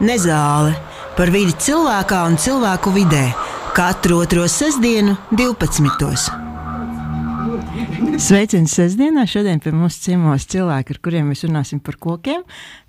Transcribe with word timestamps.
Nezāle 0.00 0.72
par 1.18 1.28
vidi 1.28 1.52
cilvēkā 1.60 2.22
un 2.24 2.38
cilvēku 2.40 2.92
vidē 2.94 3.26
katru 3.76 4.22
otro 4.22 4.46
sestdienu, 4.48 5.18
12. 5.36 6.30
Sveiciens 8.22 8.72
sestdienā! 8.72 9.26
Šodien 9.28 9.60
pie 9.60 9.72
mums 9.76 9.98
ciemos 10.00 10.48
cilvēki, 10.48 10.96
ar 10.96 11.00
kuriem 11.04 11.28
mēs 11.28 11.44
runāsim 11.44 11.82
par 11.84 11.98
kokiem, 12.00 12.40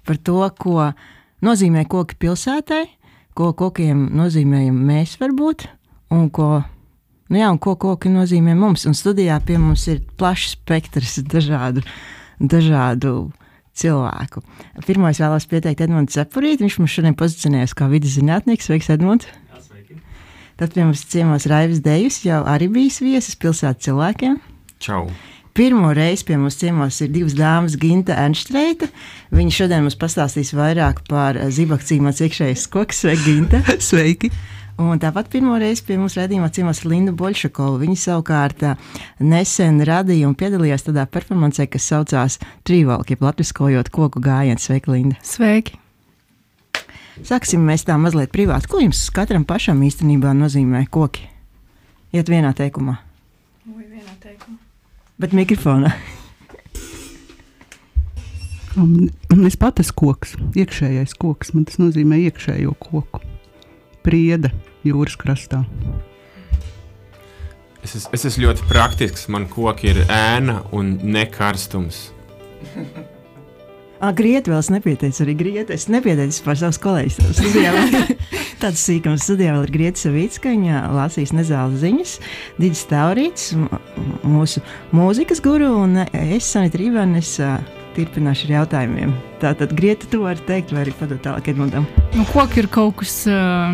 par 0.08 0.20
to, 0.24 0.40
ko 0.56 0.90
nozīmē 1.44 1.84
koki 1.92 2.18
pilsētai, 2.24 2.84
ko 3.36 3.52
kokiem 3.58 4.08
nozīmējam 4.16 4.80
mēs 4.88 5.18
varbūt, 5.20 5.68
un 6.16 6.30
ko, 6.32 6.50
nu 7.28 7.42
jā, 7.42 7.52
un 7.52 7.60
ko 7.60 7.76
koki 7.80 8.12
nozīmē 8.14 8.56
mums. 8.56 8.88
Un 8.88 8.96
studijā 8.96 9.42
pie 9.44 9.60
mums 9.60 9.90
ir 9.92 10.04
plašs 10.20 10.56
spektrs 10.56 11.20
dažādu, 11.28 11.84
dažādu 12.40 13.34
cilvēku. 13.78 14.44
Pirmais 14.88 15.20
vēlos 15.22 15.48
pieteikt 15.50 15.84
Edmunds 15.86 16.18
Zepurīti. 16.18 16.64
Viņš 16.66 16.80
mums 16.82 16.96
šodien 16.96 17.18
pozicionējas 17.18 17.76
kā 17.78 17.90
vidas 17.92 18.18
zinātnieks. 18.18 18.70
Sveiks, 18.70 18.92
Edmunds! 18.94 19.30
Tad 20.54 20.76
pie 20.76 20.84
mums 20.86 21.02
ciemos 21.10 21.48
Raivis 21.50 21.82
Dejus, 21.82 22.20
jau 22.28 22.44
arī 22.46 22.68
bijis 22.70 23.00
viesis 23.02 23.38
pilsētas 23.42 23.88
cilvēkiem. 23.88 24.38
Čau! 24.84 25.08
Pirmo 25.54 25.92
reizi 25.94 26.26
pie 26.26 26.38
mums 26.38 26.56
ciemos 26.58 26.98
ir 27.02 27.10
divas 27.14 27.34
dāmas, 27.38 27.76
Ginta 27.78 28.16
un 28.22 28.34
Štreita. 28.38 28.88
Viņa 29.34 29.54
šodien 29.58 29.86
mums 29.86 29.98
pastāstīs 30.02 30.54
vairāk 30.58 31.04
par 31.10 31.38
zibakcīmāts 31.54 32.22
iekšējais 32.26 32.68
koks. 32.74 33.04
Sveiki, 33.04 33.26
Ginta! 33.26 33.62
Sveiki! 33.90 34.32
Un 34.82 34.98
tāpat 34.98 35.28
pirmo 35.30 35.54
reizi 35.62 35.84
pie 35.86 36.00
mums 36.02 36.16
redzējumā 36.18 36.48
ciemos 36.54 36.82
Linda 36.88 37.14
Bolšakova. 37.14 37.78
Viņa 37.84 37.98
savukārt 38.00 38.64
nesen 39.22 39.84
radīja 39.86 40.26
un 40.26 40.34
piedalījās 40.38 40.88
tādā 40.88 41.06
performancē, 41.06 41.68
kas 41.70 41.86
saucās 41.92 42.40
Trīvalki, 42.66 43.14
jeb 43.14 43.26
latviskojot 43.28 43.92
koku 43.94 44.22
gājienu. 44.24 44.62
Sveika, 44.62 44.94
Linda! 44.96 45.20
Sveiki! 45.22 45.78
Sāksim 47.22 47.62
mēs 47.62 47.86
tā 47.86 48.00
mazliet 48.02 48.32
privāti. 48.34 48.68
Ko 48.72 48.82
jums 48.82 49.04
katram 49.14 49.46
pašam 49.46 49.84
īstenībā 49.86 50.34
nozīmē 50.34 50.88
koki? 50.90 51.28
Iet 52.14 52.30
vienā 52.30 52.56
teikumā. 52.58 52.98
Vai 53.70 53.86
vienā 53.86 54.18
teikumā? 54.24 54.58
Bet 55.22 55.38
mikrofonā. 55.38 55.94
Um, 58.74 59.06
es 59.46 59.54
pat 59.62 59.78
esmu 59.84 60.00
koks, 60.02 60.34
iekšējais 60.58 61.14
koks. 61.22 61.54
Man 61.54 61.70
tas 61.70 61.78
nozīmē 61.78 62.18
iekšējo 62.26 62.74
koku. 62.82 63.22
Priede 64.04 64.52
jūras 64.84 65.16
krastā. 65.20 65.64
Es, 67.84 67.96
es, 67.98 68.08
es 68.16 68.28
esmu 68.30 68.48
ļoti 68.48 68.68
praktisks. 68.70 69.28
Man 69.32 69.48
koki 69.52 69.92
ir 69.92 70.04
ēna 70.08 70.62
un 70.76 70.98
nekarstums. 71.04 72.06
Grieti 74.12 74.52
vēl 74.52 74.60
es 74.60 74.70
nepieteicu, 74.72 75.22
arī 75.24 75.36
Grieti. 75.40 75.76
Es 75.76 75.88
nepieteicu 75.92 76.44
par 76.44 76.60
savus 76.60 76.80
kolēģus. 76.84 77.40
Tāds 78.64 78.84
sīkums 78.84 79.24
studijā 79.28 79.56
vēl 79.56 79.68
ir 79.68 79.74
Grieti 79.76 80.04
Savicka, 80.04 80.52
viņa 80.52 80.82
lasīs 80.96 81.32
nezāles 81.36 81.82
ziņas, 81.84 82.18
Digis 82.60 82.84
Taurīts, 82.88 83.52
mūsu 84.24 84.64
mūzikas 84.96 85.44
guru, 85.44 85.72
un 85.84 86.04
es, 86.06 86.48
Sanita 86.48 86.80
Rīvēnis, 86.80 87.36
turpināšu 87.96 88.48
ar 88.50 88.54
jautājumiem. 88.58 89.14
Tātad, 89.42 89.74
Grieti, 89.78 90.08
tu 90.12 90.22
vari 90.24 90.42
teikt, 90.48 90.72
vai 90.76 90.86
arī 90.86 90.94
padot 91.00 91.20
tālāk 91.24 91.50
Edmundam. 91.52 91.88
Nu, 92.16 92.26
koki 92.32 92.64
ir 92.64 92.70
kaut 92.74 92.98
kas 93.02 93.16
uh, 93.32 93.74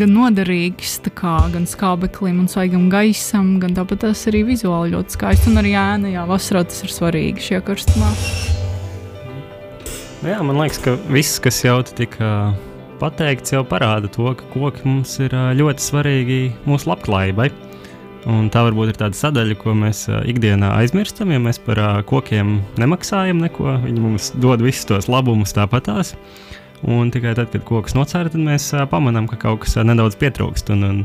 gan 0.00 0.14
noderīgs, 0.14 0.98
kā, 1.16 1.36
gan 1.52 1.68
skābeklim 1.68 2.40
un 2.44 2.48
svaigam 2.50 2.88
gaisam, 2.92 3.58
gan 3.62 3.76
tāpat 3.76 4.06
tas 4.06 4.24
arī 4.30 4.44
vizuāli 4.52 4.94
ļoti 4.96 5.18
skaisti. 5.18 5.52
Un 5.52 5.62
arī 5.62 5.76
ēna, 5.78 6.14
jā, 6.14 6.24
vasarā 6.28 6.64
tas 6.68 6.82
ir 6.86 6.94
svarīgi 6.94 7.50
šajā 7.50 7.66
karstumā. 7.68 8.14
Nu 10.20 10.34
Jā, 10.34 10.42
man 10.44 10.58
liekas, 10.60 10.76
ka 10.84 10.98
viss, 11.08 11.38
kas 11.40 11.62
jau 11.64 11.78
tika 11.96 12.52
pateikts, 13.00 13.54
jau 13.54 13.62
parāda 13.64 14.10
to, 14.12 14.26
ka 14.36 14.44
koki 14.52 14.84
mums 14.84 15.14
ir 15.24 15.32
ā, 15.32 15.46
ļoti 15.56 15.86
svarīgi 15.86 16.40
mūsu 16.68 16.90
labklājībai. 16.90 17.48
Un 18.28 18.50
tā 18.52 18.60
varbūt 18.66 18.92
ir 18.92 18.98
tāda 19.00 19.16
sadaļa, 19.16 19.56
ko 19.62 19.72
mēs 19.72 20.02
ikdienā 20.28 20.74
aizmirstam, 20.76 21.30
ja 21.32 21.40
mēs 21.40 21.56
par 21.64 21.80
kokiem 22.08 22.58
nemaksājam 22.80 23.40
neko. 23.40 23.78
Viņi 23.86 24.02
mums 24.04 24.30
dod 24.42 24.60
visus 24.64 24.84
tos 24.90 25.08
labumus 25.08 25.56
tāpatās. 25.56 26.12
Un 26.84 27.08
tikai 27.12 27.32
tad, 27.36 27.48
kad 27.52 27.64
koks 27.68 27.96
nocēra, 27.96 28.32
tad 28.32 28.40
mēs 28.44 28.70
pamanām, 28.92 29.28
ka 29.28 29.38
kaut 29.40 29.64
kas 29.64 29.78
nedaudz 29.84 30.18
pietrūkst. 30.20 30.72
Un, 30.72 30.84
un 30.84 31.00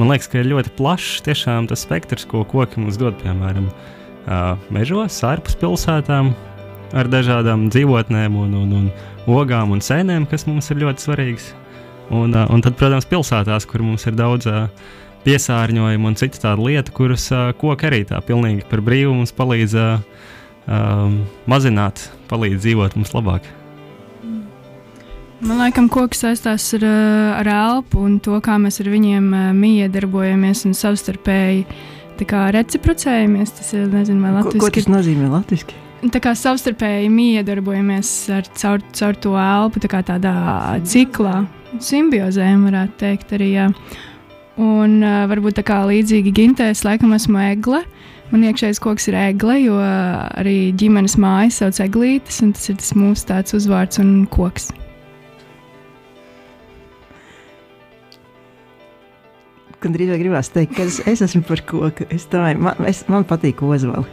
man 0.00 0.12
liekas, 0.12 0.30
ka 0.32 0.40
ir 0.40 0.48
ļoti 0.52 0.72
plašs 0.78 1.24
tiešām 1.28 1.68
tas 1.68 1.84
spektrs, 1.84 2.24
ko 2.28 2.46
koki 2.48 2.80
mums 2.80 2.96
dod, 3.00 3.16
piemēram, 3.20 3.68
mežos, 4.72 5.20
ārpus 5.24 5.56
pilsētām, 5.60 6.32
ar 6.96 7.12
dažādām 7.12 7.68
dzīvotnēm, 7.72 8.36
un, 8.40 8.56
un, 8.62 8.74
un 8.80 9.36
ogām 9.40 9.76
un 9.76 9.84
sēnēm, 9.84 10.28
kas 10.30 10.48
mums 10.48 10.68
ir 10.72 10.80
ļoti 10.84 11.08
svarīgas. 11.08 11.52
Un, 12.12 12.36
un 12.36 12.64
tad, 12.64 12.76
protams, 12.76 13.08
pilsētās, 13.08 13.64
kur 13.68 13.84
mums 13.84 14.04
ir 14.08 14.16
daudz 14.16 14.48
ā, 14.48 14.66
piesārņojumu 15.24 16.10
un 16.10 16.16
citu 16.20 16.40
tādu 16.42 16.68
lietu, 16.68 16.94
kuras 16.96 17.26
ā, 17.34 17.48
koki 17.58 17.88
arī 17.88 18.02
tā 18.08 18.20
pilnīgi 18.24 18.66
par 18.70 18.82
brīvu 18.84 19.14
mums 19.16 19.34
palīdz 19.36 19.76
ā, 19.80 19.88
um, 20.68 21.20
mazināt, 21.50 22.06
palīdz 22.30 22.64
dzīvot 22.64 22.96
mums 22.98 23.14
labāk. 23.16 23.48
Man 25.44 25.60
liekas, 25.60 25.90
koks 25.92 26.22
saistās 26.24 26.70
ar, 26.78 26.84
uh, 26.88 27.32
ar 27.40 27.50
elpu 27.52 28.04
un 28.06 28.18
to, 28.24 28.38
kā 28.44 28.56
mēs 28.60 28.80
ar 28.80 28.88
viņiem 28.92 29.26
uh, 29.32 29.48
miedarbojamies 29.56 30.64
un 30.68 30.76
savstarpēji 30.78 31.66
reciprocējamies. 32.54 33.56
Tas 33.58 33.72
ir, 33.74 33.88
nezinu, 33.92 34.22
vai 34.22 34.44
Ko, 34.44 34.54
ko 34.54 34.68
latviešu 34.68 34.86
tas 34.86 34.92
nozīmē 34.92 35.32
latviski? 35.32 35.80
tā 36.12 36.20
kā 36.20 36.34
savstarpēji 36.36 37.08
miedarbojamies 37.12 38.08
ar, 38.34 38.48
caur, 38.60 38.82
caur 38.92 39.16
to 39.16 39.34
elpu, 39.40 39.80
tā 39.80 39.88
kā 39.88 40.02
tādā 40.04 40.34
ciklā, 40.84 41.44
simbiozēm, 41.80 42.66
varētu 42.68 42.98
teikt, 43.00 43.32
arī. 43.38 43.50
Jā. 43.54 43.68
Un 44.60 45.00
uh, 45.02 45.24
varbūt 45.26 45.56
tā 45.58 45.64
kā 45.66 45.80
līdzīgi 45.88 46.30
gintēs, 46.34 46.84
laikam 46.86 47.14
esmu 47.16 47.40
egle. 47.42 47.82
Man 48.30 48.44
iekšējais 48.46 48.80
koks 48.82 49.08
ir 49.10 49.16
egle, 49.18 49.56
jo 49.60 49.74
arī 49.78 50.72
ģimenes 50.78 51.16
mājas 51.20 51.58
sauc 51.60 51.80
eglītes, 51.84 52.40
un 52.44 52.54
tas 52.56 52.70
ir 52.70 52.78
tas 52.80 52.94
mūsu 52.96 53.26
tāds 53.28 53.56
uzvārds 53.58 54.00
un 54.02 54.24
koks. 54.30 54.70
Kad 59.82 59.92
drīzāk 59.92 60.22
gribās 60.22 60.48
teikt, 60.54 60.72
ka 60.78 60.86
es, 60.86 61.02
es 61.04 61.22
esmu 61.26 61.42
par 61.44 61.60
koku. 61.68 62.06
Es 62.14 62.24
domāju, 62.32 62.62
man, 62.64 62.78
es, 62.88 63.02
man 63.12 63.26
patīk 63.28 63.60
ozvali. 63.66 64.06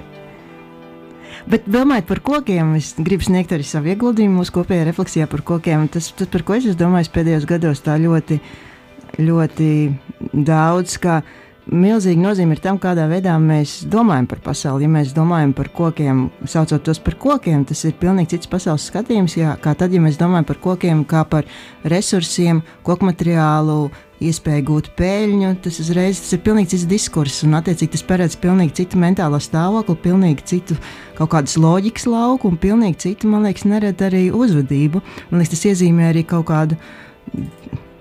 Bet 1.50 1.70
domājot 1.72 2.10
par 2.10 2.20
kokiem, 2.26 2.76
es 2.78 2.92
gribu 3.00 3.26
sniegt 3.26 3.54
arī 3.56 3.64
savu 3.66 3.94
ieguldījumu 3.94 4.42
mūsu 4.42 4.58
kopējā 4.58 4.90
refleksijā 4.90 5.30
par 5.32 5.46
kokiem. 5.48 5.88
Tas, 5.94 6.12
tas 6.18 6.30
par 6.30 6.44
ko 6.46 6.58
es 6.58 6.68
esmu 6.68 6.82
domājis 6.82 7.14
pēdējos 7.16 7.48
gados, 7.50 7.82
tā 7.86 7.96
ļoti, 8.02 8.42
ļoti 8.42 8.71
daudz. 9.18 10.98
Kā 11.02 11.22
milzīga 11.70 12.22
nozīme 12.22 12.56
ir 12.56 12.62
tam, 12.64 12.80
kādā 12.82 13.06
veidā 13.10 13.36
mēs 13.42 13.82
domājam 13.90 14.28
par 14.32 14.42
pasauli. 14.44 14.88
Ja 14.88 14.92
mēs 14.92 15.16
domājam 15.16 15.54
par 15.56 15.70
kokiem, 15.76 16.30
saucot 16.50 16.84
tos 16.86 17.02
par 17.04 17.16
kokiem, 17.22 17.66
tas 17.68 17.84
ir 17.86 17.98
pilnīgi 18.02 18.36
cits 18.36 18.50
pasaules 18.52 18.88
skatījums. 18.90 19.38
Jā, 19.38 19.56
kā 19.62 19.76
tad, 19.78 19.94
ja 19.94 20.02
mēs 20.04 20.20
domājam 20.20 20.48
par 20.50 20.62
kokiem 20.64 21.04
kā 21.08 21.24
par 21.30 21.50
resursiem, 21.84 22.64
koku 22.88 23.08
materiālu, 23.08 23.92
iespēju 24.22 24.66
gūt 24.68 24.90
peļņu, 24.98 25.54
tas 25.66 25.80
uzreiz 25.82 26.20
tas 26.22 26.36
ir 26.36 26.42
pilnīgi 26.46 26.76
cits 26.76 26.88
diskurss. 26.90 27.46
Un, 27.46 27.56
attiecīgi, 27.58 27.94
tas 27.96 28.06
paredz 28.06 28.38
pilnīgi 28.42 28.76
citu 28.82 29.00
mentālo 29.02 29.40
stāvokli, 29.42 29.98
pilnīgi 30.04 30.46
citu 30.54 30.78
kaut 31.18 31.32
kādas 31.34 31.58
loģikas 31.62 32.06
lauku 32.10 32.52
un 32.52 32.60
pilnīgi 32.62 33.02
citu, 33.08 33.30
man 33.32 33.48
liekas, 33.48 33.66
neredz 33.70 34.06
arī 34.06 34.28
uzvedību. 34.36 35.02
Man 35.32 35.42
liekas, 35.42 35.56
tas 35.56 35.72
iezīmē 35.72 36.12
arī 36.12 36.26
kaut 36.30 36.50
kādu, 36.52 36.78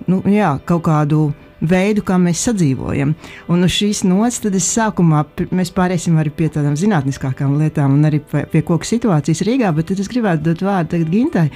nu, 0.08 0.22
jā, 0.30 0.54
kaut 0.66 0.84
kādu 0.88 1.30
veidu, 1.60 2.02
kā 2.06 2.16
mēs 2.20 2.40
sadzīvojam. 2.46 3.12
Un 3.52 3.66
uz 3.66 3.74
šīs 3.74 4.02
nots 4.08 4.40
tad 4.44 4.56
es 4.56 4.68
sākumā 4.72 5.24
mēs 5.52 5.72
pāriesim 5.76 6.16
arī 6.20 6.32
pie 6.36 6.48
tādām 6.52 6.76
zinātniskākām 6.80 7.58
lietām 7.60 7.98
un 7.98 8.08
arī 8.08 8.22
pie, 8.24 8.46
pie 8.50 8.62
koku 8.66 8.88
situācijas 8.88 9.44
Rīgā, 9.46 9.72
bet 9.76 9.90
tad 9.90 10.00
es 10.00 10.08
gribētu 10.10 10.46
dot 10.48 10.64
vārdu 10.64 10.94
tagad 10.94 11.12
Gintai. 11.12 11.46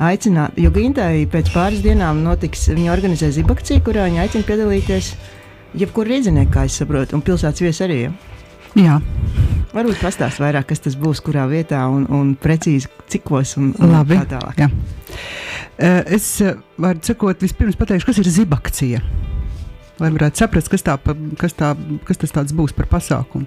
Aicināt, 0.00 0.56
jo 0.60 0.72
Gintai 0.72 1.26
pēc 1.30 1.52
pāris 1.52 1.84
dienām 1.84 2.24
notiks, 2.24 2.70
viņa 2.72 2.94
organizē 2.94 3.30
zibakciju, 3.36 3.84
kurā 3.84 4.08
viņa 4.08 4.24
aicina 4.24 4.48
piedalīties 4.48 5.14
jebkur 5.80 6.08
rīdzinieku, 6.08 6.54
kā 6.56 6.66
es 6.66 6.80
saprotu, 6.80 7.18
un 7.18 7.26
pilsētas 7.26 7.66
viesi 7.66 7.84
arī. 7.86 8.04
Ja? 8.06 8.14
Jā, 8.78 9.00
Varbūt 9.70 10.00
pastāst 10.02 10.40
vairāk, 10.42 10.66
kas 10.72 10.80
tas 10.82 10.96
būs, 10.98 11.20
kurā 11.22 11.44
vietā 11.46 11.84
un, 11.86 12.02
un 12.10 12.32
precīzi 12.34 12.88
cikos 13.10 13.52
un, 13.60 13.68
un 13.78 13.92
Labi. 13.94 14.16
tā 14.18 14.26
tālāk. 14.32 14.58
jā. 14.58 14.70
Eh, 15.78 16.02
Es 16.16 16.26
eh, 16.42 16.56
varu 16.78 16.98
sakot, 17.06 17.38
vispirms 17.40 17.78
pateikšu, 17.78 18.08
kas 18.10 18.18
ir 18.18 18.30
zibakcija. 18.34 19.02
Lai 20.00 20.10
varētu 20.10 20.42
saprast, 20.42 20.70
kas, 20.72 20.82
tā, 20.82 20.96
kas, 21.38 21.54
tā, 21.54 21.74
kas 22.08 22.18
tas 22.18 22.34
tāds 22.34 22.54
būs 22.56 22.74
par 22.74 22.88
pasākumu. 22.90 23.46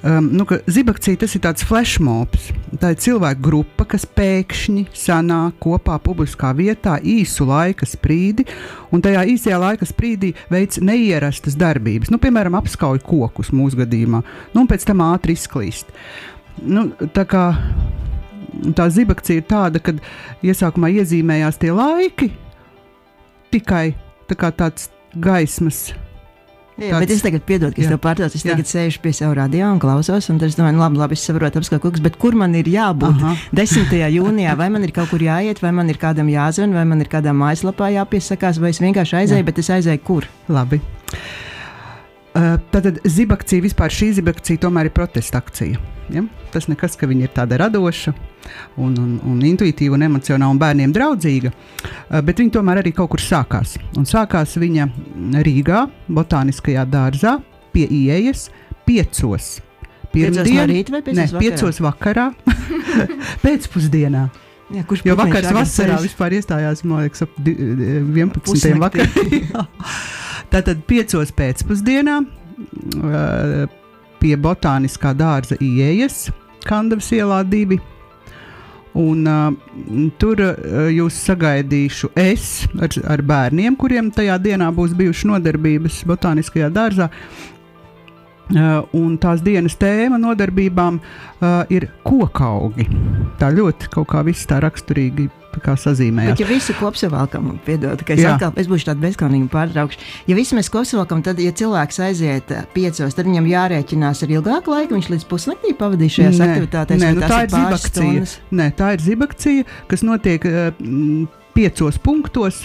Um, 0.00 0.30
nu, 0.32 0.46
ka 0.48 0.56
zibakcija 0.64 1.18
tas 1.20 1.34
ir 1.36 1.42
tāds 1.44 1.64
flashmobs. 1.68 2.46
Tā 2.80 2.94
ir 2.94 3.00
cilvēku 3.04 3.42
grupa, 3.44 3.84
kas 3.92 4.06
pēkšņi 4.08 4.86
sanāk 4.96 5.58
kopā 5.60 5.98
publiskā 6.00 6.54
vietā 6.56 6.94
īsu 7.04 7.44
laika 7.44 7.84
sprīdi, 7.84 8.46
un 8.94 9.04
tajā 9.04 9.26
īsajā 9.34 9.60
laika 9.60 9.88
sprīdī 9.88 10.32
veic 10.48 10.78
neierastas 10.80 11.58
darbības. 11.60 12.08
Nu, 12.08 12.16
piemēram, 12.22 12.56
apskauj 12.56 13.02
kokus 13.04 13.52
mūsu 13.52 13.82
gadījumā, 13.82 14.22
nu, 14.54 14.62
un 14.64 14.70
pēc 14.70 14.88
tam 14.88 15.04
ātri 15.04 15.36
izklīst. 15.36 15.92
Nu, 16.64 16.88
tā 17.12 17.28
kā 17.28 17.44
tā 18.76 18.88
zibakcija 18.88 19.42
ir 19.42 19.48
tāda, 19.52 19.84
ka 19.84 19.98
iesākumā 20.40 20.94
iezīmējās 20.96 21.60
tie 21.60 21.74
laiki, 21.76 22.32
tikai 23.52 23.90
tā 24.32 24.48
tāds 24.48 24.88
gaismas. 25.12 25.90
Jā, 26.80 26.98
bet 27.02 27.10
es 27.12 27.20
tagad 27.24 27.44
piedodu, 27.44 27.74
ka 27.76 27.82
es 27.82 27.88
Jā. 27.88 27.92
tev 27.92 28.00
pārtraucu. 28.04 28.38
Es 28.38 28.44
Jā. 28.44 28.54
tagad 28.54 28.70
sēžu 28.70 29.02
pie 29.04 29.12
sava 29.16 29.34
radio 29.36 29.68
un 29.68 29.80
klausos, 29.82 30.30
un 30.32 30.38
tad 30.40 30.48
es 30.48 30.56
domāju, 30.56 30.78
nu, 30.78 30.82
labi, 30.82 31.00
labi, 31.02 31.18
es 31.18 31.24
saprotu, 31.28 31.60
apskatu 31.60 31.82
kokus, 31.84 32.02
bet 32.04 32.16
kur 32.20 32.36
man 32.38 32.54
ir 32.56 32.70
jābūt? 32.72 33.20
Aha. 33.20 33.34
10. 33.60 33.92
jūnijā, 34.16 34.56
vai 34.56 34.70
man 34.72 34.86
ir 34.86 34.94
kaut 34.96 35.12
kur 35.12 35.20
jāiet, 35.20 35.60
vai 35.60 35.74
man 35.76 35.92
ir 35.92 36.00
kādam 36.00 36.30
jāzvan, 36.32 36.72
vai 36.76 36.86
man 36.88 37.04
ir 37.04 37.10
kādā 37.12 37.34
mājaslapā 37.36 37.92
jāpiesakās, 37.98 38.58
vai 38.62 38.72
es 38.72 38.80
vienkārši 38.80 39.20
aizēju, 39.22 39.44
Jā. 39.44 39.48
bet 39.52 39.62
es 39.62 39.70
aizēju 39.76 40.04
kur? 40.06 40.28
Labi. 40.48 40.80
Uh, 42.30 42.56
Tātad 42.70 43.00
zibakcija 43.04 43.64
vispār 43.64 43.90
šī 43.90 44.12
zibakcija 44.20 44.62
tomēr 44.62 44.86
ir 44.88 44.94
protesta 44.94 45.40
akcija. 45.42 45.80
Ja? 46.14 46.22
Tas 46.50 46.66
nekas, 46.70 46.96
ka 46.98 47.06
viņa 47.10 47.28
ir 47.28 47.32
tāda 47.36 47.58
radoša 47.62 48.12
un, 48.80 48.94
un, 48.98 49.14
un 49.30 49.40
intuitīva 49.46 49.94
un 49.98 50.06
emocionāla 50.08 50.50
un 50.50 50.60
bērniem 50.60 50.92
draudzīga, 50.96 51.52
uh, 51.52 52.20
bet 52.26 52.42
viņa 52.42 52.56
tomēr 52.58 52.82
arī 52.82 52.92
kaut 52.96 53.12
kur 53.14 53.22
sākās. 53.22 53.76
Un 53.98 54.08
sākās 54.08 54.56
viņa 54.60 54.88
Rīgā, 55.46 55.84
Botāniskajā 56.10 56.84
dārzā, 56.90 57.38
pie 57.74 57.86
ieejas, 57.86 58.48
piecos. 58.88 59.58
Piecos 60.10 60.42
no 60.42 60.62
rīta 60.66 60.90
vai 60.96 61.02
piecos 61.06 61.30
vakarā? 61.30 61.40
piecos 61.44 61.76
vakarā, 61.84 62.24
pēcpusdienā. 63.44 64.24
Jā, 64.70 64.84
kurš 64.86 65.02
vakars 65.06 65.34
tagad 65.34 65.56
vasarā 65.56 65.98
vispār 66.02 66.34
iestājās, 66.38 66.82
man 66.86 67.04
liekas, 67.04 67.24
ap 67.26 67.38
di- 67.42 67.56
11. 67.58 68.42
Pusnaktī. 68.46 69.00
vakarā. 69.46 69.64
Tātad 70.50 70.82
piecos 70.86 71.30
pēcpusdienā 71.34 72.16
uh, 72.22 73.64
pie 74.20 74.34
botāniskā 74.38 75.12
dārza 75.18 75.58
ieejas, 75.62 76.28
Kandavas 76.66 77.10
ielā 77.16 77.42
divi. 77.48 77.80
Un, 79.00 79.22
uh, 79.30 80.08
tur 80.18 80.40
uh, 80.42 80.88
jūs 80.90 81.14
sagaidīšu 81.28 82.10
es 82.18 82.64
ar, 82.82 82.90
ar 83.14 83.22
bērniem, 83.22 83.76
kuriem 83.78 84.10
tajā 84.10 84.34
dienā 84.42 84.72
būs 84.74 84.96
bijušas 84.98 85.28
nodarbības 85.30 86.02
botāniskajā 86.10 86.72
dārzā. 86.74 87.06
Uh, 87.06 87.49
un 88.96 89.18
tās 89.22 89.42
dienas 89.46 89.76
tēma 89.80 90.18
nodarbībām 90.20 91.00
uh, 91.00 91.60
ir 91.72 91.90
kokaugi. 92.06 92.88
Tā 93.40 93.52
ļoti 93.54 93.90
kaut 93.94 94.10
kā 94.10 94.24
viss 94.26 94.48
tā 94.50 94.58
raksturīgi 94.64 95.28
kā 95.58 95.74
sazīmējās. 95.78 96.36
Bet, 96.36 96.42
ja 96.44 96.46
visu 96.46 96.74
kopsavilkam, 96.78 97.48
piedod, 97.66 98.02
ka 98.06 98.14
es 98.14 98.22
Jā. 98.22 98.36
atkal 98.36 98.54
es 98.60 98.68
būšu 98.70 98.86
tāda 98.90 99.02
bezskaunīga 99.02 99.50
pārtraukšu. 99.50 99.98
Ja 100.30 100.36
visu 100.38 100.54
mēs 100.58 100.70
kopsavilkam, 100.72 101.24
tad, 101.26 101.40
ja 101.42 101.50
cilvēks 101.56 101.98
aiziet 102.06 102.52
ā, 102.54 102.62
piecos, 102.74 103.16
tad 103.18 103.26
viņam 103.26 103.48
jārēķinās 103.50 104.22
ar 104.26 104.34
ilgāku 104.36 104.74
laiku. 104.74 104.94
Viņš 104.94 105.10
līdz 105.14 105.26
pusnaktī 105.30 105.74
pavadīs 105.76 106.16
šajās 106.18 106.38
Nē, 106.38 106.48
aktivitātēs. 106.52 107.02
nē, 107.02 107.12
nu, 107.18 107.26
tā 107.26 107.42
ir 107.46 107.54
zibakcija. 107.56 107.90
stundas? 107.90 108.36
Nē, 108.54 108.68
tā 108.78 108.92
ir 108.94 109.04
zibakcija, 109.08 109.66
kas 109.90 110.06
notiek 110.06 110.46
uh, 110.46 110.70
piecos 111.56 111.98
punktos. 111.98 112.62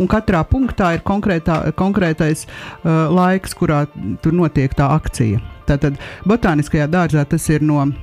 Un 0.00 0.08
katrā 0.10 0.40
punktā 0.48 0.94
ir 0.96 1.04
konkrētā, 1.06 1.60
konkrētais 1.78 2.46
uh, 2.48 3.06
laiks, 3.14 3.54
kurā 3.54 3.84
tur 4.24 4.34
notiek 4.34 4.74
tā 4.74 4.88
akcija. 4.96 5.42
Tātad 5.68 6.00
botāniskajā 6.28 6.88
dārzā 6.90 7.22
tas 7.28 7.46
ir 7.52 7.62
no 7.62 7.78
uh, 7.86 7.94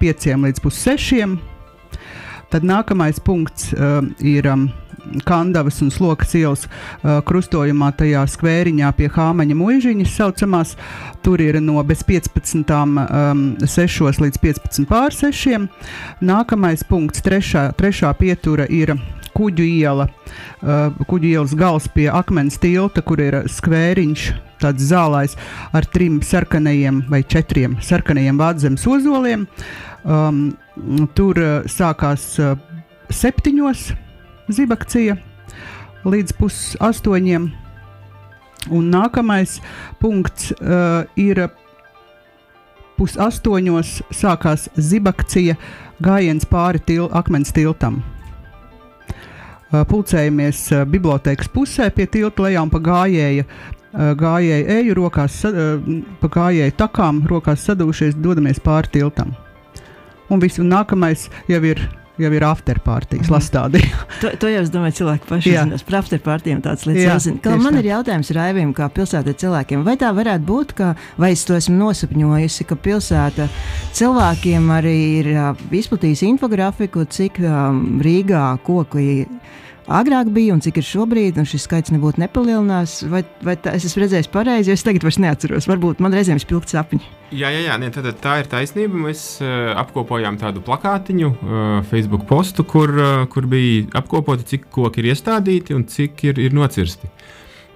5 0.00 0.28
līdz 0.48 0.64
pussešiem. 0.64 1.38
Tad 2.48 2.64
nākamais 2.64 3.20
punkts 3.20 3.70
uh, 3.76 4.00
ir 4.24 4.48
um, 4.50 4.68
Kandavas 5.24 5.82
un 5.84 5.90
Slokas 5.92 6.34
ielas 6.36 6.66
uh, 6.66 7.20
krustojumā, 7.24 7.92
tajā 7.96 8.24
skvēriņā 8.28 8.90
pie 8.96 9.08
Hāmaņa 9.12 9.56
mūžiņas 9.56 10.16
saucamās. 10.18 10.74
Tur 11.24 11.42
ir 11.44 11.60
no 11.62 11.82
bez 11.86 12.02
15. 12.08 12.74
Um, 12.74 13.44
6 13.62 14.22
līdz 14.24 14.42
15 14.42 14.88
pār 14.90 15.14
6. 15.14 15.68
Nākamais 16.24 16.84
punkts, 16.88 17.22
trešā, 17.24 17.68
trešā 17.78 18.12
pietura 18.18 18.66
ir 18.68 18.96
kuģu 19.34 19.64
iela, 19.66 20.08
uh, 20.08 20.94
kuģu 21.08 21.32
ielas 21.32 21.54
gals 21.58 21.88
pie 21.94 22.08
akmens 22.12 22.58
tilta, 22.62 23.02
kur 23.02 23.20
ir 23.22 23.42
skvēriņš, 23.50 24.26
tāds 24.62 24.88
zālājs 24.90 25.36
ar 25.76 25.86
trim 25.92 26.20
sarkanajiem 26.24 27.04
vai 27.10 27.22
četriem 27.22 27.78
sarkanajiem 27.84 28.40
vādzemes 28.40 28.86
ozoliem. 28.90 29.46
Um, 30.08 30.56
tur 31.18 31.38
uh, 31.42 31.54
sākās 31.68 32.30
uh, 32.42 32.54
septiņos 33.10 33.88
zibakcija 34.48 35.18
līdz 36.08 36.36
pusastoņiem. 36.38 37.48
Un 38.74 38.90
nākamais 38.92 39.58
punkts 40.00 40.52
uh, 40.52 41.04
ir 41.16 41.46
pusastoņos 42.98 43.98
sākās 44.14 44.68
zibakcija 44.74 45.56
gājiens 46.02 46.46
pāri 46.48 46.82
til, 46.84 47.08
akmens 47.14 47.54
tiltam. 47.54 48.02
Uh, 49.68 49.82
Pulcējamies 49.84 50.62
uh, 50.72 50.86
bibliotekas 50.88 51.50
pusē 51.52 51.90
pie 51.92 52.06
tilta 52.08 52.46
lejā 52.46 52.62
un 52.64 52.70
pa 52.72 52.80
gājēja. 52.80 53.44
uh, 53.44 54.14
Gājēju 54.16 54.68
eju, 54.78 54.94
rokās, 54.96 55.36
pa 56.20 56.30
gājēju 56.32 56.74
takām, 56.78 57.20
rokās 57.28 57.66
sadūšies, 57.68 58.16
dodamies 58.16 58.60
pāri 58.64 58.88
tiltam. 58.96 59.34
Un 60.32 60.40
viss, 60.40 60.60
nākamais 60.60 61.26
jau 61.48 61.60
ir, 61.64 61.80
jau 62.18 62.30
ir 62.34 62.44
afterpartijas, 62.44 63.28
Mhm. 63.28 63.34
lastādī. 63.34 63.82
To, 64.20 64.30
to 64.36 64.48
jau 64.50 64.62
es 64.64 64.70
domāju, 64.74 64.96
cilvēki 65.02 65.28
paši 65.28 65.52
zinās. 65.54 65.84
Par 65.86 65.98
afterpartijām 66.00 66.60
tāds 66.64 66.86
lietas 66.88 67.26
Jā, 67.26 67.34
tieši 67.38 67.62
Man 67.62 67.74
tā. 67.74 67.78
ir 67.84 67.88
jautājums 67.92 68.30
Raivim, 68.34 68.72
kā 68.74 68.88
pilsētai 68.90 69.34
cilvēkiem. 69.38 69.84
Vai 69.86 69.94
tā 69.96 70.10
varētu 70.16 70.44
būt, 70.48 70.74
ka, 70.74 70.94
vai 71.16 71.30
es 71.36 71.44
to 71.44 71.54
esmu 71.54 71.76
nosapņojusi, 71.78 72.66
ka 72.66 72.74
pilsēta 72.76 73.48
cilvēkiem 73.94 74.68
arī 74.74 74.96
ir 75.20 75.26
ā, 75.38 75.46
izplatījusi 75.70 76.28
infografiku, 76.32 77.06
cik 77.08 77.38
um, 77.46 78.00
Rīgā 78.02 78.58
koki 78.66 79.26
agrāk 79.88 80.30
bija 80.34 80.54
un 80.54 80.62
cik 80.64 80.80
ir 80.80 80.86
šobrīd, 80.86 81.38
un 81.40 81.48
šis 81.48 81.64
skaits 81.66 81.92
nebūtu 81.94 82.20
nepalielinās, 82.22 83.00
vai, 83.10 83.22
vai 83.44 83.56
tā, 83.60 83.74
es 83.78 83.86
esmu 83.88 84.04
redzējis 84.04 84.30
pareizi, 84.32 84.70
jo 84.70 84.76
es 84.78 84.84
tagad 84.86 85.06
vairs 85.06 85.20
neatceros. 85.22 85.68
Varbūt 85.70 86.02
man 86.04 86.14
reizēm 86.16 86.38
ir 86.38 86.44
spilgti 86.44 86.76
sapņi. 86.76 87.00
Jā, 87.36 87.50
jā, 87.52 87.64
jā 87.66 87.78
nē, 87.80 87.90
tad, 87.94 88.08
tā 88.22 88.38
ir 88.42 88.50
taisnība. 88.52 89.02
Mēs 89.08 89.24
uh, 89.44 89.72
apkopojām 89.80 90.38
tādu 90.40 90.62
plakātiņu, 90.64 91.32
uh, 91.32 91.66
Facebook 91.90 92.28
postu, 92.28 92.64
kur, 92.68 92.92
uh, 92.94 93.24
kur 93.32 93.48
bija 93.50 93.88
apkopoti, 94.00 94.46
cik 94.54 94.70
koki 94.74 95.02
ir 95.02 95.12
iestādīti 95.14 95.76
un 95.76 95.88
cik 95.88 96.24
ir, 96.30 96.40
ir 96.48 96.56
nocirsti. 96.56 97.10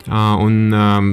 Uh, 0.03 0.35
un, 0.43 0.56
um, 0.75 1.12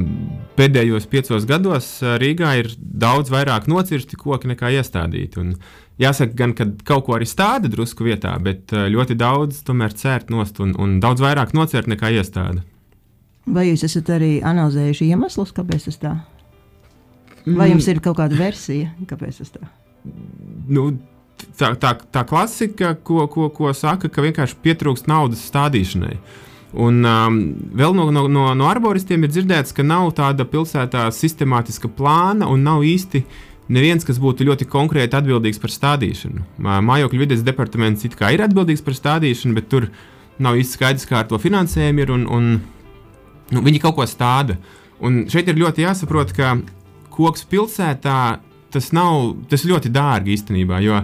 pēdējos 0.57 1.05
piecos 1.11 1.43
gados 1.45 1.99
Rīgā 2.01 2.55
ir 2.57 2.71
daudz 2.79 3.29
vairāk 3.29 3.67
nocirsti 3.69 4.17
koki 4.17 4.49
nekā 4.55 4.71
iestādīti. 4.79 5.43
Un 5.43 5.53
jāsaka, 6.01 6.35
gan, 6.39 6.55
ka 6.57 6.69
kaut 6.87 7.07
ko 7.07 7.17
arī 7.17 7.27
stāda 7.29 7.71
drusku 7.71 8.07
vietā, 8.07 8.33
bet 8.43 8.73
uh, 8.75 8.87
ļoti 8.91 9.17
daudz 9.19 9.63
tomēr 9.67 9.95
cērt 9.95 10.31
nost 10.33 10.61
un, 10.63 10.75
un 10.79 10.99
daudz 11.03 11.23
vairāk 11.23 11.55
nocērt 11.57 11.91
nekā 11.91 12.13
iestāda. 12.19 12.63
Vai 13.49 13.69
jūs 13.71 13.83
esat 13.87 14.11
arī 14.13 14.37
analizējuši 14.45 15.09
iemeslus, 15.09 15.55
kāpēc 15.55 15.89
tas 15.89 16.01
tā? 16.01 16.15
Vai 17.49 17.71
jums 17.71 17.87
ir 17.89 18.01
kaut 18.03 18.19
kāda 18.19 18.37
versija, 18.37 18.91
kāpēc 19.09 19.41
tas 19.41 19.55
tā? 19.55 19.69
nu, 20.69 20.89
tā, 21.57 21.73
tā, 21.79 21.95
tā 22.11 22.25
klasika, 22.27 22.93
ko, 23.03 23.25
ko, 23.31 23.49
ko 23.53 23.73
saka, 23.75 24.11
ka 24.11 24.23
vienkārši 24.25 24.59
pietrūkst 24.63 25.09
naudas 25.09 25.43
stādīšanai. 25.49 26.17
Un 26.79 27.01
um, 27.07 27.37
vēl 27.73 27.95
no, 27.97 28.09
no, 28.13 28.27
no, 28.29 28.45
no 28.53 28.67
arboristiem 28.69 29.23
ir 29.25 29.31
dzirdēts, 29.33 29.73
ka 29.73 29.85
nav 29.85 30.11
tāda 30.19 30.45
pilsētā 30.45 31.07
sistemātiska 31.15 31.89
plāna 31.97 32.49
un 32.51 32.61
nav 32.67 32.85
īsti 32.85 33.23
neviens, 33.69 34.05
kas 34.05 34.19
būtu 34.21 34.47
ļoti 34.47 34.67
konkrēti 34.69 35.17
atbildīgs 35.19 35.61
par 35.61 35.73
stādīšanu. 35.73 36.43
Mā- 36.59 36.81
Mājokļu 36.85 37.23
vides 37.23 37.45
departaments 37.45 38.05
it 38.05 38.17
kā 38.19 38.33
ir 38.33 38.43
atbildīgs 38.45 38.83
par 38.85 38.97
stādīšanu, 38.97 39.55
bet 39.55 39.69
tur 39.69 39.89
nav 40.39 40.57
īsti 40.59 40.77
skaidrs, 40.79 41.07
kā 41.07 41.21
ar 41.21 41.29
to 41.29 41.37
finansējumu 41.37 42.03
ir. 42.03 42.11
Un, 42.11 42.27
un, 42.27 42.51
nu, 43.51 43.61
viņi 43.61 43.81
kaut 43.83 43.95
ko 43.95 44.07
stāda. 44.09 44.57
Un 44.99 45.25
šeit 45.31 45.47
ir 45.47 45.59
ļoti 45.59 45.85
jāsaprot, 45.85 46.33
ka 46.35 46.57
koks 47.13 47.45
pilsētā 47.49 48.39
tas 48.71 48.91
nav 48.93 49.35
tas 49.49 49.65
ļoti 49.65 49.91
dārgi 49.91 50.35
īstenībā. 50.35 50.79
Jo 50.83 51.03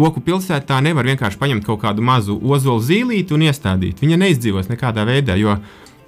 koku 0.00 0.22
pilsētā 0.24 0.78
nevar 0.84 1.04
vienkārši 1.08 1.38
paņemt 1.40 1.66
kaut 1.66 1.82
kādu 1.82 2.04
mazu 2.04 2.38
ozolu 2.40 2.80
zīlīti 2.80 3.36
un 3.36 3.44
iestādīt. 3.48 4.00
Viņa 4.00 4.16
neizdzīvos 4.22 4.70
nekādā 4.70 5.04
veidā. 5.08 5.36
Jo, 5.36 5.58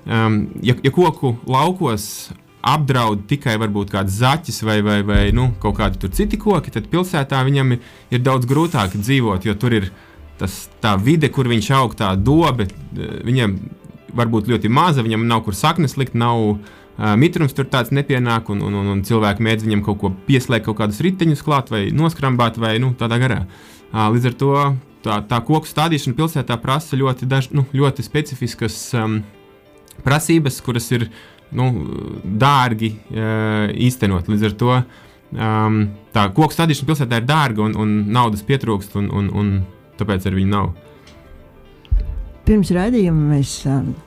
um, 0.07 0.39
ja, 0.65 0.77
ja 0.83 0.93
koku 0.95 1.35
laukos 1.47 2.33
apdraud 2.63 3.27
tikai 3.31 3.57
varbūt 3.61 3.91
kāds 3.93 4.15
zaķis 4.21 4.63
vai, 4.67 4.79
vai, 4.87 5.01
vai 5.07 5.23
nu, 5.35 5.51
kaut 5.63 5.77
kādi 5.81 6.11
citi 6.15 6.39
koki, 6.41 6.71
tad 6.75 6.87
pilsētā 6.93 7.43
viņam 7.47 7.75
ir, 7.77 7.81
ir 8.15 8.23
daudz 8.23 8.47
grūtāk 8.47 8.95
dzīvot, 8.99 9.49
jo 9.49 9.55
tur 9.59 9.75
ir 9.81 9.89
tas, 10.39 10.69
tā 10.83 10.95
vide, 10.99 11.31
kur 11.33 11.51
viņš 11.51 11.71
aug, 11.79 11.97
tā 11.99 12.13
dobe, 12.17 12.69
eh, 12.71 13.19
viņam 13.27 13.59
varbūt 14.15 14.51
ļoti 14.53 14.71
maza, 14.71 15.03
viņam 15.03 15.27
nav 15.27 15.43
kur 15.47 15.57
saknes 15.57 15.97
likt, 15.97 16.13
nav 16.19 16.43
uh, 16.53 16.59
mitrums 17.17 17.55
tur 17.57 17.65
tāds 17.65 17.95
nepienāk, 17.97 18.51
un, 18.53 18.61
un, 18.61 18.75
un, 18.77 18.91
un 18.93 19.01
cilvēki 19.09 19.45
mēdz 19.47 19.65
viņam 19.65 19.85
kaut 19.87 20.01
ko 20.03 20.11
pieslēgt, 20.27 20.67
kaut 20.67 20.77
kādus 20.83 21.01
riteņus 21.01 21.45
klāt 21.47 21.73
vai 21.73 21.87
noskrambāt 21.97 22.61
vai 22.61 22.75
nu, 22.83 22.93
tādā 22.99 23.17
garā. 23.23 23.39
Uh, 23.89 24.11
līdz 24.13 24.29
ar 24.29 24.37
to 24.43 24.53
tā, 25.07 25.19
tā 25.31 25.41
koku 25.47 25.71
stādīšana 25.71 26.19
pilsētā 26.19 26.59
prasa 26.61 26.99
ļoti, 27.01 27.29
daž, 27.31 27.49
nu, 27.57 27.65
ļoti 27.73 28.05
specifiskas 28.05 28.77
um, 29.01 29.23
prasības, 30.05 30.61
kuras 30.65 30.91
ir 30.93 31.09
nu, 31.57 31.71
dārgi 32.25 32.95
uh, 32.97 33.69
īstenot. 33.73 34.31
Līdz 34.33 34.49
ar 34.49 34.57
to 34.61 34.77
um, 34.77 35.83
tā 36.15 36.29
koku 36.37 36.55
stādīšana 36.55 36.91
pilsētā 36.91 37.21
ir 37.21 37.29
dārga 37.29 37.67
un, 37.67 37.77
un 37.79 37.99
naudas 38.13 38.45
pietrūkst, 38.47 38.97
un, 39.01 39.11
un, 39.13 39.29
un 39.33 39.53
tāpēc 40.01 40.29
arī 40.29 40.43
viņa 40.43 40.53
nav. 40.57 40.73
pirms 42.43 42.73
raidījuma 42.75 43.37
mēs 43.37 43.53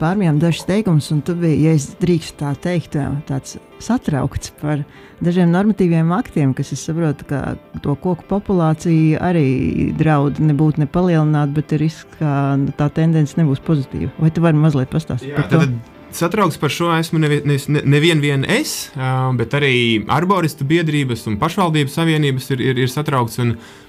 pārmijām 0.00 0.38
dažus 0.42 0.66
teikumus, 0.68 1.08
un 1.14 1.22
tu 1.24 1.34
biji, 1.38 1.62
ja 1.64 1.72
es 1.76 1.88
drīkstu 2.00 2.36
tā 2.42 2.52
teikt, 2.66 2.98
tāds 3.26 3.56
satraukts 3.82 4.52
par 4.60 4.84
dažiem 5.24 5.50
normatīviem 5.52 6.12
aktiem, 6.14 6.52
kas, 6.56 6.70
es 6.76 6.84
saprotu, 6.84 7.26
ka 7.30 7.56
to 7.82 7.96
koku 8.02 8.26
populācija 8.28 9.22
arī 9.24 9.90
draud 9.96 10.38
nebūt 10.42 10.80
nepalielināt, 10.84 11.56
bet 11.56 11.74
ir 11.76 11.86
risks, 11.86 12.06
ka 12.20 12.54
tā 12.78 12.90
tendence 13.00 13.40
nebūs 13.40 13.64
pozitīva. 13.66 14.12
Vai 14.20 14.30
tu 14.30 14.44
vari 14.44 14.60
mazliet 14.60 14.92
pastāstīt 14.92 15.32
Jā, 15.32 15.40
par 15.40 15.52
to? 15.52 15.64
Tad... 15.64 15.95
Satraukts 16.16 16.56
par 16.56 16.72
šo 16.72 16.88
esmu 16.96 17.20
nevien, 17.20 17.44
ne, 17.44 17.80
nevien 17.84 18.20
vien 18.22 18.44
es, 18.48 18.90
bet 19.36 19.56
arī 19.58 19.74
arboristu 20.08 20.64
biedrības 20.64 21.26
un 21.28 21.36
pašvaldības 21.40 21.98
savienības 21.98 22.54
ir, 22.56 22.62
ir, 22.70 22.80
ir 22.86 22.92
satraukts. 22.92 23.36
Uh, 23.42 23.82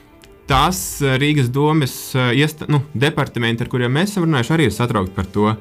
tās 0.47 0.79
Rīgas 1.19 1.51
domes 1.51 1.93
eh, 2.15 2.31
iesta, 2.41 2.67
nu, 2.71 2.81
departamenti, 2.95 3.65
ar 3.65 3.71
kuriem 3.71 3.93
mēs 3.93 4.13
esam 4.13 4.27
runājuši, 4.27 4.53
arī 4.55 4.67
ir 4.69 4.75
satraukti 4.75 5.15
par 5.15 5.29
to. 5.33 5.53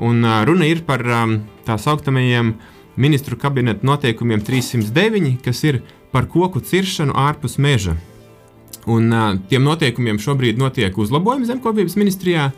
Un, 0.00 0.22
uh, 0.24 0.40
runa 0.48 0.64
ir 0.70 0.80
par 0.86 1.02
tā 1.66 1.74
saucamajiem 1.76 2.54
ministru 3.00 3.36
kabineta 3.36 3.84
noteikumiem 3.84 4.40
309, 4.46 5.34
kas 5.44 5.60
ir 5.66 5.80
par 6.14 6.28
koku 6.30 6.62
ciršanu 6.64 7.12
ārpus 7.18 7.58
meža. 7.60 7.96
Un, 8.88 9.10
uh, 9.12 9.34
tiem 9.50 9.66
noteikumiem 9.66 10.20
šobrīd 10.22 10.60
notiek 10.62 10.96
uzlabojumi 10.96 11.50
zemkopības 11.50 11.98
ministrijā. 12.00 12.48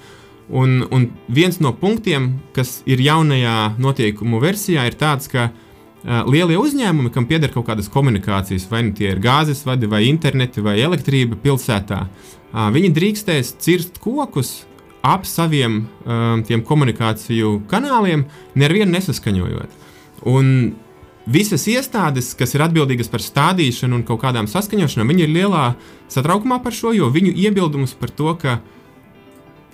Un, 0.50 0.82
un 0.90 1.06
viens 1.30 1.58
no 1.62 1.70
punktiem, 1.78 2.32
kas 2.56 2.80
ir 2.88 3.00
jaunajā 3.00 3.74
noteikumu 3.80 4.40
versijā, 4.42 4.84
ir 4.88 4.96
tāds, 4.98 5.30
ka 5.30 5.48
uh, 5.48 6.24
lielie 6.26 6.58
uzņēmumi, 6.58 7.12
kam 7.14 7.28
pieder 7.30 7.52
kaut 7.54 7.68
kādas 7.70 7.88
komunikācijas, 7.92 8.66
vai 8.70 8.82
nu 8.88 8.96
tie 8.96 9.12
ir 9.12 9.22
gāzes 9.22 9.62
vadi, 9.68 9.88
vai 9.88 10.04
interneti, 10.10 10.64
vai 10.64 10.80
elektrība 10.82 11.38
pilsētā, 11.40 12.02
eh, 12.04 12.68
viņi 12.74 12.92
drīkstēs 12.98 13.54
cirst 13.62 14.02
kokus 14.02 14.64
ap 15.02 15.26
saviem 15.26 15.82
um, 16.06 16.42
komunikāciju 16.46 17.64
kanāliem, 17.70 18.24
nevienu 18.54 18.94
nesaskaņojot. 18.94 19.80
Un 20.30 20.74
visas 21.26 21.66
iestādes, 21.70 22.32
kas 22.38 22.54
ir 22.54 22.62
atbildīgas 22.62 23.10
par 23.10 23.22
stādīšanu 23.22 23.98
un 23.98 24.04
kaut 24.06 24.22
kādām 24.22 24.46
saskaņošanām, 24.50 25.10
viņi 25.10 25.26
ir 25.26 25.34
lielā 25.34 25.64
satraukumā 26.12 26.60
par 26.62 26.74
šo, 26.76 26.94
jo 26.94 27.10
viņu 27.10 27.34
iebildumus 27.34 27.96
par 27.98 28.14
to, 28.14 28.34
ka 28.38 28.60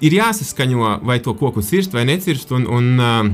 ir 0.05 0.19
jāsaskaņo, 0.19 0.99
vai 1.07 1.19
to 1.25 1.35
koku 1.39 1.63
cirst 1.65 1.95
vai 1.97 2.07
necirst, 2.09 2.53
un, 2.55 2.67
un, 2.67 2.91
um, 2.99 3.33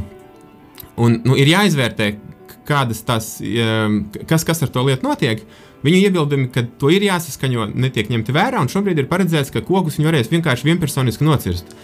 un 1.05 1.19
nu, 1.27 1.37
ir 1.41 1.51
jāizvērtē, 1.53 2.15
kādas 2.65 3.03
tās, 3.05 3.27
kas, 4.29 4.45
kas 4.47 4.65
ar 4.65 4.73
to 4.73 4.85
lietu 4.87 5.07
notiek. 5.07 5.43
Viņu 5.85 5.99
iebildumi, 6.07 6.49
ka 6.53 6.63
to 6.81 6.89
ir 6.89 7.05
jāsaskaņo, 7.05 7.69
netiek 7.77 8.09
ņemti 8.09 8.33
vērā, 8.33 8.63
un 8.63 8.71
šobrīd 8.73 9.03
ir 9.03 9.11
paredzēts, 9.11 9.53
ka 9.53 9.61
kokus 9.67 9.99
viņi 9.99 10.09
varēs 10.09 10.31
vienkārši 10.33 10.71
vienpersoniski 10.71 11.27
nocirst. 11.27 11.75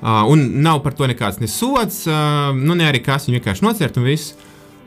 Uh, 0.00 0.22
un 0.32 0.46
nav 0.64 0.78
par 0.80 0.94
to 0.96 1.04
nekāds 1.10 1.42
nesods, 1.42 2.06
uh, 2.08 2.54
nu 2.56 2.72
ne 2.78 2.86
arī 2.88 3.02
kas, 3.04 3.28
viņi 3.28 3.36
vienkārši 3.36 3.66
nocērt 3.66 4.00
un 4.00 4.08
viss. 4.08 4.32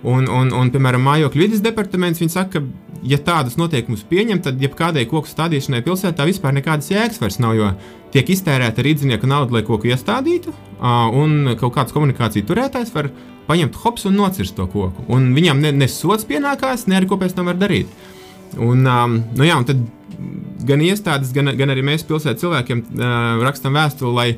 Un, 0.03 0.27
un, 0.27 0.49
un, 0.51 0.69
piemēram, 0.71 1.03
mājokļu 1.05 1.45
vidas 1.45 1.61
departaments 1.63 2.19
saka, 2.33 2.59
ka, 2.59 2.99
ja 3.07 3.19
tādus 3.23 3.55
noteikumus 3.59 4.03
pieņem, 4.07 4.41
tad 4.43 4.61
jebkādai 4.61 5.05
koku 5.07 5.31
stādīšanai 5.31 5.83
pilsētā 5.85 6.25
vispār 6.27 6.55
nekādas 6.57 6.91
jēgas 6.91 7.21
vairs 7.21 7.39
nav, 7.39 7.55
jo 7.55 7.69
tiek 8.11 8.29
iztērēta 8.35 8.83
rīznieka 8.83 9.27
nauda, 9.29 9.55
lai 9.55 9.63
koku 9.67 9.87
iestādītu, 9.91 10.51
un 11.19 11.53
kaut 11.59 11.75
kāds 11.77 11.95
komunikāciju 11.95 12.47
turētājs 12.49 12.91
var 12.95 13.09
paņemt 13.47 13.79
hops 13.83 14.07
un 14.09 14.19
nocirst 14.19 14.55
to 14.59 14.67
koku. 14.71 15.07
Un 15.11 15.31
viņam 15.35 15.63
ne, 15.63 15.71
ne 15.75 15.87
sots 15.91 16.27
pienākās, 16.27 16.85
ne 16.91 16.99
arī 16.99 17.09
ko 17.11 17.19
pēc 17.21 17.35
tam 17.37 17.51
var 17.51 17.59
darīt. 17.59 17.91
Un, 18.59 18.83
nu 18.83 19.47
jā, 19.47 19.55
un 19.57 19.67
tad 19.67 19.81
gan 20.67 20.83
iestādes, 20.83 21.31
gan, 21.35 21.51
gan 21.57 21.73
arī 21.73 21.83
mēs 21.85 22.05
pilsētas 22.07 22.43
cilvēkiem 22.43 22.85
rakstam 23.43 23.79
vēstuli, 23.79 24.13
lai, 24.19 24.29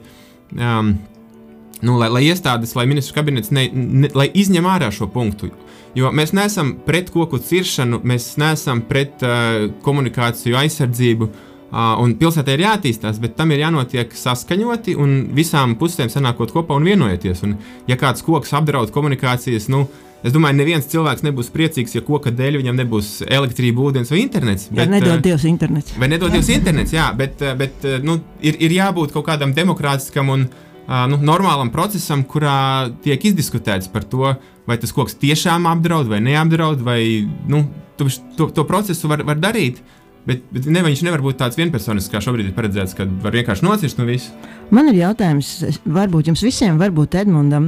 nu, 1.82 1.98
lai, 2.00 2.12
lai 2.13 2.24
iestādes, 2.29 2.75
lai 2.77 2.86
ministru 2.89 3.17
kabinets 3.17 3.51
ne, 3.55 3.67
ne, 3.74 4.12
lai 4.15 4.29
izņem 4.32 4.67
ārā 4.70 4.91
šo 4.96 5.10
punktu. 5.12 5.51
Jo 5.96 6.12
mēs 6.12 6.34
neesam 6.36 6.75
pret 6.86 7.10
koku 7.12 7.39
ciršanu, 7.39 8.01
mēs 8.03 8.34
neesam 8.39 8.82
pret 8.88 9.24
uh, 9.24 9.67
komunikāciju 9.84 10.58
aizsardzību. 10.60 11.29
Uh, 11.32 11.51
Uh, 11.75 11.98
un 12.00 12.13
pilsētai 12.15 12.53
ir 12.55 12.62
jāattīstās, 12.63 13.17
bet 13.20 13.34
tam 13.36 13.50
ir 13.51 13.63
jānotiek 13.63 14.13
saskaņoti 14.15 14.94
un 15.01 15.15
visām 15.36 15.74
pusēm 15.75 16.12
sanākot 16.13 16.53
kopā 16.53 16.77
un 16.77 16.86
vienojoties. 16.88 17.41
Un, 17.44 17.55
ja 17.89 17.98
kāds 18.00 18.24
koks 18.24 18.53
apdraud 18.55 18.94
komunikācijas, 18.96 19.65
nu, 19.74 19.82
es 20.22 20.32
domāju, 20.32 20.55
neviens 20.62 20.88
cilvēks 20.94 21.25
nebūs 21.25 21.50
priecīgs, 21.51 21.98
ja 21.98 22.03
koka 22.05 22.32
dēļ 22.32 22.62
viņam 22.62 22.79
nebūs 22.79 23.10
elektrība, 23.25 23.89
ūdens 23.89 24.13
vai 24.13 24.22
internets. 24.22 24.70
Bet, 24.70 24.86
jā, 24.86 24.88
nedod 24.94 25.25
Dievs 25.25 25.48
internets. 25.50 25.98
Vai 26.00 26.12
nedod 26.13 26.38
Dievs 26.38 26.53
internets, 26.53 26.96
jā, 26.96 27.10
bet, 27.17 27.44
bet 27.60 27.89
nu, 28.05 28.22
ir, 28.39 28.62
ir 28.62 28.77
jābūt 28.77 29.17
kaut 29.17 29.27
kādam 29.34 29.51
demokrātiskam 29.58 30.32
un 30.32 30.46
uh, 30.48 30.63
nu, 30.86 31.18
normālam 31.22 31.72
procesam, 31.74 32.24
kurā 32.27 32.92
tiek 33.06 33.24
izdiskutēts 33.32 33.89
par 33.92 34.06
to, 34.10 34.36
vai 34.70 34.77
tas 34.82 34.94
koks 34.96 35.18
tiešām 35.22 35.68
apdraud 35.70 36.10
vai 36.12 36.22
neapdraud, 36.25 36.82
vai 36.86 37.01
nu, 37.50 37.65
to, 37.98 38.10
to, 38.38 38.50
to 38.54 38.65
procesu 38.68 39.10
var, 39.12 39.24
var 39.27 39.39
darīt. 39.42 39.82
Bet, 40.25 40.41
bet 40.50 40.65
ne, 40.65 40.82
viņš 40.82 41.03
nevar 41.05 41.22
būt 41.22 41.38
tāds 41.38 41.58
vienpersonisks, 41.60 42.10
kā 42.10 42.17
šobrīd 42.24 42.50
ir 42.50 42.55
paredzēts, 42.58 42.96
kad 42.98 43.10
var 43.22 43.36
vienkārši 43.38 43.65
nocirst 43.65 44.00
no 44.00 44.08
visu. 44.08 44.32
Man 44.74 44.89
ir 44.89 44.98
jautājums, 44.98 45.50
varbūt 45.86 46.32
jums 46.32 46.41
visiem, 46.41 46.79
varbūt 46.82 47.20
Edmundam, 47.20 47.67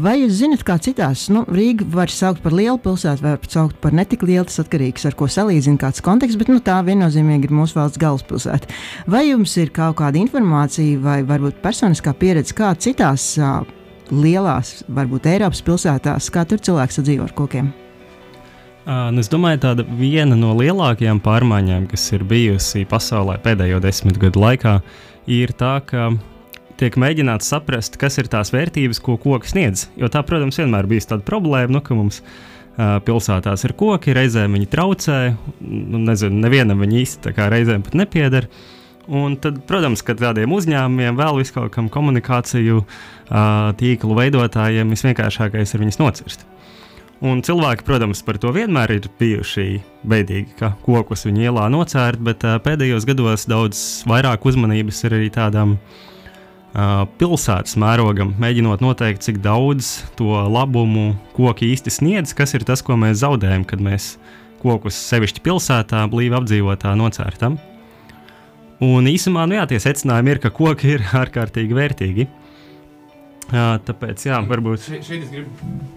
vai 0.00 0.14
jūs 0.22 0.38
zinat, 0.38 0.62
kā 0.64 0.78
citās, 0.80 1.26
nu, 1.32 1.42
Rīga 1.52 1.84
var 1.92 2.08
saukt 2.12 2.40
par 2.40 2.56
lielu 2.56 2.78
pilsētu, 2.80 3.26
vai 3.26 3.34
saukt 3.44 3.76
par 3.84 3.92
netik 3.92 4.24
lielu, 4.24 4.46
tas 4.48 4.62
atkarīgs 4.64 5.04
ar 5.10 5.18
ko 5.18 5.28
salīdzina 5.28 5.82
kāds 5.84 6.00
konteksts, 6.04 6.40
bet 6.40 6.48
nu, 6.48 6.62
tā 6.64 6.78
viennozīmīgi 6.86 7.50
ir 7.50 7.54
mūsu 7.60 7.76
valsts 7.76 8.00
galvaspilsēta. 8.00 8.72
Vai 9.12 9.26
jums 9.28 9.52
ir 9.60 9.74
kaut 9.76 9.98
kāda 10.00 10.22
informācija 10.22 10.96
vai 11.04 11.20
varbūt 11.28 11.60
personiskā 11.60 12.16
pieredze, 12.16 12.56
kā 12.56 12.72
citās 12.80 13.34
uh, 13.36 13.60
lielās, 14.08 14.78
varbūt 14.88 15.28
Eiropas 15.36 15.60
pilsētās, 15.68 16.32
kā 16.32 16.48
tur 16.48 16.64
cilvēks 16.64 17.02
sadzīvo 17.02 17.28
ar 17.28 17.36
kokiem? 17.36 17.72
Uh, 18.82 19.12
es 19.22 19.28
domāju, 19.30 19.60
tāda 19.62 19.84
viena 19.86 20.34
no 20.34 20.56
lielākajām 20.58 21.20
pārmaiņām, 21.22 21.84
kas 21.92 22.08
ir 22.16 22.24
bijusi 22.26 22.82
pasaulē 22.90 23.36
pēdējo 23.44 23.78
desmit 23.84 24.18
gadu 24.18 24.42
laikā, 24.42 24.72
ir 25.30 25.52
tā, 25.54 25.76
ka 25.86 26.08
tiek 26.80 26.98
mēģināts 26.98 27.46
saprast, 27.52 27.94
kas 28.00 28.18
ir 28.18 28.26
tās 28.32 28.50
vērtības, 28.50 28.98
ko 28.98 29.14
koks 29.22 29.54
sniedz. 29.54 29.86
Jo 29.94 30.10
tā, 30.10 30.24
protams, 30.26 30.58
vienmēr 30.58 30.88
bija 30.90 31.12
tāda 31.12 31.22
problēma, 31.28 31.76
nu, 31.76 31.82
ka 31.86 31.94
mums 31.94 32.18
uh, 32.24 32.98
pilsētās 33.06 33.62
ir 33.68 33.76
koki, 33.78 34.16
reizēm 34.18 34.58
viņi 34.58 34.70
traucē, 34.72 35.18
nu, 35.62 36.02
nezinu, 36.02 36.42
nevienam 36.42 36.82
viņi 36.82 37.02
īsti 37.04 37.36
reizēm 37.38 37.86
pat 37.86 37.94
nepieder. 38.02 38.50
Un 39.06 39.36
tad, 39.42 39.60
protams, 39.66 40.02
ka 40.02 40.18
tādiem 40.18 40.50
uzņēmumiem, 40.54 41.14
vēl 41.18 41.38
viskaut 41.38 41.70
kam 41.74 41.86
komunikāciju 41.90 42.82
uh, 42.82 43.70
tīklu 43.78 44.18
veidotājiem 44.18 44.90
visvienkāršākais 44.90 45.74
ir 45.74 45.86
viņus 45.86 46.02
nocirst. 46.02 46.48
Un 47.22 47.38
cilvēki, 47.46 47.84
protams, 47.86 48.18
par 48.26 48.34
to 48.42 48.50
vienmēr 48.50 48.96
ir 48.96 49.04
bijuši 49.20 49.66
beidīgi, 50.10 50.56
ka 50.58 50.72
kokus 50.82 51.22
viņi 51.28 51.44
ielā 51.46 51.68
nocērt, 51.70 52.18
bet 52.18 52.42
uh, 52.42 52.56
pēdējos 52.64 53.06
gados 53.06 53.46
daudz 53.46 53.82
vairāk 54.10 54.42
uzmanības 54.50 55.04
ir 55.06 55.14
arī 55.20 55.28
tādam 55.30 55.76
uh, 55.76 57.04
pilsētas 57.20 57.78
mērogam, 57.78 58.34
mēģinot 58.42 58.82
noteikt, 58.82 59.22
cik 59.22 59.38
daudz 59.44 60.00
to 60.18 60.34
labumu 60.50 61.12
koki 61.36 61.70
īsti 61.76 61.94
sniedz, 61.94 62.34
kas 62.34 62.56
ir 62.58 62.66
tas, 62.66 62.82
ko 62.82 62.98
mēs 62.98 63.20
zaudējam, 63.22 63.68
kad 63.70 63.84
mēs 63.86 64.16
kokus 64.64 64.98
sevišķi 65.12 65.46
pilsētā, 65.46 66.02
blīvi 66.10 66.40
apdzīvotā 66.40 66.96
nocērtam. 66.98 67.60
Un 68.82 69.06
īsumā, 69.06 69.46
nu 69.46 69.60
jā, 69.60 69.68
tie 69.70 69.78
secinājumi 69.78 70.34
ir, 70.34 70.42
ka 70.42 70.50
koki 70.50 70.96
ir 70.96 71.06
ārkārtīgi 71.22 71.78
vērtīgi. 71.78 72.26
Jā, 73.50 73.66
tāpēc, 73.84 74.22
jā, 74.28 74.38
varbūt. 74.48 74.84
Še, 74.86 75.00
šeit 75.04 75.24
es 75.26 75.32
gribu 75.32 75.50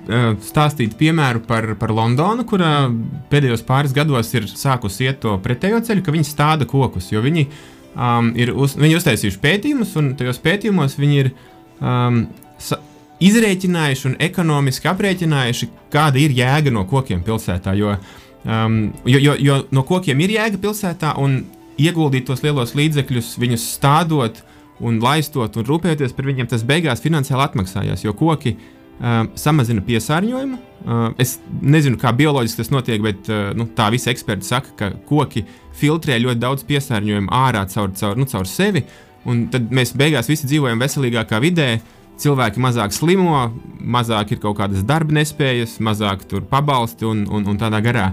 uh, 0.10 0.34
stāstīt 0.44 0.96
piemēru 1.00 1.44
par, 1.46 1.68
par 1.80 1.94
Londonu, 1.96 2.44
kur 2.48 2.64
uh, 2.66 2.90
pēdējos 3.32 3.64
pāris 3.68 3.94
gados 3.96 4.34
ir 4.36 4.50
sākusi 4.50 5.08
iet 5.08 5.22
to 5.24 5.38
pretējo 5.44 5.80
ceļu, 5.86 6.04
ka 6.04 6.16
viņi 6.16 6.28
stāda 6.28 6.68
kokus. 6.68 7.12
Jo 7.14 7.22
viņi 7.24 7.46
um, 7.48 8.34
ir 8.36 8.52
uz, 8.52 8.76
viņi 8.80 8.98
uztaisījuši 9.00 9.42
pētījumus, 9.44 9.94
un 10.02 10.12
tajos 10.20 10.42
pētījumos 10.44 10.98
viņi 11.00 11.22
ir 11.22 11.32
um, 11.80 12.26
sa, 12.60 12.82
izrēķinājuši 13.24 14.10
un 14.10 14.18
ekonomiski 14.26 14.90
aprēķinājuši, 14.92 15.70
kāda 15.94 16.20
ir 16.20 16.36
jēga 16.36 16.74
no 16.76 16.84
kokiem 16.90 17.24
pilsētā. 17.24 17.76
Jo, 17.80 17.96
um, 18.44 18.82
jo, 19.08 19.22
jo, 19.22 19.38
jo 19.40 19.62
no 19.76 19.86
kokiem 19.88 20.26
ir 20.26 20.36
jēga 20.36 20.60
pilsētā, 20.66 21.14
un 21.22 21.44
ieguldīt 21.80 22.28
tos 22.28 22.44
lielos 22.44 22.76
līdzekļus, 22.76 23.36
viņus 23.40 23.70
stādot 23.78 24.44
un 24.84 25.00
laistot 25.04 25.56
un 25.56 25.68
rūpēties 25.68 26.16
par 26.16 26.28
viņiem, 26.28 26.50
tas 26.52 26.66
beigās 26.68 27.04
finansiāli 27.04 27.46
atmaksājās, 27.46 28.04
jo 28.04 28.14
koki 28.18 28.56
uh, 28.56 29.24
samazina 29.40 29.84
piesārņojumu. 29.86 30.60
Uh, 30.86 31.08
es 31.22 31.38
nezinu, 31.62 32.00
kā 32.02 32.12
bioloģiski 32.16 32.62
tas 32.62 32.72
notiek, 32.74 33.02
bet 33.04 33.32
uh, 33.32 33.50
nu, 33.58 33.70
tā 33.78 33.88
visi 33.94 34.12
eksperti 34.12 34.48
saka, 34.48 34.76
ka 34.80 34.92
koki 35.08 35.46
filtrē 35.80 36.20
ļoti 36.22 36.44
daudz 36.44 36.68
piesārņojumu 36.68 37.32
ārā 37.34 37.66
caur, 37.72 37.94
caur, 37.98 38.20
nu, 38.20 38.28
caur 38.30 38.50
sevi, 38.50 38.86
un 39.26 39.48
tad 39.54 39.72
mēs 39.74 39.96
beigās 39.98 40.30
visi 40.32 40.50
dzīvojam 40.52 40.82
veselīgākā 40.84 41.42
vidē. 41.44 41.70
Cilvēki 42.16 42.62
mazāk 42.64 42.94
slimo, 42.96 43.50
mazāk 43.84 44.30
ir 44.32 44.40
kaut 44.40 44.56
kādas 44.62 44.86
darba 44.88 45.18
nespējas, 45.18 45.82
mazāk 45.84 46.22
tur 46.32 46.46
pabalsti 46.48 47.04
un, 47.10 47.26
un, 47.28 47.44
un 47.52 47.58
tādā 47.60 47.82
garā. 47.84 48.06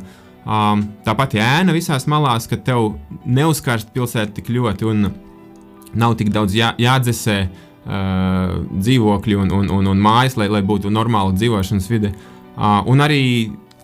Um, 0.42 0.88
tāpat 1.06 1.36
ēna 1.38 1.70
visās 1.70 2.08
malās, 2.10 2.48
ka 2.50 2.58
tev 2.58 2.96
neuzkarst 3.22 3.92
pilsētu 3.94 4.40
tik 4.40 4.50
ļoti. 4.50 4.88
Un, 4.90 5.12
nav 5.98 6.16
tik 6.20 6.32
daudz 6.34 6.56
jā, 6.56 6.72
jādzesē. 6.80 7.38
uh, 7.48 7.62
dzīvokļi 8.72 9.38
un, 9.38 9.50
un, 9.52 9.70
un, 9.78 9.90
un 9.92 10.02
mājas, 10.02 10.36
lai, 10.40 10.48
lai 10.52 10.62
būtu 10.66 10.92
normāla 10.92 11.34
dzīvošanas 11.36 11.88
vide. 11.90 12.12
Uh, 12.52 12.82
un 12.90 13.02
arī 13.02 13.22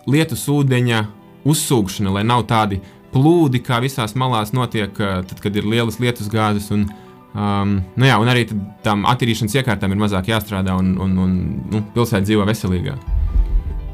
lietus 0.09 0.45
ūdeņa 0.51 1.03
uzsūkšana, 1.49 2.13
lai 2.19 2.23
nav 2.27 2.45
tādi 2.49 2.79
plūdi, 3.13 3.61
kā 3.65 3.79
visās 3.83 4.15
malās 4.19 4.53
notiek, 4.55 4.93
uh, 5.01 5.21
tad, 5.27 5.39
kad 5.43 5.55
ir 5.55 5.67
lielas 5.67 5.99
lietus 6.01 6.29
gāzes. 6.31 6.69
Un, 6.75 6.87
um, 7.33 7.79
nu 7.95 8.09
jā, 8.09 8.19
un 8.21 8.31
arī 8.31 8.47
tām 8.85 9.05
attīrīšanas 9.09 9.59
iekārtām 9.59 9.95
ir 9.95 10.01
mazāk 10.05 10.31
jāstrādā, 10.31 10.77
un, 10.79 10.95
un, 11.01 11.17
un 11.25 11.37
nu, 11.73 11.83
pilsēta 11.95 12.27
dzīvo 12.27 12.47
veselīgāk. 12.49 13.15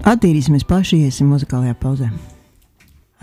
Attīrīsimies 0.06 0.68
plaši, 0.70 1.02
iesim 1.08 1.32
muzikālajā 1.34 1.78
pauzē. 1.82 2.12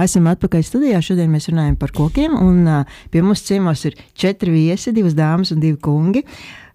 Esam 0.01 0.29
atpakaļ 0.31 0.63
studijā. 0.65 1.01
Šodien 1.05 1.33
mēs 1.33 1.51
runājam 1.51 1.77
par 1.81 1.93
kokiem. 1.93 2.35
Un, 2.41 2.63
uh, 2.65 3.01
pie 3.13 3.21
mums 3.25 3.45
ciemos 3.45 3.85
ir 3.89 3.99
četri 4.17 4.55
viesi, 4.55 4.95
divas 4.97 5.17
dāmas 5.19 5.53
un 5.53 5.61
divi 5.61 5.77
kungi. 5.83 6.25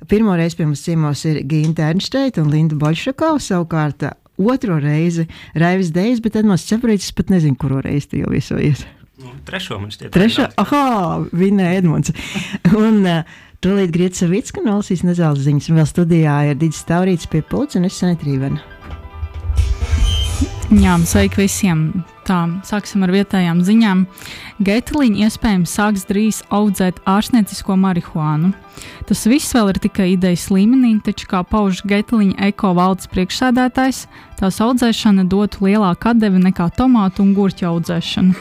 Pirmo 0.10 0.36
reizi 0.38 0.60
pie 0.60 0.68
mums 0.68 0.84
ciemos 0.86 1.24
ir 1.26 1.42
Ginta 1.50 1.90
Ernsteita 1.90 2.44
un 2.44 2.52
Linda 2.54 2.78
Bolšakova. 2.78 3.42
Savukārt 3.42 4.06
uh, 4.06 4.14
otro 4.38 4.78
reizi 4.82 5.26
Raivis 5.58 5.90
Dejs, 5.96 6.22
bet 6.22 6.38
Edmunds 6.38 6.68
Čeprītis 6.70 7.10
pat 7.18 7.34
nezinu, 7.34 7.58
kuru 7.58 7.82
reizi 7.86 8.14
tu 8.14 8.22
jau 8.22 8.30
viesojies. 8.34 8.86
Nu, 9.18 9.34
trešo 9.48 9.80
man 9.82 9.90
šķiet. 9.90 10.12
Trešo, 10.14 10.46
ah, 10.62 11.26
viņa 11.34 11.74
Edmunds. 11.80 12.14
un, 12.86 13.02
uh, 13.02 13.38
Tūlīt 13.66 13.90
Grieķis 13.90 14.22
Savicka 14.22 14.62
nolasīs 14.62 15.02
nezāles 15.02 15.42
ziņas, 15.48 15.72
un 15.72 15.80
vēl 15.80 15.88
studijā 15.90 16.36
ir 16.52 16.60
Digis 16.62 16.84
Taurīts 16.86 17.26
pie 17.32 17.42
pulca 17.42 17.80
un 17.80 17.90
es 17.90 17.98
Sanetrīvena. 17.98 18.62
Jā, 20.78 20.94
sveiki 21.10 21.42
visiem! 21.42 21.88
Tā, 22.28 22.42
sāksim 22.68 23.06
ar 23.06 23.12
vietējām 23.16 23.62
ziņām. 23.64 24.02
Geitliņa 24.68 25.28
iespējams 25.30 25.76
sāks 25.78 26.04
drīz 26.10 26.42
audzēt 26.52 27.00
ārstniecisko 27.08 27.78
marihuānu. 27.80 28.52
Tas 29.08 29.24
viss 29.32 29.56
vēl 29.56 29.72
ir 29.72 29.80
tikai 29.86 30.10
idejas 30.18 30.50
līmenī, 30.52 30.98
taču, 31.06 31.30
kā 31.32 31.40
pauž 31.48 31.80
Geitliņa 31.88 32.50
eko 32.50 32.74
valdes 32.78 33.08
priekšsēdētājs, 33.14 34.04
tās 34.42 34.60
audzēšana 34.66 35.24
dotu 35.32 35.70
lielāku 35.70 36.12
atdevi 36.12 36.44
nekā 36.50 36.68
tomātu 36.76 37.24
un 37.24 37.32
gurķu 37.38 37.70
audzēšana. 37.72 38.36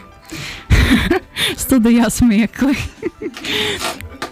Studijā 1.62 2.10
smiekli. 2.10 2.74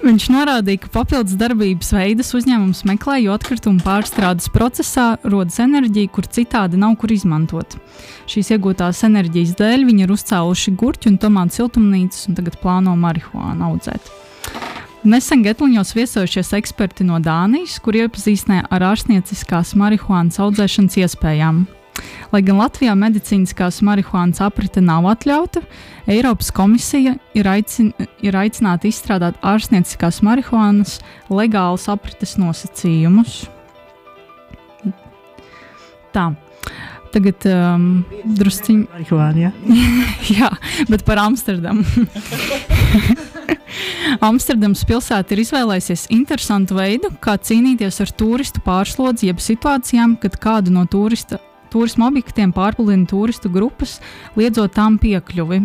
Viņš 0.03 0.27
norādīja, 0.33 0.81
ka 0.83 0.91
papildus 0.93 1.37
darbības 1.39 1.93
veidus 1.95 2.33
uzņēmums 2.37 2.83
meklē, 2.89 3.21
jo 3.23 3.35
atkritumu 3.37 3.83
pārstrādes 3.85 4.51
procesā 4.53 5.15
rodas 5.23 5.61
enerģija, 5.63 6.11
kur 6.15 6.27
citādi 6.27 6.81
nav 6.81 6.97
kur 7.01 7.15
izmantot. 7.15 7.77
Šīs 8.31 8.51
iegūtās 8.57 9.05
enerģijas 9.07 9.55
dēļ 9.61 9.87
viņi 9.91 10.07
ir 10.07 10.15
uzcēluši 10.17 10.75
gurķu 10.81 11.13
un 11.13 11.21
tomātu 11.23 11.61
siltumnīcas 11.61 12.27
un 12.29 12.39
tagad 12.41 12.59
plāno 12.63 12.97
marihuānu 12.99 13.71
audzēt. 13.71 14.11
Nesen 15.05 15.43
Getliņos 15.45 15.93
viesojušies 15.95 16.55
eksperti 16.57 17.05
no 17.05 17.19
Dānijas, 17.21 17.77
kur 17.85 17.97
iepazīstināja 18.01 18.65
ar 18.73 18.89
ārstnieciskās 18.95 19.75
marihuānas 19.77 20.41
audzēšanas 20.41 20.97
iespējām. 21.05 21.67
Lai 22.35 22.43
gan 22.43 22.59
Latvijā 22.59 22.97
medicīniskās 22.99 23.79
marihuānas 23.87 24.41
aprite 24.43 24.83
nav 24.83 25.07
atļauta, 25.13 25.63
Eiropas 26.11 26.51
komisija 26.53 27.15
ir, 27.37 27.49
aicin, 27.49 27.93
ir 28.25 28.37
aicināta 28.37 28.89
izstrādāt 28.91 29.39
ārstnieciskās 29.41 30.19
marihuānas 30.27 30.99
legālas 31.31 31.87
aprites 31.93 32.35
nosacījumus. 32.41 33.45
Tā. 36.15 36.33
Tagad 37.15 37.47
um, 37.47 38.03
drusciņi. 38.27 38.89
Marihuāna, 38.91 39.47
jā. 39.47 39.53
jā, 40.41 40.51
bet 40.91 41.07
par 41.07 41.23
Amsterdamu. 41.23 41.87
Amsterdamas 44.29 44.83
pilsēta 44.87 45.35
ir 45.35 45.43
izvēlējusies 45.45 46.09
interesantu 46.15 46.79
veidu, 46.79 47.11
kā 47.23 47.37
cīnīties 47.39 48.01
ar 48.03 48.11
turistu 48.19 48.63
pārslodzi, 48.67 49.29
jeb 49.31 49.39
situācijām, 49.43 50.19
kad 50.23 50.39
kādu 50.43 50.75
no 50.75 50.85
turista, 50.91 51.39
turisma 51.75 52.09
objektiem 52.09 52.54
pārpludina 52.54 53.08
turistu 53.10 53.50
grupas, 53.52 53.99
liedzot 54.39 54.76
tām 54.78 55.00
piekļuvi. 55.02 55.65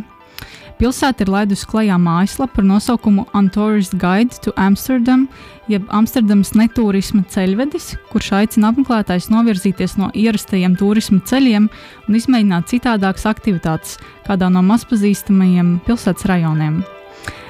Pilsēta 0.79 1.25
ir 1.25 1.29
laidusi 1.33 1.67
klajā 1.67 1.97
mājaslapu 1.99 2.61
ar 2.61 2.65
nosaukumu 2.69 3.25
Untourist 3.35 3.97
Guide 3.99 4.37
to 4.45 4.53
Amsterdam, 4.55 5.25
jeb 5.67 5.89
Amsterdamas 5.91 6.53
netūrisma 6.55 7.25
ceļvedis, 7.27 7.89
kurš 8.13 8.29
aicina 8.37 8.69
apmeklētājus 8.71 9.27
novirzīties 9.33 9.97
no 9.99 10.07
ierastajiem 10.15 10.77
turisma 10.79 11.19
ceļiem 11.27 11.67
un 12.07 12.19
izmēģināt 12.21 12.71
citādākas 12.71 13.27
aktivitātes 13.27 13.97
kādā 14.23 14.47
no 14.53 14.63
mazpazīstamajiem 14.69 15.81
pilsētas 15.83 16.29
rajoniem. 16.31 16.79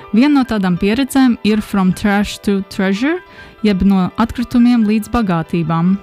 Viena 0.09 0.39
no 0.39 0.45
tādām 0.49 0.79
pieredzēm 0.81 1.37
ir 1.45 1.61
From 1.61 1.93
Trash 1.93 2.41
to 2.47 2.63
Treasure, 2.73 3.19
jeb 3.61 3.85
no 3.85 4.07
atkritumiem 4.17 4.89
līdz 4.89 5.13
bagātībām 5.13 5.99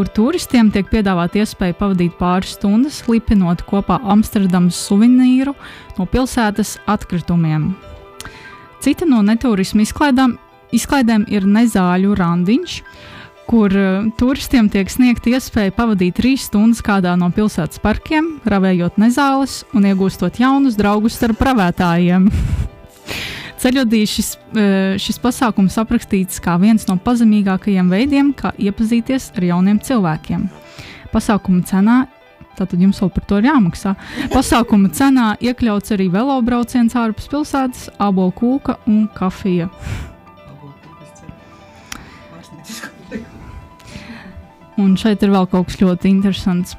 kur 0.00 0.08
turistiem 0.16 0.70
tiek 0.72 0.86
piedāvāta 0.88 1.42
iespēja 1.42 1.74
pavadīt 1.76 2.14
pāris 2.16 2.54
stundas, 2.56 3.02
lipinot 3.04 3.60
kopā 3.68 3.98
Amsterdamas 4.08 4.78
suvenīru 4.86 5.52
no 5.98 6.06
pilsētas 6.08 6.78
atkritumiem. 6.88 7.66
Cita 8.80 9.04
no 9.04 9.18
neturisma 9.20 9.84
izklaidām, 9.84 10.38
izklaidēm 10.72 11.26
ir 11.28 11.44
nezāļu 11.44 12.16
randiņš, 12.16 12.78
kur 13.50 13.76
uh, 13.76 14.06
turistiem 14.16 14.70
tiek 14.72 14.88
sniegta 14.88 15.34
iespēja 15.34 15.74
pavadīt 15.76 16.16
trīs 16.16 16.46
stundas 16.48 16.80
kādā 16.86 17.12
no 17.20 17.28
pilsētas 17.36 17.82
parkiem, 17.84 18.38
ravējot 18.48 18.96
nezāles 19.04 19.66
un 19.76 19.90
iegūstot 19.90 20.40
jaunus 20.40 20.80
draugus 20.80 21.20
starp 21.20 21.42
pravētājiem. 21.44 22.30
Ceļodī 23.60 24.04
šis, 24.08 24.30
e, 24.56 24.68
šis 25.00 25.18
pasākums 25.20 25.76
aprakstīts 25.82 26.40
kā 26.40 26.54
viens 26.62 26.86
no 26.88 26.96
pazemīgākajiem 27.04 27.90
veidiem, 27.92 28.32
kā 28.36 28.54
iepazīties 28.56 29.32
ar 29.36 29.46
jauniem 29.50 29.82
cilvēkiem. 29.84 30.48
Pasākuma 31.12 31.66
cenā 31.68 31.98
Tātad 32.60 32.82
jums 32.82 32.98
vēl 33.00 33.08
par 33.14 33.24
to 33.24 33.38
ir 33.40 33.46
jāmaksā. 33.48 33.94
Pasākuma 34.34 34.90
cenā 34.92 35.30
iekļauts 35.40 35.94
arī 35.94 36.10
velobrauciens 36.12 36.96
ārpus 36.98 37.30
pilsētas, 37.32 37.86
abola 37.96 38.34
kūka 38.36 38.76
un 38.90 39.06
kafija. 39.16 39.70
Un 44.80 44.92
šeit 45.00 45.24
ir 45.24 45.32
vēl 45.32 45.48
kaut 45.48 45.70
kas 45.70 45.80
ļoti 45.80 46.12
interesants. 46.12 46.76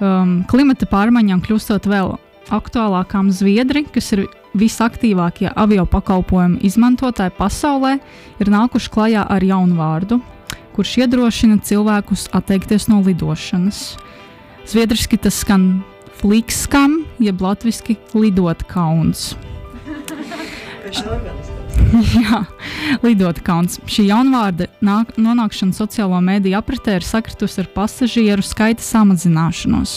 Um, 0.00 0.40
klimata 0.50 0.86
pārmaiņām 0.90 1.42
kļūstot 1.44 1.90
vēl 1.90 2.14
aktuālākām 2.54 3.30
Zviedri, 3.34 3.84
kas 3.90 4.12
ir 4.14 4.28
visaktīvākie 4.58 5.50
avio 5.54 5.84
pakalpojumu 5.86 6.60
izmantotāji 6.66 7.34
pasaulē 7.38 7.96
ir 8.42 8.50
nākuši 8.50 8.92
klajā 8.94 9.26
ar 9.30 9.44
jaunu 9.44 9.78
vārdu, 9.78 10.20
kurš 10.74 10.96
iedrošina 11.04 11.60
cilvēkus 11.66 12.28
atteikties 12.36 12.88
no 12.90 13.00
lidošanas. 13.06 13.94
Zviedriski 14.70 15.18
tas 15.18 15.40
skan 15.42 15.82
flikskam, 16.20 17.00
jeb 17.18 17.40
latviešu 17.42 17.96
lidot 18.14 18.66
kauns. 18.68 19.32
Jā, 22.14 22.40
lidot 23.02 23.40
kauns. 23.44 23.78
Šī 23.90 24.06
jaunvārda 24.08 24.68
nāk, 24.84 25.12
nonākšana 25.20 25.74
sociālo 25.76 26.18
mediju 26.24 26.58
apritē 26.60 26.96
ir 26.98 27.06
sakritusi 27.06 27.62
ar 27.64 27.70
pasažieru 27.74 28.44
skaita 28.46 28.84
samazināšanos. 28.84 29.96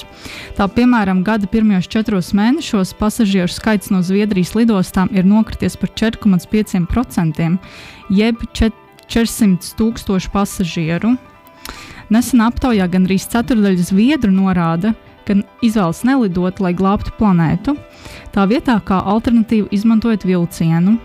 Tā 0.57 0.67
piemēram, 0.71 1.23
gada 1.25 1.49
pirmajos 1.51 1.89
četros 1.91 2.31
mēnešos 2.37 2.95
pasažieru 2.99 3.51
skaits 3.51 3.91
no 3.93 4.01
Zviedrijas 4.05 4.55
lidostām 4.57 5.11
ir 5.13 5.27
nokrities 5.27 5.77
par 5.79 5.93
4,5%, 5.93 7.51
jeb 8.13 8.43
400 8.53 9.77
tūkstošu 9.79 10.33
pasažieru. 10.33 11.15
Nesen 12.13 12.43
aptaujā 12.45 12.89
gandrīz 12.91 13.25
ceturdaļa 13.31 13.87
zviedru 13.87 14.33
norāda, 14.33 14.93
ka 15.27 15.37
izvēlas 15.63 16.03
nelidot, 16.07 16.59
lai 16.59 16.73
glābtu 16.75 17.13
planētu. 17.17 17.77
Tā 18.35 18.43
vietā 18.49 18.75
kā 18.85 18.99
alternatīvu 19.13 19.71
izmantojot 19.71 20.25
vilcienu, 20.27 20.97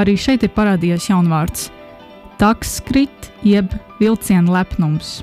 Arī 0.00 0.16
šeit 0.16 0.44
ir 0.46 0.52
parādījies 0.56 1.10
jaunvārds- 1.10 1.70
takskrit, 2.42 3.30
jeb 3.44 3.72
vilciena 4.00 4.50
lepnums. 4.60 5.22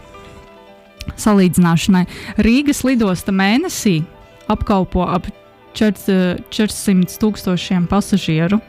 Salīdzināšanai 1.17 2.05
Rīgas 2.38 2.84
lidosta 2.86 3.34
mēnesī 3.34 4.03
apkalpo 4.47 5.08
ap 5.08 5.27
400 5.73 7.17
tūkstošiem 7.21 7.88
pasažieru. 7.89 8.60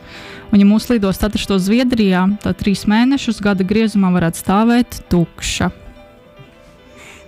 Un, 0.50 0.58
ja 0.58 0.66
mūsu 0.66 0.96
lidosta 0.96 1.28
atrastos 1.28 1.66
Zviedrijā, 1.68 2.24
tad 2.42 2.58
trīs 2.60 2.84
mēnešus 2.90 3.40
gada 3.42 3.64
griezumā 3.64 4.10
varētu 4.14 4.42
stāvēt 4.42 5.00
tukša. 5.12 5.70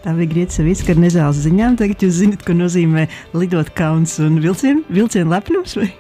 Tā 0.02 0.12
bija 0.18 0.32
grieķa 0.32 0.64
viska 0.66 0.94
ar 0.96 0.98
nezāles 0.98 1.44
ziņām. 1.44 1.76
Tagad 1.78 2.02
jūs 2.02 2.16
zinat, 2.18 2.42
ko 2.42 2.56
nozīmē 2.58 3.06
lidot 3.38 3.70
kauns 3.78 4.16
un 4.22 4.40
vilcienu, 4.42 4.82
vilcienu 4.90 5.30
lepnums. 5.30 5.76
Vai? 5.78 5.92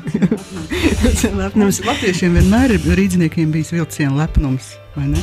lepnums. 1.42 1.82
Latviešiem 1.86 2.40
vienmēr 2.40 2.76
ir 2.76 2.90
rīzniekiem 2.98 3.52
bijis 3.54 3.72
vilciena 3.74 4.24
lepnums, 4.24 4.74
vai 4.96 5.10
ne? 5.12 5.22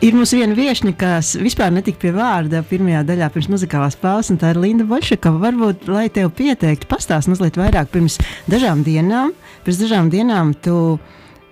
Ir 0.00 0.16
mums 0.16 0.32
viena 0.34 0.56
viesne, 0.56 0.92
kas 0.96 1.34
vispār 1.38 1.70
netika 1.74 2.00
pie 2.02 2.10
vārda 2.16 2.62
pirmajā 2.66 3.02
daļā 3.06 3.28
pirms 3.34 3.50
muzikālās 3.52 3.96
pauzes, 4.00 4.32
un 4.32 4.40
tā 4.40 4.54
ir 4.54 4.60
Linda 4.62 4.86
Bolšakova. 4.88 5.42
Varbūt, 5.44 5.86
lai 5.92 6.08
tev 6.12 6.32
pieteiktu, 6.38 6.88
pastāst 6.90 7.30
mazliet 7.30 7.58
vairāk 7.60 7.92
pirms 7.92 8.18
dažām 8.50 8.82
dienām. 8.86 9.34
Pirms 9.66 9.82
dažām 9.82 10.10
dienām 10.12 10.54
tu 10.64 10.74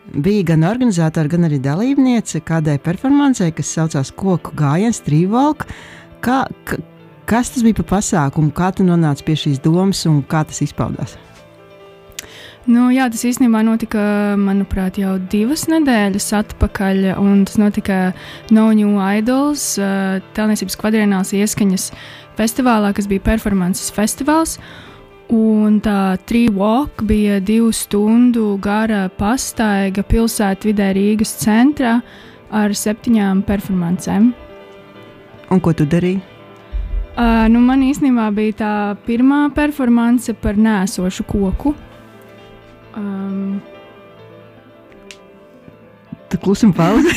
bija 0.08 0.48
gan 0.54 0.64
organizatori, 0.70 1.30
gan 1.34 1.46
arī 1.50 1.60
dalībniece 1.62 2.40
kādai 2.48 2.78
performancei, 2.82 3.52
kas 3.54 3.74
saucās 3.76 4.12
Koku 4.16 4.56
gājiens, 4.58 5.02
Trīvalka. 5.04 5.68
Kā, 6.24 6.42
ka, 6.66 6.80
kas 7.28 7.52
tas 7.54 7.62
bija 7.66 7.82
par 7.82 7.90
pasākumu, 7.98 8.54
kā 8.56 8.72
tu 8.74 8.88
nonāci 8.88 9.28
pie 9.28 9.36
šīs 9.44 9.62
domas 9.62 10.06
un 10.10 10.22
kā 10.26 10.42
tas 10.48 10.64
izpaudās? 10.64 11.18
Nu, 12.68 12.90
jā, 12.92 13.06
tas 13.08 13.22
īstenībā 13.24 13.62
notika, 13.64 14.00
manuprāt, 14.36 14.98
jau 15.00 15.14
divas 15.32 15.62
nedēļas 15.72 16.26
atpakaļ. 16.36 16.98
Tas 17.48 17.56
notika 17.56 17.96
No 18.52 18.66
New 18.76 18.98
Idols, 19.00 19.70
uh, 19.80 20.18
Telniecības 20.36 20.76
kvadrināls 20.76 21.32
ieskaņas 21.32 21.86
festivālā, 22.36 22.92
kas 22.92 23.08
bija 23.08 23.24
performances 23.24 23.88
festivāls. 23.96 24.58
Un 25.32 25.80
tā 25.84 26.18
trīs 26.28 26.52
walk 26.52 27.06
bija 27.08 27.40
divu 27.40 27.72
stundu 27.72 28.58
gara 28.60 29.06
pastaiga 29.16 30.04
pilsētvidē 30.04 30.92
Rīgas 30.96 31.38
centrā 31.40 31.98
ar 32.52 32.76
septiņām 32.76 33.46
performancēm. 33.48 34.30
Un 35.48 35.64
ko 35.64 35.72
tu 35.72 35.88
darīji? 35.88 36.20
Uh, 37.16 37.48
nu, 37.48 37.64
man 37.64 37.80
īstenībā 37.88 38.28
bija 38.36 38.60
tā 38.60 38.72
pirmā 39.08 39.46
performance 39.56 40.36
par 40.36 40.60
nēsošu 40.60 41.24
koku. 41.32 41.78
Um, 42.98 43.60
Tu 46.28 46.36
klusumi 46.36 46.76
pauzi. 46.76 47.08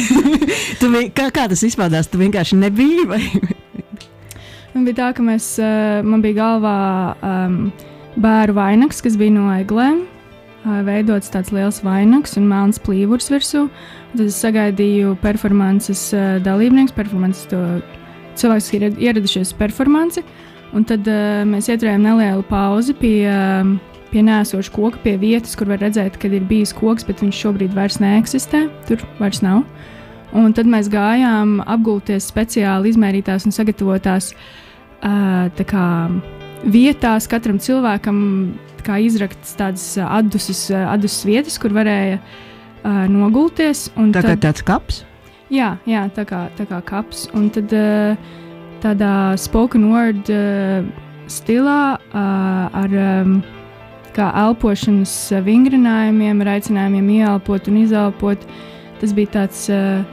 kā, 1.18 1.28
kā 1.36 1.48
tas 1.52 1.64
izpaudās? 1.68 2.08
Tu 2.08 2.20
vienkārši 2.22 2.58
nebiji. 2.62 3.04
Vai? 3.10 3.20
Man 4.74 4.86
bija 4.88 5.02
tā, 5.02 5.10
ka 5.18 5.24
mēs, 5.26 5.58
uh, 5.60 6.00
man 6.08 6.22
bija 6.24 6.38
galvā 6.38 6.76
um, 7.28 7.56
bērnu 8.24 8.56
vainags, 8.56 9.02
kas 9.04 9.18
bija 9.20 9.34
no 9.36 9.50
eglēm. 9.52 10.06
Uh, 10.62 10.78
veidots 10.88 11.28
tāds 11.34 11.52
liels 11.52 11.82
vainags 11.84 12.38
un 12.40 12.48
melns 12.48 12.80
plīvurs 12.80 13.28
virsū. 13.34 13.66
Tad 14.14 14.24
es 14.30 14.40
sagaidīju 14.40 15.18
performances 15.20 16.06
uh, 16.16 16.38
dalībniekus, 16.46 16.96
performances 16.96 17.52
to 17.52 17.60
cilvēkus, 18.40 18.72
kas 18.72 18.74
ir 18.78 18.88
ieradušies 18.96 19.52
performanci. 19.60 20.24
Un 20.72 20.88
tad 20.88 21.04
uh, 21.12 21.44
mēs 21.52 21.68
ieturējām 21.68 22.08
nelielu 22.08 22.48
pauzi 22.48 22.96
pie, 22.96 23.18
uh, 23.28 23.76
pie 24.12 24.22
nēsoša 24.28 24.72
koka, 24.76 25.00
pie 25.04 25.16
vietas, 25.22 25.56
kur 25.56 25.70
var 25.72 25.80
redzēt, 25.82 26.18
ka 26.20 26.28
ir 26.32 26.44
bijis 26.48 26.74
koks, 26.78 27.06
bet 27.08 27.24
viņš 27.24 27.40
šobrīd 27.46 27.76
vairs 27.78 28.00
neeksistē. 28.04 28.66
Tur 28.90 29.04
vairs 29.20 29.42
nav. 29.46 29.64
Un 30.36 30.54
tad 30.56 30.68
mēs 30.72 30.88
gājām 30.92 31.58
apgulties 31.68 32.30
speciāli 32.32 32.94
izmērītās 32.94 33.46
un 33.48 33.56
sagatavotās 33.56 34.32
uh, 34.34 35.64
kā, 35.68 35.86
vietās, 36.64 37.28
katram 37.32 37.60
cilvēkam 37.60 38.20
kā, 38.86 38.98
izraktas 39.04 39.54
tādas 39.60 39.86
atduses, 40.02 40.64
atduses 40.72 41.26
vietas, 41.28 41.60
kur 41.62 41.76
varēja 41.76 42.20
uh, 42.22 43.06
nogulties. 43.12 43.90
un 44.00 44.14
Tā 44.16 44.24
kā 44.24 44.36
tad- 44.36 44.46
tāds 44.48 44.64
kaps. 44.66 45.04
Jā, 45.52 45.74
jā 45.86 46.06
tā, 46.16 46.24
kā, 46.24 46.46
tā 46.56 46.64
kā 46.70 46.80
kaps. 46.88 47.26
Un 47.36 47.50
tad 47.52 47.74
uh, 47.76 48.16
tādā 48.82 49.36
spoken 49.38 49.90
word 49.92 50.30
uh, 50.32 50.86
stilā 51.28 51.98
uh, 52.00 52.82
ar 52.82 52.96
um, 53.04 53.42
kā 54.16 54.30
elpošanas 54.44 55.14
uh, 55.32 55.42
vingrinājumiem, 55.46 56.44
ar 56.44 56.56
aicinājumiem 56.58 57.10
ieelpot 57.18 57.70
un 57.72 57.82
izelpot. 57.84 58.46
Tas 59.02 59.16
bija 59.18 59.34
tāds 59.40 59.66
uh, 59.74 60.04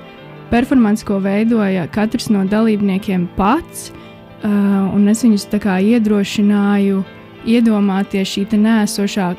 performance, 0.52 1.04
ko 1.04 1.20
veidoja 1.24 1.86
katrs 1.92 2.30
no 2.32 2.46
dalībniekiem 2.48 3.28
pats. 3.36 3.90
Uh, 4.38 4.88
un 4.94 5.08
es 5.10 5.24
viņus 5.26 5.48
iedrošināju 5.50 7.04
iedomāties 7.48 8.34
šī 8.36 8.46
nēsošā 8.54 9.32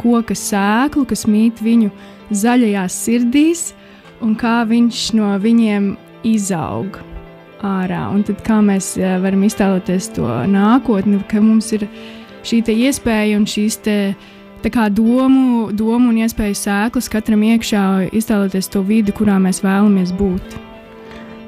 koka 0.00 0.34
sēklu, 0.34 1.04
kas 1.08 1.26
mīt 1.28 1.60
viņu 1.62 1.90
zaļajās 2.30 2.96
sirdīs, 3.04 3.62
un 4.24 4.34
kā 4.38 4.62
viņš 4.68 5.12
no 5.18 5.34
viņiem 5.40 5.94
izaug 6.26 7.00
ārā. 7.66 8.06
Un 8.14 8.24
tad 8.24 8.40
kā 8.46 8.60
mēs 8.64 8.94
eh, 8.98 9.18
varam 9.20 9.44
iztēloties 9.44 10.10
to 10.16 10.28
nākotni, 10.48 11.20
ka 11.28 11.42
mums 11.44 11.72
ir 11.76 11.86
šī 12.46 12.62
iespēja 12.88 13.38
un 13.38 13.46
šīs 13.48 13.80
domu, 14.92 15.70
domu 15.72 16.12
un 16.12 16.22
iespēju 16.24 16.56
sēklas 16.56 17.08
katram 17.12 17.42
iekšā 17.48 17.84
iztēloties 18.12 18.68
to 18.72 18.82
vidi, 18.84 19.12
kurā 19.16 19.38
mēs 19.40 19.62
vēlamies 19.64 20.12
būt. 20.16 20.69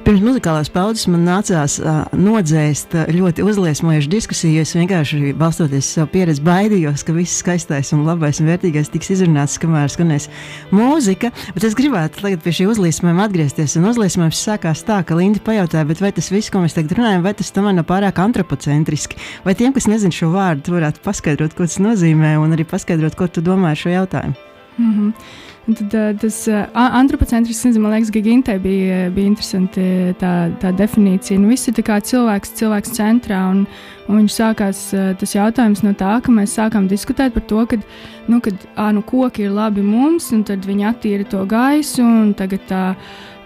Pirms 0.03 0.19
muzikālās 0.19 0.67
paudzes 0.67 1.05
man 1.07 1.21
nācās 1.23 1.77
uh, 1.79 2.01
nodzēst 2.19 2.91
uh, 2.97 3.05
ļoti 3.15 3.45
uzliesmojušu 3.47 4.09
diskusiju, 4.11 4.57
jo 4.57 4.63
es 4.65 4.73
vienkārši 4.75 5.29
balstoties 5.39 5.85
uz 5.85 5.91
savu 5.95 6.09
pieredzi 6.11 6.43
baidījos, 6.43 7.05
ka 7.07 7.15
viss 7.15 7.37
skaistais 7.39 7.93
un 7.95 8.01
labais 8.03 8.41
un 8.43 8.49
vērtīgais 8.51 8.91
tiks 8.91 9.13
izrunāts, 9.15 9.55
kamēr 9.63 9.87
skanēs 9.93 10.27
mūzika. 10.75 11.31
Bet 11.55 11.67
es 11.69 11.77
gribētu 11.79 12.19
tagad 12.19 12.43
pie 12.43 12.51
šī 12.57 12.67
uzliesmojuma 12.73 13.29
atgriezties. 13.29 13.77
Un 13.79 13.87
uzliesmojums 13.93 14.43
sākās 14.43 14.83
tā, 14.83 14.99
ka 15.07 15.15
Linda 15.15 15.39
pajautāja, 15.45 15.87
vai 15.87 16.11
tas 16.19 16.27
viss, 16.35 16.51
ko 16.51 16.65
mēs 16.65 16.75
tagad 16.75 16.97
runājam, 16.99 17.23
vai 17.23 17.35
tas 17.39 17.55
tomēr 17.55 17.79
nav 17.79 17.87
pārāk 17.87 18.19
antropocentriski. 18.25 19.21
Vai 19.47 19.55
tiem, 19.55 19.71
kas 19.71 19.87
nezina 19.87 20.11
šo 20.11 20.33
vārdu, 20.35 20.67
tu 20.67 20.75
varētu 20.75 20.99
paskaidrot, 21.07 21.55
ko 21.55 21.63
tas 21.63 21.79
nozīmē, 21.79 22.35
un 22.43 22.57
arī 22.57 22.67
paskaidrot, 22.67 23.15
ko 23.15 23.31
tu 23.31 23.45
domā 23.45 23.71
ar 23.71 23.79
šo 23.79 23.95
jautājumu. 23.95 24.35
Mm 24.73 24.93
-hmm. 24.99 25.51
Un 25.63 25.77
Tad, 25.79 25.93
uh, 25.95 26.09
tas 26.19 26.37
uh, 26.51 26.65
antropocentrisks, 26.75 27.63
nezinu, 27.63 27.85
man 27.85 27.93
liekas, 27.95 28.11
Gigantai 28.11 28.57
bija, 28.59 29.07
bija 29.15 29.29
interesanti 29.31 29.85
tā, 30.19 30.33
tā 30.59 30.73
definīcija. 30.75 31.39
Nu, 31.39 31.47
viss 31.53 31.71
ir 31.71 31.77
cilvēks, 31.79 32.51
cilvēks 32.59 32.91
centrā, 32.97 33.39
un, 33.53 33.63
un 34.09 34.19
viņš 34.19 34.35
sākās 34.35 34.81
tas 35.19 35.35
jautājums 35.37 35.85
no 35.85 35.93
tā, 35.95 36.17
ka 36.19 36.35
mēs 36.35 36.57
sākām 36.59 36.89
diskutēt 36.91 37.33
par 37.33 37.47
to, 37.47 37.63
ka 37.65 37.79
nu, 38.27 38.41
kad, 38.43 38.59
ā, 38.75 38.91
nu, 38.91 39.05
koki 39.07 39.47
ir 39.47 39.55
labi 39.55 39.81
mums, 39.81 40.33
un 40.35 40.43
tad 40.43 40.67
viņi 40.67 40.89
attīra 40.91 41.29
to 41.31 41.45
gaisu, 41.47 42.03
tagad 42.35 42.67
tā 42.67 42.83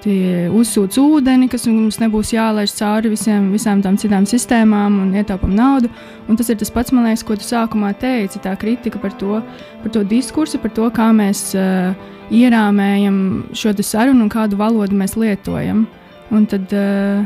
tie 0.07 0.47
uzsūc 0.53 0.95
ūdeni, 1.01 1.49
kas 1.51 1.65
mums 1.67 1.99
nebūs 1.99 2.31
jālaiž 2.31 2.73
cauri 2.77 3.11
visiem, 3.11 3.49
visām 3.51 3.81
tām 3.83 3.97
citām 3.99 4.27
sistēmām 4.29 5.01
un 5.03 5.15
ietaupām 5.19 5.53
naudu. 5.55 5.91
Un 6.27 6.39
tas 6.39 6.51
ir 6.51 6.59
tas 6.61 6.71
pats, 6.73 6.93
man 6.95 7.09
liekas, 7.09 7.25
ko 7.27 7.35
tu 7.35 7.47
sākumā 7.47 7.91
teici, 7.99 8.41
tā 8.43 8.55
kritika 8.59 9.01
par 9.03 9.15
to, 9.19 9.41
par 9.83 9.93
to 9.93 10.05
diskursu, 10.07 10.61
par 10.63 10.71
to, 10.75 10.87
kā 10.95 11.09
mēs 11.15 11.49
uh, 11.59 11.91
ierāmējam 12.33 13.17
šo 13.55 13.75
sarunu 13.81 14.25
un 14.25 14.31
kādu 14.31 14.59
valodu 14.59 14.95
mēs 14.97 15.17
lietojam. 15.19 15.85
Un 16.31 16.47
tad, 16.49 16.71
uh, 16.75 17.23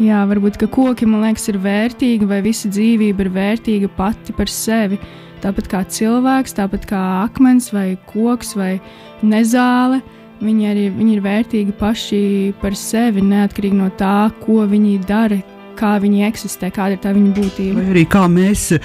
jā, 0.00 0.24
varbūt 0.28 0.60
koki, 0.68 1.08
man 1.08 1.24
liekas, 1.24 1.48
ir 1.52 1.60
vērtīgi, 1.64 2.28
vai 2.28 2.42
visa 2.44 2.68
dzīvība 2.72 3.24
ir 3.24 3.32
vērtīga 3.38 3.92
pati 3.96 4.36
par 4.36 4.52
sevi. 4.52 5.00
Tāpat 5.44 5.66
kā 5.68 5.82
cilvēks, 5.92 6.56
tāpat 6.56 6.86
kā 6.88 7.00
akmens 7.24 7.68
vai 7.72 7.98
koks 8.08 8.54
vai 8.56 8.78
nezāle. 9.20 10.00
Viņi 10.44 10.66
arī 10.68 10.88
viņi 10.92 11.14
ir 11.16 11.24
vērtīgi 11.24 11.74
paši 11.80 12.22
par 12.60 12.76
sevi, 12.76 13.22
neatkarīgi 13.24 13.78
no 13.78 13.88
tā, 13.96 14.28
ko 14.42 14.64
viņi 14.68 14.98
dara, 15.08 15.38
kā 15.78 15.94
viņi 16.02 16.24
eksistē, 16.26 16.68
kāda 16.74 16.96
ir 16.96 17.00
tā 17.02 17.14
viņa 17.14 17.30
būtība. 17.36 17.78
Vai 17.78 17.94
arī 17.94 18.02
kā 18.10 18.24
mēs 18.30 18.66
uh, 18.76 18.84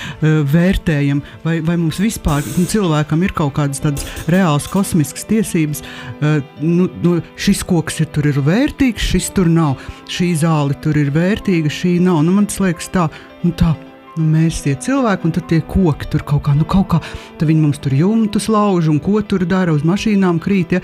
vērtējam, 0.53 1.21
vai, 1.43 1.57
vai 1.65 1.75
mums 1.81 1.99
vispār 2.01 2.45
nu, 2.55 2.63
cilvēkam 2.69 3.25
ir 3.27 3.35
kaut 3.37 3.57
kādas 3.59 3.83
tādas 3.83 4.07
reālas 4.31 4.69
kosmiskas 4.71 5.27
tiesības. 5.29 5.83
Uh, 6.19 6.39
nu, 6.63 6.87
nu, 7.03 7.17
šis 7.39 7.65
koks 7.67 8.01
ir, 8.05 8.09
tur 8.15 8.29
ir 8.31 8.39
vērtīgs, 8.45 9.11
šis 9.11 9.29
tur 9.35 9.51
nav. 9.51 9.77
Šī 10.09 10.31
zāle 10.39 10.77
tur 10.83 10.97
ir 10.99 11.11
vērtīga, 11.15 11.71
šī 11.73 11.97
nav. 12.07 12.23
Nu, 12.25 12.39
man 12.39 12.49
liekas 12.55 12.89
tā. 12.95 13.09
Nu, 13.43 13.53
tā. 13.59 13.75
Nu, 14.17 14.25
mēs 14.33 14.63
tie 14.65 14.73
cilvēki, 14.79 15.27
un 15.27 15.35
tad 15.35 15.45
tie 15.51 15.61
koki 15.63 16.09
tur 16.11 16.25
kaut 16.27 16.47
kā, 16.47 16.55
nu, 16.57 16.65
kaut 16.67 16.89
kā, 16.91 16.99
tad 17.39 17.47
viņi 17.47 17.61
mums 17.61 17.79
tur 17.83 17.93
jumtus 17.95 18.49
lauž, 18.51 18.89
un 18.91 18.97
ko 19.03 19.21
tur 19.21 19.45
dara, 19.47 19.75
uz 19.75 19.85
mašīnām 19.87 20.41
krīt. 20.43 20.79
Ja? 20.79 20.83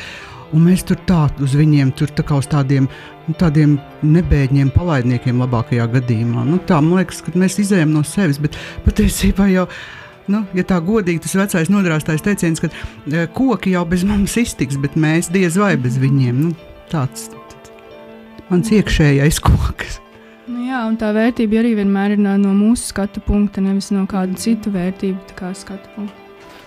Un 0.56 0.64
mēs 0.70 0.86
tur 0.88 1.00
tā 1.10 1.26
uz 1.44 1.56
viņiem, 1.58 1.92
tur 2.00 2.12
tā 2.16 2.24
kā 2.24 2.38
uz 2.40 2.48
tādiem, 2.48 2.88
nu, 3.26 3.36
tādiem 3.36 3.76
nebēģiem, 4.08 4.72
palaidniekiem, 4.76 5.42
labākajā 5.44 5.88
gadījumā. 5.98 6.46
Nu, 6.48 6.62
tā 6.64 6.80
man 6.84 7.02
liekas, 7.02 7.20
ka 7.26 7.36
mēs 7.36 7.60
izējām 7.60 7.92
no 7.92 8.06
sevis, 8.08 8.40
bet 8.42 8.56
patiesībā 8.88 9.50
jau. 9.52 9.68
Nu, 10.32 10.42
ja 10.58 10.64
tā 10.66 10.80
godīgi, 10.82 11.22
tas 11.22 11.36
vecais 11.38 11.70
nodrāstais 11.70 12.24
teiciens, 12.26 12.64
ka 12.64 12.72
e, 12.72 13.28
koki 13.36 13.76
jau 13.76 13.84
bez 13.86 14.08
mums 14.08 14.34
iztiks, 14.42 14.80
bet 14.82 14.96
mēs 14.98 15.30
diez 15.30 15.60
vai 15.62 15.76
bez 15.78 16.00
viņiem. 16.02 16.40
Nu, 16.48 16.56
tāds 16.90 17.28
mans 18.50 18.74
iekšējais 18.74 19.42
koks. 19.46 20.00
Nu, 20.50 20.66
jā, 20.66 20.82
un 20.90 20.98
tā 21.02 21.12
vērtība 21.14 21.62
arī 21.62 21.76
vienmēr 21.78 22.18
ir 22.18 22.26
no, 22.26 22.36
no 22.42 22.58
mūsu 22.58 22.90
skatu 22.90 23.22
punkta, 23.26 23.62
nevis 23.66 23.92
no 23.94 24.08
kāda 24.10 24.38
cita 24.40 24.74
vērtība 24.74 25.38
kā 25.38 25.54
skatu 25.58 25.94
punkta. 25.98 26.25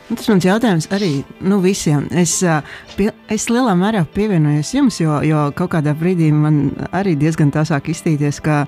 Nu, 0.09 0.17
Tas 0.17 0.29
mans 0.31 0.45
jautājums 0.47 0.87
arī 0.97 1.11
nu, 1.45 1.59
visiem. 1.61 2.07
Es, 2.17 2.39
pie, 2.97 3.11
es 3.29 3.49
lielā 3.53 3.75
mērā 3.77 4.07
pievienojos 4.15 4.71
jums, 4.73 5.01
jo, 5.03 5.19
jo 5.27 5.43
kaut 5.57 5.75
kādā 5.75 5.93
brīdī 5.99 6.31
man 6.33 6.71
arī 6.97 7.13
diezgan 7.21 7.53
tā 7.53 7.67
sāk 7.69 7.91
iztīties, 7.93 8.41
ka, 8.45 8.63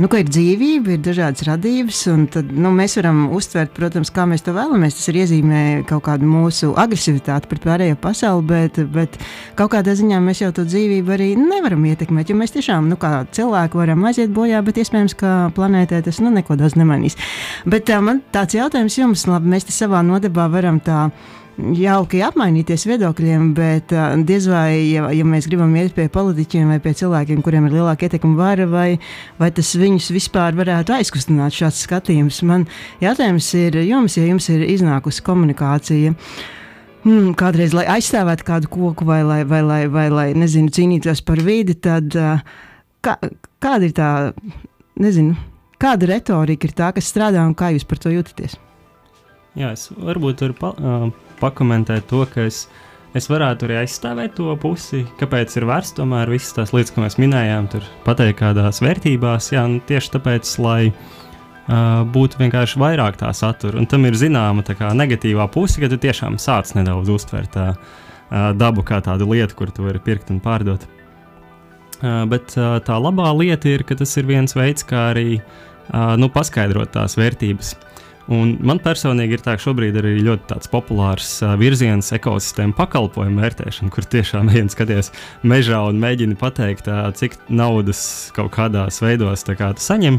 nu, 0.00 0.08
ka 0.12 0.20
ir 0.20 0.28
dzīvība, 0.28 0.96
ir 0.96 1.02
dažādas 1.04 1.46
radības, 1.48 2.00
un 2.12 2.26
tad, 2.32 2.50
nu, 2.52 2.70
mēs 2.74 2.96
varam 2.98 3.26
uztvert, 3.36 3.72
protams, 3.76 4.10
kā 4.14 4.26
mēs 4.28 4.44
to 4.46 4.54
vēlamies. 4.56 4.98
Tas 4.98 5.08
ir 5.12 5.20
iezīmē 5.22 5.62
kaut 5.88 6.04
kādu 6.08 6.28
mūsu 6.28 6.72
agresivitāti 6.78 7.50
pret 7.50 7.64
pārējo 7.64 7.98
pasauli, 8.02 8.44
bet, 8.50 8.80
bet 8.92 9.16
kaut 9.58 9.72
kādā 9.74 9.96
ziņā 9.98 10.20
mēs 10.24 10.42
jau 10.44 10.52
to 10.56 10.66
dzīvību 10.68 11.16
arī 11.16 11.30
nevaram 11.40 11.86
ietekmēt, 11.88 12.30
jo 12.30 12.38
mēs 12.38 12.54
tiešām, 12.56 12.90
nu, 12.92 13.00
kā 13.00 13.24
cilvēki 13.36 13.80
varam 13.80 14.04
aiziet 14.10 14.34
bojā, 14.36 14.60
bet 14.66 14.82
iespējams, 14.82 15.16
ka 15.20 15.32
planētē 15.56 16.02
tas, 16.06 16.20
nu, 16.24 16.34
neko 16.34 16.58
daudz 16.60 16.76
nemainīs. 16.78 17.18
Bet 17.64 17.90
uh, 17.92 18.04
man 18.04 18.22
tāds 18.34 18.58
jautājums 18.58 19.00
jums, 19.00 19.26
labi, 19.30 19.54
mēs 19.56 19.68
te 19.68 19.76
savā 19.76 20.04
nodebā 20.06 20.50
varam 20.52 20.82
tā 20.84 21.08
jauki 21.56 22.20
apmainīties 22.24 22.84
viedokļiem, 22.88 23.52
bet 23.56 23.92
uh, 23.96 24.12
diez 24.28 24.46
vai, 24.50 24.92
ja, 24.92 25.06
ja 25.14 25.24
mēs 25.26 25.48
gribam 25.48 25.72
iet 25.78 25.94
pie 25.96 26.08
politiķiem 26.12 26.74
vai 26.74 26.78
pie 26.84 26.92
cilvēkiem, 26.98 27.40
kuriem 27.44 27.68
ir 27.68 27.78
lielāka 27.78 28.08
ietekme 28.08 28.36
vara, 28.38 28.66
vai, 28.68 28.98
vai 29.40 29.48
tas 29.56 29.72
viņus 29.78 30.10
vispār 30.14 30.56
varētu 30.58 30.96
aizkustināt 30.98 31.56
šāds 31.56 31.80
skatījums. 31.86 32.42
Man 32.46 32.66
jautājums 33.00 33.48
ir 33.56 33.80
jums, 33.86 34.18
ja 34.18 34.26
jums 34.28 34.50
ir 34.52 34.66
iznākusi 34.68 35.24
komunikācija. 35.26 36.14
Hmm, 37.06 37.32
kādreiz, 37.38 37.74
lai 37.76 37.86
aizstāvētu 37.96 38.46
kādu 38.46 38.70
koku 38.72 39.06
vai 39.06 39.20
lai, 39.24 39.40
vai, 39.46 39.62
lai, 39.62 39.82
vai, 39.92 40.08
lai 40.10 40.28
nezinu, 40.36 40.72
cīnītos 40.74 41.22
par 41.24 41.40
vidi, 41.46 41.78
tad 41.78 42.16
uh, 42.18 42.42
kā, 43.06 43.16
kāda 43.62 43.86
ir 43.86 43.96
tā, 43.96 44.10
nezinu, 45.00 45.38
kāda 45.80 46.10
retorika 46.10 46.68
ir 46.68 46.76
tā, 46.76 46.92
kas 46.96 47.12
strādā 47.14 47.46
un 47.46 47.54
kā 47.56 47.70
jūs 47.76 47.86
par 47.86 48.02
to 48.02 48.12
jūtaties? 48.12 48.58
Jā, 49.56 49.70
es 49.72 49.88
varbūt 49.88 50.42
varu 50.44 50.54
pa, 50.58 50.70
uh, 50.76 51.06
pakomentēt 51.40 52.10
to, 52.10 52.26
ka 52.28 52.44
es, 52.44 52.66
es 53.16 53.28
varētu 53.32 53.64
arī 53.64 53.78
aizstāvēt 53.82 54.34
to 54.36 54.52
pusi, 54.60 55.06
kāpēc 55.20 55.54
ir 55.56 55.64
vērts 55.70 55.94
tomēr 55.96 56.28
visas 56.28 56.52
tās 56.58 56.74
lietas, 56.76 56.92
ko 56.92 57.04
mēs 57.04 57.16
minējām, 57.20 57.70
tur 57.72 57.86
pateikt 58.04 58.42
kādās 58.42 58.82
vērtībās. 58.84 59.48
Jā, 59.54 59.64
nu, 59.72 59.80
tieši 59.88 60.12
tāpēc, 60.18 60.50
lai 60.60 60.80
uh, 60.90 62.02
būtu 62.12 62.42
vienkārši 62.42 62.82
vairāk 62.82 63.16
tā 63.22 63.30
satura. 63.36 63.80
Un 63.80 63.88
tam 63.88 64.04
ir 64.04 64.18
zināma 64.20 64.64
kā, 64.66 64.92
negatīvā 64.92 65.48
puse, 65.54 65.80
ka 65.80 65.88
tu 65.88 66.00
tiešām 66.04 66.36
sāc 66.42 66.74
nedaudz 66.76 67.14
uztvert 67.16 67.56
tā, 67.56 67.70
uh, 67.72 68.50
dabu 68.60 68.84
kā 68.84 69.00
tādu 69.08 69.30
lietu, 69.32 69.56
kur 69.56 69.72
tu 69.72 69.88
vari 69.88 70.04
pirkt 70.04 70.34
un 70.34 70.44
pārdot. 70.44 70.84
Uh, 72.02 72.26
bet 72.28 72.52
uh, 72.60 72.76
tā 72.84 73.00
labā 73.00 73.32
lieta 73.32 73.72
ir, 73.72 73.88
ka 73.88 73.96
tas 73.96 74.12
ir 74.20 74.28
viens 74.28 74.52
veids, 74.52 74.84
kā 74.84 75.14
arī 75.16 75.40
uh, 75.40 76.12
nu, 76.20 76.28
paskaidrot 76.28 76.92
tās 76.92 77.16
vērtības. 77.16 77.72
Un 78.32 78.56
man 78.66 78.80
personīgi 78.82 79.36
ir 79.36 79.42
tā, 79.44 79.52
ka 79.54 79.62
šobrīd 79.62 79.94
ir 80.00 80.08
ļoti 80.26 80.56
populārs 80.72 81.36
virziens 81.60 82.08
ekosistēmu 82.16 82.74
pakalpojumu 82.74 83.38
vērtēšana, 83.38 83.92
kur 83.94 84.08
tiešām 84.10 84.50
viens 84.50 84.74
skaties 84.74 85.12
mežā 85.46 85.84
un 85.86 86.00
mēģina 86.02 86.34
pateikt, 86.40 86.90
cik 87.20 87.38
naudas 87.46 88.32
kaut 88.34 88.50
kādās 88.56 88.98
veidos 89.04 89.46
kā 89.46 89.70
tu 89.78 89.84
saņem. 89.84 90.18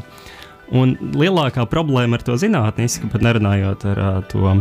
Un 0.72 0.96
lielākā 1.20 1.68
problēma 1.68 2.16
ar 2.16 2.24
to 2.24 2.40
zinātniski, 2.40 3.12
pat 3.12 3.28
nerunājot 3.28 3.86
ar 3.92 4.02
to 4.32 4.56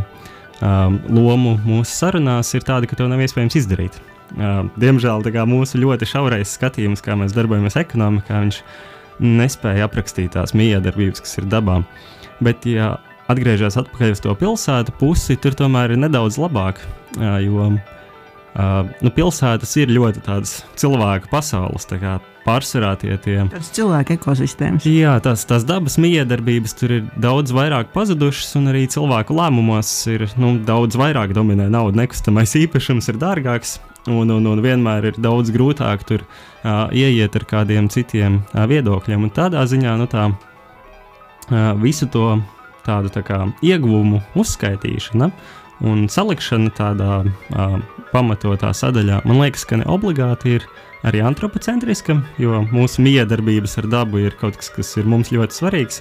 lomu 1.07 1.57
mūsu 1.63 1.91
sarunās, 1.93 2.51
ir 2.55 2.67
tāda, 2.67 2.91
ka 2.91 2.99
to 2.99 3.07
nav 3.11 3.23
iespējams 3.23 3.59
izdarīt. 3.63 4.03
Diemžēl 4.35 5.23
mūsu 5.47 5.79
ļoti 5.79 6.11
šaurais 6.11 6.59
skatījums, 6.59 7.03
kā 7.05 7.15
mēs 7.15 7.35
darbojamies 7.37 7.79
ekonomikā, 7.79 8.43
viņš 8.43 8.63
nespēja 9.23 9.87
aprakstīt 9.87 10.35
tās 10.35 10.55
miedarbības, 10.59 11.23
kas 11.23 11.39
ir 11.39 11.47
dabā. 11.47 11.85
Bet, 12.43 12.67
ja 12.69 12.97
atgriežas 13.33 13.79
atpakaļ 13.83 14.15
uz 14.15 14.23
to 14.25 14.35
pilsētu 14.39 14.95
pusi, 15.01 15.37
tur 15.41 15.57
tomēr 15.59 15.95
ir 15.95 16.03
nedaudz 16.05 16.39
labāk. 16.41 16.81
Jo 17.43 17.73
nu, 19.05 19.13
pilsētas 19.13 19.75
ir 19.81 19.93
ļoti 19.93 20.23
tādas 20.25 20.61
cilvēku 20.81 21.29
pasaules, 21.33 21.85
tā 21.89 21.99
kā 22.01 22.17
pārsvarā 22.47 22.93
tie 23.01 23.17
tie 23.23 23.37
tādas 23.51 23.69
cilvēku 23.75 24.17
ekosistēmas. 24.17 24.87
Jā, 24.89 25.17
tās, 25.25 25.45
tās 25.49 25.67
dabas 25.67 25.99
miedarbības 26.01 26.77
tur 26.79 26.95
ir 26.99 27.11
daudz 27.21 27.53
vairāk 27.57 27.93
pazudušas, 27.95 28.55
un 28.61 28.71
arī 28.73 28.87
cilvēku 28.93 29.37
lēmumos 29.37 29.91
ir 30.13 30.29
nu, 30.41 30.55
daudz 30.67 30.99
vairāk 30.99 31.35
dominē 31.37 31.69
nauda. 31.73 32.01
Nekustamais 32.05 32.55
īpašums 32.63 33.11
ir 33.13 33.21
dārgāks, 33.21 33.77
un, 34.07 34.31
un, 34.31 34.47
un 34.47 34.65
vienmēr 34.65 35.11
ir 35.11 35.21
daudz 35.21 35.53
grūtāk 35.55 36.07
tur 36.09 36.25
uh, 36.25 36.87
ieiet 36.95 37.37
ar 37.37 37.49
kādiem 37.51 37.91
citiem 37.93 38.41
uh, 38.41 38.65
viedokļiem. 38.71 39.27
Un 39.27 39.35
tādā 39.37 39.67
ziņā 39.69 39.97
nu, 40.01 40.09
tā, 40.11 40.31
uh, 40.31 41.73
visu 41.83 42.09
to 42.13 42.37
tādu 42.87 43.13
tā 43.13 43.23
kā, 43.27 43.43
ieguvumu 43.67 44.23
uzskaitīšana 44.39 45.31
un 45.87 46.07
salikšana 46.09 46.73
tādā 46.77 47.21
uh, 47.27 47.79
pamatotā 48.13 48.73
sadaļā, 48.77 49.21
man 49.29 49.43
liekas, 49.43 49.67
ka 49.69 49.81
ne 49.83 49.89
obligāti 49.93 50.57
ir 50.57 50.69
arī 51.07 51.21
antropocentriska, 51.27 52.17
jo 52.41 52.63
mūsu 52.73 53.05
miedarbības 53.05 53.77
ar 53.83 53.91
dabu 53.93 54.23
ir 54.25 54.39
kaut 54.41 54.57
kas, 54.61 54.73
kas 54.73 54.95
ir 54.97 55.09
mums 55.11 55.33
ļoti 55.35 55.61
svarīgs. 55.61 56.01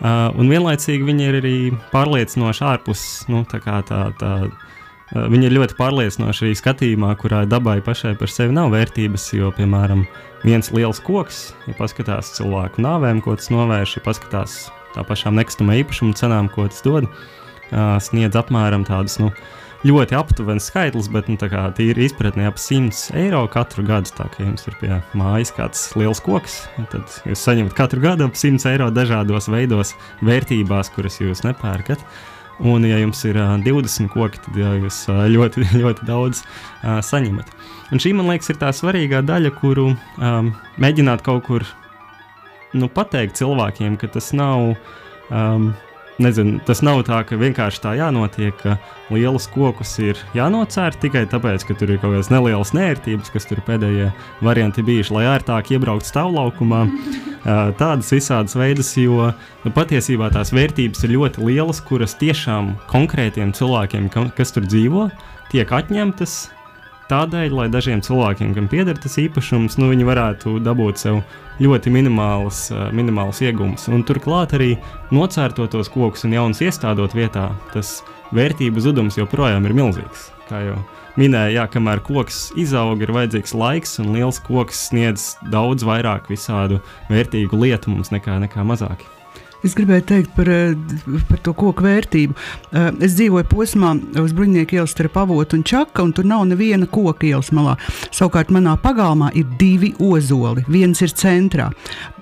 Uh, 0.00 0.28
un 0.40 0.48
vienlaicīgi 0.52 1.06
viņi 1.06 1.28
ir 1.28 1.38
arī 1.40 1.56
pārliecinoši 1.92 2.66
ārpus 2.74 3.06
nu, 3.32 3.44
tā 3.48 3.60
tā, 3.64 3.82
tā, 3.88 4.04
uh, 4.20 4.68
Viņi 5.10 5.48
ir 5.48 5.56
ļoti 5.56 5.74
pārliecinoši 5.74 6.44
arī 6.46 6.56
skatījumā, 6.58 7.14
kurā 7.18 7.42
dabai 7.50 7.80
pašai 7.82 8.12
par 8.18 8.30
sevi 8.30 8.54
nav 8.54 8.70
vērtības. 8.70 9.24
Jo, 9.34 9.50
piemēram, 9.56 10.04
viens 10.46 10.70
liels 10.70 11.02
koks, 11.02 11.48
ja 11.66 11.74
paskatās 11.78 12.30
cilvēku 12.36 12.84
nāvēm, 12.84 13.18
ko 13.24 13.34
tas 13.34 13.50
novērš, 13.50 13.96
ja 13.98 14.04
paskatās 14.06 14.60
tā 14.94 15.04
pašām 15.06 15.38
nekustamā 15.38 15.80
īpašuma 15.82 16.18
cenām, 16.18 16.50
ko 16.52 16.68
tas 16.70 16.84
dod, 16.86 17.08
sniedz 18.02 18.38
apmēram 18.38 18.84
tādus 18.88 19.18
nu, 19.22 19.30
ļoti 19.86 20.16
aptuvenus 20.18 20.66
skaitļus, 20.68 21.08
bet 21.12 21.28
nu, 21.30 21.38
tīri 21.40 22.04
izpratnē 22.08 22.48
ap 22.50 22.58
100 22.60 23.14
eiro 23.20 23.44
katru 23.52 23.84
gadu. 23.86 24.12
Tā 24.16 24.26
kā 24.32 24.44
jums 24.44 24.66
ir 24.68 24.76
pie 24.80 24.92
mājas 25.16 25.54
kāds 25.56 25.86
liels 25.96 26.20
koks, 26.24 26.64
tad 26.92 27.20
jūs 27.28 27.46
saņemat 27.46 27.76
katru 27.78 28.02
gadu 28.04 28.28
ap 28.28 28.36
100 28.36 28.68
eiro 28.74 28.90
dažādos 28.92 29.48
veidos, 29.52 29.94
vērtībās, 30.26 30.92
kuras 30.96 31.20
jūs 31.22 31.44
nepērkat. 31.46 32.04
Un, 32.60 32.84
ja 32.84 32.98
jums 33.00 33.22
ir 33.24 33.38
uh, 33.40 33.54
20 33.64 34.10
koki, 34.12 34.40
tad 34.44 34.56
jā, 34.60 34.74
jūs 34.82 35.06
uh, 35.08 35.22
ļoti, 35.32 35.64
ļoti 35.80 36.04
daudz 36.08 36.42
uh, 36.44 36.98
saņemat. 37.00 37.54
Un 37.90 38.02
šī, 38.02 38.12
man 38.18 38.28
liekas, 38.28 38.52
ir 38.52 38.60
tā 38.60 38.68
svarīgā 38.76 39.22
daļa, 39.24 39.54
kuru 39.62 39.94
um, 39.94 40.50
mēģināt 40.82 41.24
kaut 41.24 41.46
kur 41.48 41.64
nu, 42.76 42.88
pateikt 42.92 43.40
cilvēkiem, 43.40 43.98
ka 44.00 44.10
tas 44.12 44.32
nav. 44.36 44.74
Um, 45.30 45.72
Nezinu, 46.20 46.58
tas 46.68 46.82
nav 46.84 46.98
tā, 47.08 47.22
ka 47.24 47.38
vienkārši 47.40 47.80
tā 47.80 47.94
jānotiek, 47.96 48.52
ka 48.60 48.74
lielus 49.08 49.46
kokus 49.48 49.94
ir 50.04 50.18
jānocērt 50.36 50.98
tikai 51.00 51.22
tāpēc, 51.32 51.64
ka 51.64 51.76
tur 51.80 51.94
ir 51.94 52.00
kaut 52.02 52.12
kādas 52.12 52.28
nelielas 52.28 52.74
nērtības, 52.76 53.30
kas 53.32 53.48
tur 53.48 53.62
pēdējie 53.64 54.10
varianti 54.44 54.84
bijuši, 54.84 55.14
lai 55.16 55.24
ērtāk 55.30 55.72
iebrauktu 55.72 56.10
stāvlaukumā. 56.12 56.84
Uh, 57.40 57.70
tādas 57.72 58.10
visādas 58.12 58.52
veidas, 58.52 58.90
jo 59.00 59.30
nu, 59.64 59.70
patiesībā 59.72 60.26
tās 60.28 60.50
vērtības 60.52 61.06
ir 61.06 61.14
ļoti 61.14 61.46
lielas, 61.46 61.78
kuras 61.88 62.12
tiešām 62.20 62.74
konkrētiem 62.90 63.54
cilvēkiem, 63.56 64.10
kas 64.36 64.52
tur 64.52 64.66
dzīvo, 64.68 65.06
tiek 65.48 65.72
atņemtas 65.72 66.34
tādēļ, 67.10 67.54
lai 67.58 67.66
dažiem 67.72 68.02
cilvēkiem, 68.04 68.54
kam 68.56 68.68
pieder 68.70 68.98
tas 68.98 69.18
īpašums, 69.20 69.76
nu, 69.80 69.90
viņi 69.92 70.06
varētu 70.08 70.56
dabūt 70.64 71.02
sev 71.02 71.20
ļoti 71.60 71.92
minimāls, 71.92 72.68
minimāls 72.96 73.42
iegums. 73.44 73.88
Un 73.92 74.04
turklāt 74.08 74.54
arī 74.56 74.72
nocērtotos 75.14 75.92
kokus 75.92 76.24
un 76.28 76.38
jaunas 76.38 76.62
iestādot 76.64 77.14
vietā, 77.16 77.50
tas 77.74 78.00
vērtību 78.36 78.82
zudums 78.82 79.18
joprojām 79.20 79.66
ir 79.68 79.76
milzīgs. 79.76 80.30
Kā 80.48 80.64
jau 80.64 80.80
minēja, 81.20 81.60
jā, 81.60 81.68
kamēr 81.74 82.02
koks 82.06 82.48
izaug, 82.58 83.02
ir 83.02 83.12
vajadzīgs 83.14 83.54
laiks, 83.58 83.98
un 84.02 84.14
liels 84.16 84.40
koks 84.46 84.86
sniedz 84.88 85.34
daudz 85.52 85.86
vairāk 85.86 86.30
visādu 86.32 86.80
vērtīgu 87.10 87.64
lietu 87.66 87.92
mums 87.92 88.14
nekā, 88.14 88.40
nekā 88.46 88.66
mazāki. 88.66 89.19
Es 89.66 89.74
gribēju 89.76 90.04
teikt 90.08 90.30
par, 90.36 90.48
eh, 90.48 90.74
par 91.28 91.38
to 91.44 91.52
koku 91.52 91.84
vērtību. 91.84 92.34
Eh, 92.72 92.90
es 93.04 93.14
dzīvoju 93.18 93.44
posmā 93.44 93.92
uz 94.22 94.32
bruņinieku 94.32 94.78
ielas 94.78 94.94
starp 94.94 95.18
avotu 95.20 95.58
un 95.58 95.64
čaka, 95.64 96.02
un 96.02 96.12
tur 96.12 96.24
nav 96.24 96.46
neviena 96.46 96.86
koka 96.86 97.26
ielas 97.26 97.50
malā. 97.50 97.76
Savukārt 98.10 98.48
manā 98.48 98.78
pagalmā 98.80 99.30
ir 99.36 99.44
divi 99.58 99.92
ozoli. 99.98 100.64
Viens 100.66 101.02
ir 101.02 101.08
centrā. 101.08 101.72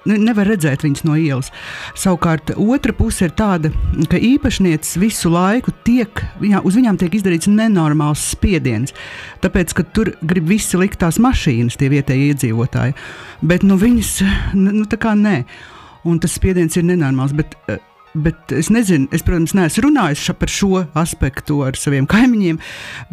Nevar 0.05 0.47
redzēt 0.47 0.83
viņus 0.83 1.05
no 1.05 1.13
ielas. 1.13 1.51
Savukārt 1.95 2.57
otra 2.57 2.93
puse 2.93 3.23
ir 3.23 3.31
tāda, 3.31 3.71
ka 4.09 4.17
īpašnieks 4.17 4.97
visu 4.97 5.29
laiku 5.29 5.73
tiek, 5.85 6.09
viņā, 6.41 6.65
uz 6.65 6.75
viņām 6.75 6.99
tiek 6.99 7.13
izdarīts 7.13 7.47
nenormāls 7.47 8.35
spiediens. 8.35 8.93
Tāpēc, 9.43 9.75
ka 9.75 9.83
tur 9.83 10.15
grib 10.23 10.49
visi 10.49 10.77
likt 10.77 10.99
tās 10.99 11.19
mašīnas, 11.19 11.77
tie 11.77 11.89
vietējie 11.89 12.33
iedzīvotāji. 12.33 12.95
Bet 13.43 13.63
nu, 13.63 13.77
viņas, 13.77 14.55
nu, 14.55 14.85
tā 14.89 14.97
kā 14.97 15.15
nē 15.15 15.45
un 16.05 16.19
tas 16.23 16.35
spiediens 16.39 16.77
ir 16.79 16.87
nenormāls. 16.89 17.37
Bet, 17.37 17.57
eh, 17.69 17.81
Bet 18.17 18.53
es 18.57 18.71
nezinu, 18.73 19.05
es, 19.13 19.23
protams, 19.23 19.53
neesmu 19.55 19.83
runājis 19.85 20.31
par 20.41 20.51
šo 20.51 20.81
aspektu 20.97 21.61
ar 21.67 21.77
saviem 21.77 22.07
kaimiņiem, 22.09 22.57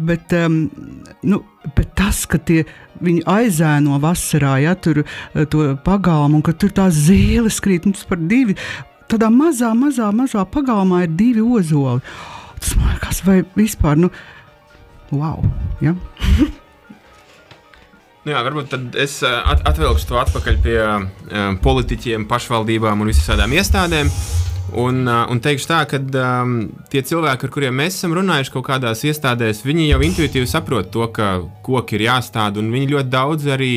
bet, 0.08 0.32
um, 0.40 0.56
nu, 1.22 1.42
bet 1.76 1.92
tas, 1.98 2.22
ka 2.26 2.40
tie, 2.40 2.64
viņi 3.04 3.26
aizēno 3.28 4.00
vasarā, 4.02 4.56
ja 4.64 4.72
tur 4.74 5.02
eh, 5.04 5.44
to 5.52 5.68
pagalmu, 5.84 6.40
un 6.40 6.46
ka 6.46 6.56
tur 6.56 6.72
tās 6.74 6.96
zīles 7.06 7.60
krīt, 7.62 7.86
nu, 7.86 7.92
tas 7.92 8.08
par 8.08 8.24
divi, 8.24 8.56
tādā 9.12 9.28
mazā, 9.30 9.74
mazā, 9.76 10.08
mazā 10.16 10.46
pagalmā 10.48 11.04
ir 11.04 11.16
divi 11.20 11.44
ozoli. 11.44 12.00
Tas 12.56 12.72
man 12.80 12.94
liekas, 12.96 13.22
vai 13.28 13.42
vispār, 13.58 14.00
nu, 14.00 14.10
wow! 15.12 15.44
Ja? 15.84 15.92
Nu 18.26 18.32
jā, 18.34 18.40
varbūt 18.42 18.72
tad 18.72 18.96
es 18.98 19.20
at 19.22 19.60
atvilkšu 19.70 20.08
to 20.10 20.16
atpakaļ 20.18 20.56
pie 20.64 20.74
uh, 20.82 21.04
politiķiem, 21.62 22.24
pašvaldībām 22.26 23.04
un 23.04 23.12
visām 23.12 23.52
iestādēm. 23.54 24.10
Un, 24.82 24.98
uh, 25.06 25.28
un 25.30 25.38
teikšu 25.38 25.68
tā, 25.70 25.84
ka 25.86 26.00
um, 26.02 26.56
tie 26.90 27.04
cilvēki, 27.06 27.46
ar 27.46 27.52
kuriem 27.54 27.78
mēs 27.78 28.00
esam 28.00 28.16
runājuši 28.18 28.50
kaut 28.56 28.66
kādās 28.66 29.04
iestādēs, 29.06 29.62
viņi 29.62 29.92
jau 29.92 30.02
intuitīvi 30.08 30.50
saprot 30.50 30.90
to, 30.90 31.06
ka 31.14 31.36
koki 31.62 32.00
ir 32.00 32.08
jāstāda. 32.08 32.66
Viņi 32.74 32.90
ļoti 32.96 33.12
daudz 33.14 33.46
arī, 33.54 33.72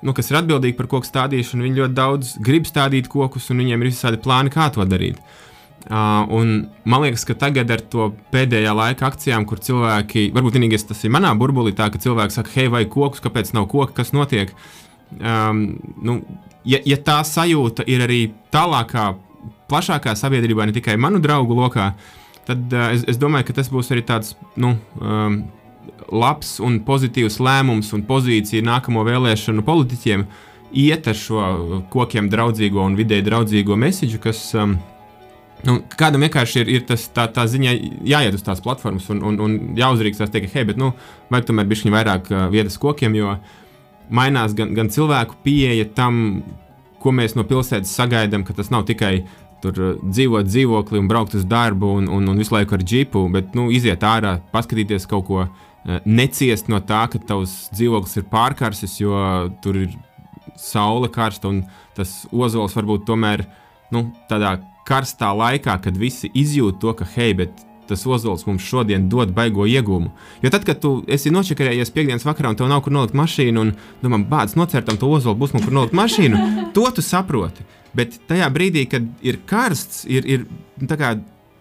nu, 0.00 0.16
kas 0.16 0.32
ir 0.32 0.40
atbildīgi 0.40 0.78
par 0.80 0.88
koku 0.94 1.12
stādīšanu, 1.12 1.68
viņi 1.68 1.82
ļoti 1.82 1.98
daudz 2.00 2.32
grib 2.48 2.64
stādīt 2.72 3.12
kokus, 3.12 3.52
un 3.52 3.60
viņiem 3.60 3.84
ir 3.84 3.92
visādi 3.92 4.24
plāni, 4.24 4.56
kā 4.56 4.72
to 4.72 4.88
darīt. 4.88 5.20
Uh, 5.20 5.51
un 5.90 6.52
man 6.84 7.02
liekas, 7.02 7.24
ka 7.26 7.34
tagad 7.38 7.70
ar 7.74 7.80
to 7.90 8.12
pēdējā 8.32 8.74
laika 8.76 9.08
akcijām, 9.08 9.46
kur 9.48 9.58
cilvēki, 9.62 10.28
varbūt 10.34 10.58
vienīgais 10.58 10.86
tas 10.86 11.02
ir 11.02 11.12
manā 11.14 11.32
burbulī, 11.38 11.74
tā 11.74 11.88
ka 11.90 12.00
cilvēki 12.02 12.36
saka, 12.36 12.52
hei, 12.54 12.70
vai 12.70 12.84
kokus, 12.86 13.22
kāpēc 13.24 13.52
nav 13.56 13.66
koka, 13.72 13.92
kas 13.98 14.12
notiek. 14.14 14.52
Um, 15.18 15.64
nu, 16.00 16.20
ja, 16.64 16.78
ja 16.86 16.98
tā 17.02 17.18
sajūta 17.26 17.84
ir 17.90 18.04
arī 18.06 18.20
tālākā, 18.54 19.12
plašākā 19.72 20.14
sabiedrībā, 20.18 20.68
ne 20.68 20.76
tikai 20.76 20.94
manu 21.00 21.20
draugu 21.22 21.58
lokā, 21.58 21.92
tad 22.46 22.72
uh, 22.72 22.92
es, 22.94 23.02
es 23.10 23.18
domāju, 23.20 23.50
ka 23.50 23.58
tas 23.58 23.72
būs 23.72 23.90
arī 23.92 24.06
tāds 24.06 24.36
nu, 24.54 24.76
um, 25.02 25.42
labs 26.12 26.56
un 26.62 26.78
pozitīvs 26.86 27.40
lēmums 27.42 27.90
un 27.96 28.06
pozīcija 28.06 28.64
nākamo 28.64 29.02
vēlēšanu 29.08 29.66
politiķiem 29.66 30.24
iet 30.78 31.10
ar 31.10 31.18
šo 31.18 31.82
kokiem 31.92 32.30
draudzīgo 32.32 32.86
un 32.86 32.96
vidē 32.96 33.18
draudzīgo 33.26 33.76
mēsīju, 33.82 34.22
kas. 34.22 34.46
Um, 34.54 34.78
Nu, 35.62 35.76
kādam 35.94 36.24
vienkārši 36.24 36.64
ir, 36.64 36.70
ir 36.74 36.86
tas, 36.86 37.04
tā, 37.14 37.28
tā 37.30 37.44
ziņa, 37.46 37.72
jāiet 38.08 38.34
uz 38.34 38.42
tās 38.42 38.62
platformas 38.64 39.06
un, 39.14 39.20
un, 39.28 39.36
un 39.44 39.52
jāuzrīkstās, 39.78 40.32
teikt, 40.34 40.56
hei, 40.56 40.64
bet 40.66 40.80
nu, 40.80 40.90
vajag 41.30 41.52
tomēr 41.52 41.68
bišķiņu 41.70 41.94
vairāk 41.94 42.30
uh, 42.32 42.48
vietas 42.50 42.80
kokiem, 42.82 43.14
jo 43.14 43.36
mainās 44.10 44.56
gan, 44.58 44.72
gan 44.74 44.90
cilvēku 44.90 45.38
pieeja 45.44 45.86
tam, 45.94 46.42
ko 47.02 47.14
mēs 47.14 47.36
no 47.38 47.46
pilsētas 47.46 47.94
sagaidām, 47.94 48.42
ka 48.46 48.56
tas 48.58 48.72
nav 48.74 48.88
tikai 48.90 49.20
tur 49.62 50.00
dzīvot 50.02 50.48
dzīvoklī 50.50 50.98
un 50.98 51.10
braukt 51.10 51.36
uz 51.38 51.46
darbu 51.46 51.92
un, 52.00 52.10
un, 52.10 52.26
un 52.32 52.42
visu 52.42 52.56
laiku 52.56 52.74
ar 52.74 52.82
džipu, 52.82 53.22
bet 53.30 53.54
nu, 53.54 53.68
iziet 53.70 54.02
ārā, 54.02 54.40
paskatīties 54.50 55.06
kaut 55.10 55.28
ko, 55.30 55.46
uh, 55.46 56.02
neciest 56.02 56.72
no 56.74 56.82
tā, 56.82 57.04
ka 57.12 57.22
tavs 57.22 57.68
dzīvoklis 57.70 58.18
ir 58.18 58.26
pārkarsis, 58.34 58.98
jo 58.98 59.14
tur 59.62 59.78
ir 59.84 59.94
saule 60.58 61.06
karsta 61.10 61.54
un 61.54 61.62
tas 61.94 62.24
ozols 62.34 62.74
varbūt 62.74 63.06
tomēr 63.06 63.46
nu, 63.94 64.08
tādā 64.26 64.56
karstā 64.88 65.32
laikā, 65.36 65.78
kad 65.84 65.98
visi 65.98 66.30
izjūt 66.34 66.80
to, 66.82 66.94
ka 66.98 67.06
hei, 67.14 67.32
bet 67.38 67.64
tas 67.88 68.06
ozols 68.06 68.46
mums 68.46 68.64
šodien 68.64 69.08
dod 69.10 69.32
baigo 69.36 69.66
iegūmu. 69.68 70.12
Jo 70.42 70.52
tad, 70.54 70.64
kad 70.68 70.80
tu 70.82 70.94
esi 71.10 71.32
nočakarējies 71.34 71.92
piekdienas 71.94 72.26
vakarā 72.26 72.52
un 72.52 72.58
tev 72.58 72.70
nav 72.70 72.82
kur 72.84 72.94
nolikt 72.94 73.16
mašīnu, 73.18 73.66
un 73.66 73.74
domā, 74.04 74.22
bācis 74.28 74.56
nocērtam 74.58 74.98
to 75.00 75.10
ozolu, 75.12 75.38
būs 75.42 75.54
mums 75.56 75.66
kur 75.66 75.76
nolikt 75.76 75.96
mašīnu, 75.98 76.42
to 76.76 76.86
tu 76.94 77.04
saproti. 77.04 77.66
Bet 77.96 78.16
tajā 78.30 78.48
brīdī, 78.54 78.86
kad 78.88 79.06
ir 79.26 79.42
karsts, 79.48 80.06
ir, 80.08 80.24
ir 80.24 80.46
nu, 80.80 80.88
kā, 80.88 81.16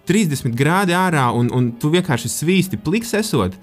30 0.07 0.55
grādi 0.57 0.95
ārā 0.97 1.27
un, 1.37 1.51
un 1.53 1.69
tu 1.79 1.91
vienkārši 1.93 2.31
svīsti 2.31 2.79
pliks 2.83 3.13
esot. 3.17 3.57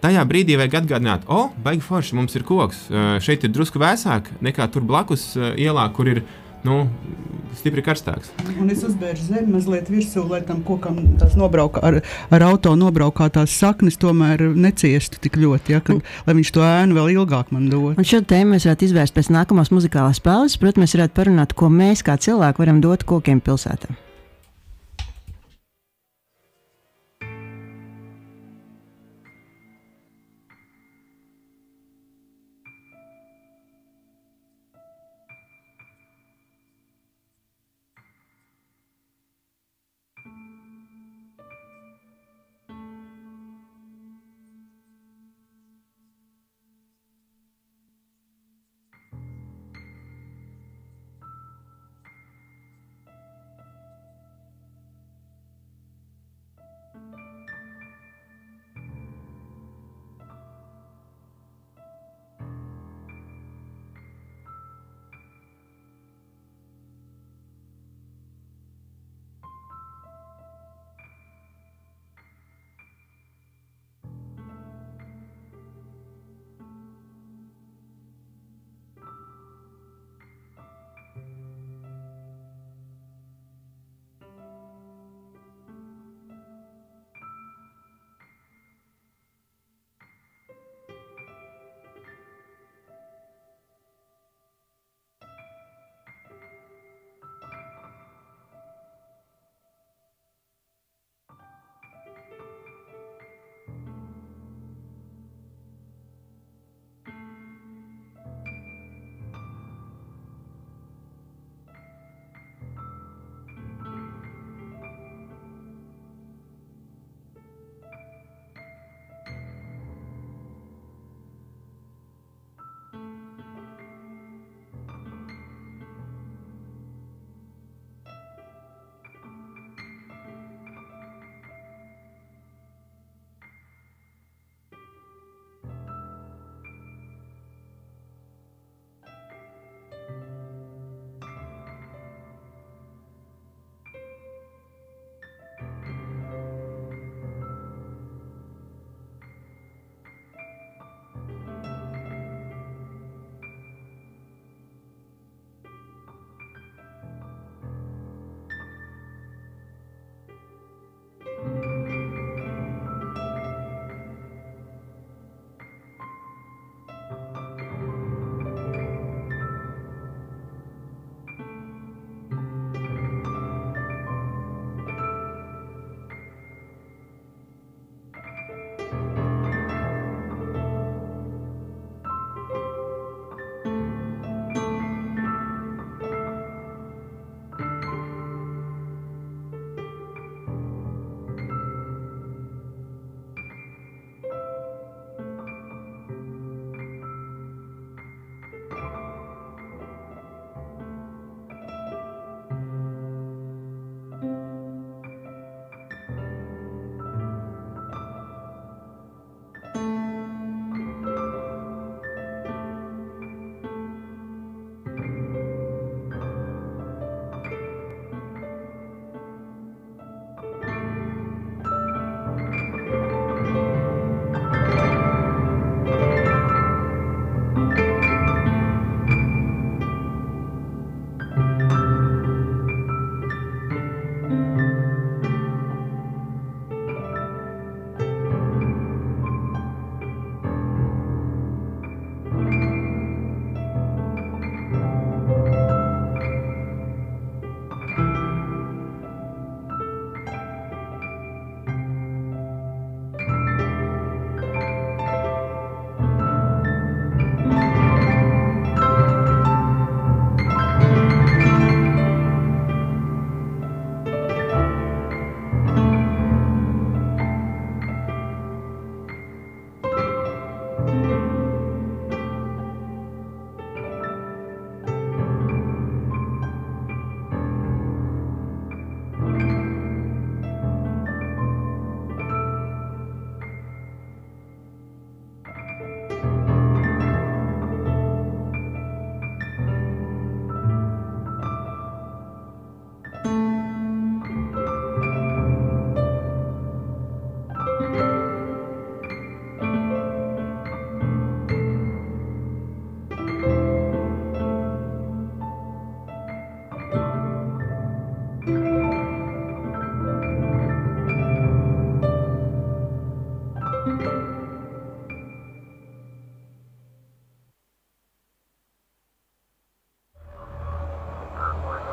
Tajā 0.00 0.22
brīdī 0.24 0.54
vajag 0.56 0.78
atgādināt, 0.78 1.26
o, 1.28 1.42
oh, 1.42 1.56
baigi 1.60 1.82
forši, 1.84 2.14
mums 2.16 2.36
ir 2.38 2.44
koks. 2.48 2.86
Šeit 3.24 3.42
ir 3.44 3.52
drusku 3.52 3.80
vēsāk 3.82 4.30
nekā 4.40 4.68
tur 4.72 4.86
blakus 4.88 5.34
ielā, 5.36 5.84
kur 5.92 6.08
ir 6.08 6.22
ielikās 6.22 6.40
nu, 6.66 6.82
stipri 7.58 7.82
karstāks. 7.84 8.32
Un 8.60 8.70
es 8.72 8.82
uzbēru 8.86 9.22
zemi 9.22 9.54
mazliet 9.54 9.88
virsū, 9.92 10.24
lai 10.30 10.42
tam 10.46 10.62
kokam 10.66 10.98
tās 11.20 11.36
nobrauka, 11.38 11.82
ar, 11.86 12.00
ar 12.32 12.46
auto 12.50 12.74
nobraukātās 12.78 13.54
saknes 13.62 13.98
tomēr 14.00 14.44
neciestu 14.54 15.22
tik 15.22 15.38
ļoti, 15.40 15.76
ja, 15.76 15.82
kad, 15.84 16.04
lai 16.26 16.36
viņš 16.40 16.52
to 16.56 16.66
ēnu 16.66 16.98
vēl 16.98 17.14
ilgāk 17.16 17.54
man 17.54 17.70
dod. 17.72 17.96
Un 17.96 18.06
šo 18.06 18.22
tēmu 18.26 18.56
mēs 18.56 18.68
varētu 18.68 18.90
izvērst 18.90 19.16
pēc 19.16 19.32
nākamās 19.34 19.72
muzikālās 19.74 20.22
pauzes. 20.24 20.58
Protams, 20.60 20.84
mēs 20.86 20.98
varētu 20.98 21.16
parunāt, 21.16 21.56
ko 21.56 21.72
mēs 21.72 22.04
kā 22.06 22.18
cilvēki 22.20 22.64
varam 22.64 22.84
dot 22.84 23.06
kokiem 23.08 23.42
pilsētām. 23.44 23.98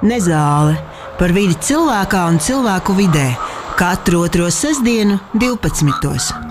Nezāle 0.08 0.78
par 1.20 1.34
vidi 1.36 1.55
cilvēkā 1.68 2.22
un 2.30 2.38
cilvēku 2.39 2.93
vidē 2.95 3.26
katru 3.76 4.22
otro 4.24 4.45
sestdienu, 4.53 5.18
12. 5.36 6.45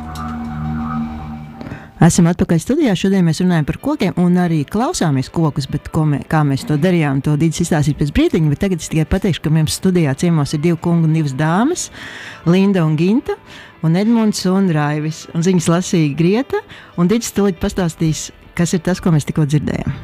Esam 2.04 2.26
atpakaļ 2.28 2.58
studijā. 2.60 2.92
Šodien 2.98 3.24
mēs 3.24 3.40
runājam 3.40 3.64
par 3.64 3.78
kokiem 3.80 4.18
un 4.20 4.34
arī 4.42 4.58
klausāmies 4.68 5.30
kokus, 5.32 5.64
bet 5.72 5.88
mē, 5.88 6.20
kā 6.28 6.42
mēs 6.44 6.66
to 6.68 6.76
darījām, 6.76 7.22
to 7.24 7.38
Dīdis 7.40 7.62
izstāstīs 7.64 7.96
pēc 7.96 8.12
brīdiņa. 8.18 8.58
Tagad 8.60 8.84
es 8.84 8.90
tikai 8.92 9.06
pateikšu, 9.08 9.46
ka 9.46 9.52
mums 9.54 9.78
studijā 9.80 10.12
ciemos 10.14 10.52
ir 10.52 10.60
divi 10.60 10.76
kungi 10.76 11.08
un 11.08 11.14
divas 11.16 11.32
dāmas- 11.32 11.88
Linda 12.52 12.84
un 12.84 12.96
Ginta, 12.96 13.38
un 13.82 13.96
Edmunds 13.96 14.44
un 14.44 14.68
Raivis. 14.68 15.26
Un 15.32 15.40
viņas 15.40 15.70
lasīja 15.72 16.16
Grieta, 16.16 16.60
un 16.98 17.08
Dīdis 17.08 17.32
tulīt 17.32 17.56
pastāstīs, 17.56 18.30
kas 18.54 18.74
ir 18.74 18.80
tas, 18.80 19.00
ko 19.00 19.10
mēs 19.10 19.24
tikko 19.24 19.46
dzirdējām. 19.46 19.96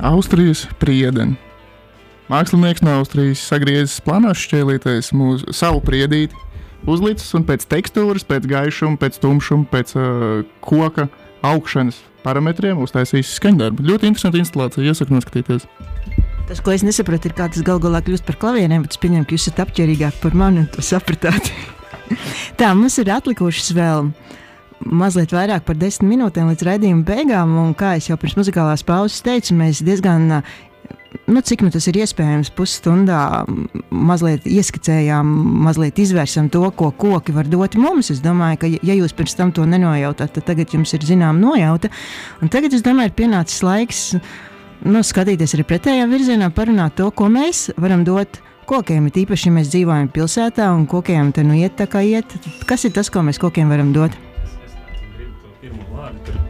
Austrijas 0.00 0.66
priedeni. 0.78 1.36
Mākslinieks 2.28 2.82
no 2.84 2.98
Austrijas 2.98 3.40
sagriezis 3.40 4.02
planās 4.04 4.42
šķēlītēs 4.42 5.14
mūsu 5.16 5.48
savu 5.56 5.80
priedīti 5.80 6.36
uzlicis 6.84 7.32
un 7.38 7.46
pēc 7.48 7.64
tekstūras, 7.70 8.26
pēc 8.28 8.44
gaišuma, 8.50 8.98
pēc 9.00 9.16
tumšuma, 9.22 9.64
pēc 9.72 9.94
uh, 9.96 10.42
koka 10.60 11.06
augšanas 11.48 12.02
parametriem 12.26 12.82
uztaisījis 12.84 13.32
skaņdarbu. 13.38 13.86
Ļoti 13.88 14.10
interesanti 14.10 14.42
instalācija, 14.42 14.84
iesaku 14.90 15.16
noskatīties. 15.16 15.64
Tas, 16.50 16.60
ko 16.64 16.74
es 16.74 16.84
nesaprotu, 16.84 17.30
ir 17.30 17.36
kā 17.38 17.48
tas 17.48 17.64
galu 17.64 17.80
galā 17.86 18.02
kļūst 18.04 18.28
par 18.28 18.36
klavieriem, 18.40 18.84
bet 18.84 18.96
es 18.96 19.00
pieņemu, 19.00 19.24
ka 19.24 19.36
jūs 19.36 19.48
esat 19.48 19.64
apģērbīgāki 19.64 20.20
par 20.20 20.36
mani 20.36 20.66
un 20.66 20.68
to 20.72 20.84
sapratāt. 20.84 21.48
Tā, 22.60 22.74
mums 22.76 23.00
ir 23.00 23.08
atlikušas 23.16 23.72
vēl 23.76 24.12
mazliet 24.84 25.32
vairāk 25.34 25.64
par 25.66 25.76
desmit 25.80 26.12
minūtēm 26.12 26.52
līdz 26.52 26.64
raidījuma 26.68 27.04
beigām, 27.08 27.56
un 27.60 27.74
kā 27.76 27.96
jau 28.00 28.16
pirms 28.20 28.36
muzikālās 28.38 28.84
pauzes 28.86 29.24
teicu, 29.26 29.56
mēs 29.58 29.82
diezgan 29.84 30.42
nu, 31.24 31.40
cik 31.40 31.62
nu 31.64 31.70
tas 31.72 31.86
ir 31.88 31.98
iespējams, 32.02 32.50
pusstundā 32.56 33.44
mazliet 33.88 34.46
ieskicējām, 34.48 35.28
mazliet 35.66 36.00
izvērsām 36.00 36.50
to, 36.52 36.62
ko 36.76 36.90
koki 36.92 37.34
var 37.36 37.48
dot 37.48 37.78
mums. 37.80 38.10
Es 38.12 38.20
domāju, 38.24 38.60
ka, 38.62 38.70
ja 38.72 38.96
jūs 38.96 39.16
pirms 39.16 39.36
tam 39.38 39.52
to 39.56 39.64
nenojautāt, 39.68 40.34
tad 40.36 40.48
tagad 40.50 40.74
jums 40.74 40.92
ir 40.96 41.06
zināma 41.08 41.40
nojauta. 41.40 41.90
Un 42.42 42.52
tagad 42.52 42.76
es 42.76 42.84
domāju, 42.84 43.12
ir 43.12 43.18
pienācis 43.22 43.64
laiks 43.64 44.04
nu, 44.84 45.02
skatīties 45.02 45.56
arī 45.56 45.66
pretējā 45.68 46.06
virzienā, 46.10 46.52
parunāt 46.54 46.98
to, 47.00 47.10
ko 47.10 47.30
mēs 47.32 47.68
varam 47.80 48.04
dot. 48.08 48.40
Kokiem 48.68 49.06
ir 49.08 49.22
īpaši, 49.22 49.48
ja 49.48 49.54
mēs 49.56 49.70
dzīvojam 49.72 50.10
pilsētā 50.12 50.66
un 50.76 50.84
kokiem 50.90 51.30
te 51.32 51.40
nu 51.40 51.56
iet 51.56 51.78
tā 51.78 51.86
kā 51.88 52.02
iet. 52.04 52.34
Kas 52.68 52.84
ir 52.84 52.92
tas, 52.92 53.08
ko 53.08 53.24
mēs 53.24 53.40
kokiem 53.40 53.72
varam 53.72 53.94
dot? 53.96 54.12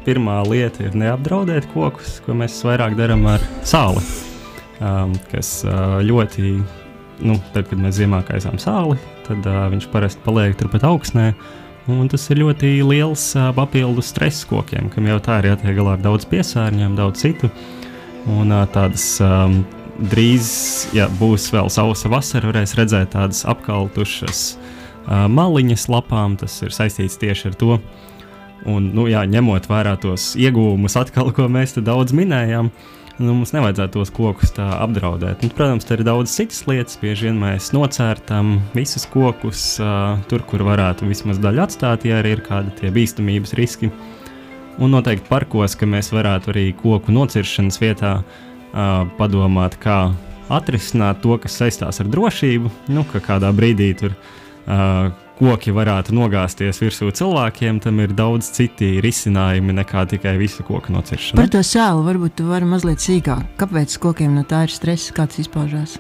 Pirmā 0.06 0.40
lieta 0.48 0.82
ir 0.86 0.98
neapdraudēt 0.98 1.70
kokus, 1.74 2.18
ko 2.26 2.34
mēs 2.38 2.58
vairāk 2.66 2.98
darām 2.98 3.22
ar 3.30 3.44
sāli 3.66 4.02
um, 4.80 5.14
kas 5.32 5.62
uh, 5.66 5.98
ļoti, 6.04 6.58
nu, 7.26 7.38
tad, 7.54 7.68
kad 7.70 7.80
mēs 7.80 7.98
ziemā 7.98 8.20
kaisām 8.26 8.58
sāli, 8.62 8.98
tad 9.26 9.46
uh, 9.46 9.66
viņš 9.72 9.88
parasti 9.92 10.22
paliek 10.26 10.56
turpat 10.58 10.86
augstnē. 10.88 11.32
Un 11.88 12.08
tas 12.12 12.26
ir 12.28 12.42
ļoti 12.42 12.74
liels 12.84 13.30
uh, 13.38 13.48
papildus 13.56 14.10
stress 14.12 14.44
kokiem, 14.48 14.90
kam 14.92 15.08
jau 15.08 15.16
tā 15.24 15.38
ir 15.40 15.52
jātiek 15.54 15.78
galā 15.78 15.96
ar 15.96 16.02
daudz 16.04 16.28
piesārņojumu, 16.28 16.98
daudz 16.98 17.24
citu. 17.24 17.50
Un 18.28 18.52
uh, 18.52 18.66
tādas 18.74 19.06
um, 19.24 19.62
drīz, 20.12 20.50
ja 20.96 21.08
būs 21.20 21.48
vēl 21.54 21.70
sausa 21.72 22.10
vasara, 22.12 22.50
varēs 22.50 22.76
redzēt 22.76 23.14
tādas 23.16 23.40
apkaltušas 23.48 24.42
uh, 24.58 25.24
maliņas 25.32 25.88
lapām. 25.88 26.36
Tas 26.40 26.60
ir 26.60 26.76
saistīts 26.76 27.16
tieši 27.22 27.50
ar 27.54 27.58
to. 27.58 27.80
Un, 28.68 28.90
nu, 28.92 29.06
jā, 29.08 29.22
ņemot 29.24 29.70
vērā 29.70 29.94
tos 30.02 30.34
iegūmus, 30.36 30.98
atkal, 31.00 31.30
ko 31.32 31.46
mēs 31.48 31.76
te 31.78 31.82
daudz 31.86 32.12
minējām, 32.12 32.68
uh, 32.68 32.97
nu, 33.18 33.34
mums 33.34 33.52
nevajadzētu 33.54 33.98
tos 33.98 34.12
kokus 34.14 34.52
tā 34.56 34.66
apdraudēt. 34.78 35.42
Un, 35.44 35.52
protams, 35.54 35.86
tur 35.88 36.00
ir 36.00 36.06
daudz 36.06 36.32
citas 36.34 36.62
lietas. 36.68 36.98
Bieži 37.02 37.28
vien 37.28 37.40
mēs 37.40 37.72
nocērtam 37.74 38.56
visus 38.76 39.06
kokus 39.10 39.64
uh, 39.82 40.16
tur, 40.30 40.44
kur 40.48 40.64
varētu 40.66 41.08
vismaz 41.08 41.40
daļu 41.42 41.64
atstāt, 41.66 42.06
ja 42.08 42.20
arī 42.22 42.36
ir 42.36 42.44
kādi 42.46 42.92
bīstamības 42.94 43.54
riski. 43.58 43.90
Un 44.78 44.94
noteikti 44.94 45.26
parkos, 45.26 45.74
ka 45.74 45.88
mēs 45.90 46.12
varētu 46.14 46.52
arī 46.52 46.66
koku 46.78 47.14
nociršanas 47.14 47.80
vietā 47.82 48.18
uh, 48.22 49.06
padomāt, 49.18 49.78
kā 49.82 50.00
atrisināt 50.54 51.22
to, 51.24 51.34
kas 51.42 51.58
saistās 51.60 51.98
ar 52.02 52.10
drošību. 52.12 52.70
Nu, 52.94 53.04
ka 53.10 53.22
kādā 53.24 53.50
brīdī 53.54 53.90
tur 53.98 54.14
uh, 54.14 55.10
koki 55.38 55.72
varētu 55.74 56.14
nogāzties 56.16 56.82
virsū 56.82 57.12
cilvēkiem, 57.14 57.80
tam 57.84 58.02
ir 58.02 58.14
daudz 58.18 58.50
citi 58.56 58.98
risinājumi 59.04 59.76
nekā 59.80 60.04
tikai 60.12 60.36
visu 60.40 60.66
koku 60.66 60.94
nociršana. 60.94 61.38
Par 61.38 61.50
to 61.52 61.62
sēlu 61.64 62.04
varbūt 62.06 62.38
tu 62.40 62.48
vari 62.50 62.68
mazliet 62.68 63.02
sīkāk. 63.02 63.54
Kāpēc 63.60 63.98
kokiem 64.02 64.34
no 64.38 64.44
tā 64.48 64.66
ir 64.66 64.74
stress, 64.74 65.12
kāds 65.14 65.40
izpaužās? 65.44 65.98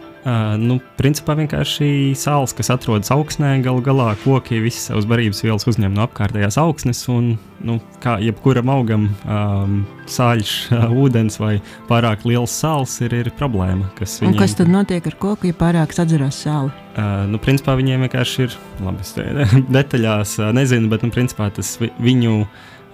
Nu, 0.58 0.76
principā 0.98 1.36
vienkārši 1.38 2.12
sāls, 2.18 2.52
kas 2.56 2.68
atrodas 2.74 3.10
augsnē, 3.14 3.54
galu 3.64 3.80
galā 3.84 4.10
koki 4.24 4.58
visas 4.60 4.88
savas 4.90 5.06
barības 5.08 5.40
vielas 5.44 5.64
uzņem 5.70 5.94
no 5.94 6.02
apkārtējās 6.04 6.58
augsnes. 6.60 7.00
Un, 7.12 7.30
nu, 7.64 7.78
kā 8.02 8.16
jebkuram 8.20 8.68
augam, 8.72 9.06
um, 9.24 9.78
sāļš, 10.10 10.54
uh, 10.74 10.88
ūdens 11.04 11.38
vai 11.40 11.54
pārāk 11.88 12.26
liels 12.28 12.54
sāls 12.54 12.98
ir, 13.06 13.14
ir 13.22 13.30
problēma. 13.38 13.88
Kas, 13.98 14.18
viņiem... 14.22 14.36
kas 14.42 14.56
tad 14.58 14.72
notiek 14.72 15.06
ar 15.08 15.16
koku, 15.22 15.48
ja 15.52 15.56
pārāk 15.58 15.94
sadzerās 15.96 16.42
sāli? 16.44 16.74
Uh, 16.98 17.24
nu, 17.30 17.40
principā 17.42 17.78
viņiem 17.78 18.04
vienkārši 18.08 18.48
ir, 18.48 18.58
labi, 18.84 19.06
es 19.06 19.14
detaļās 19.78 20.36
uh, 20.42 20.50
nezinu, 20.56 20.90
bet 20.92 21.06
nu, 21.06 21.14
principā 21.14 21.48
tas 21.54 21.76
vi, 21.80 21.92
viņu. 22.10 22.42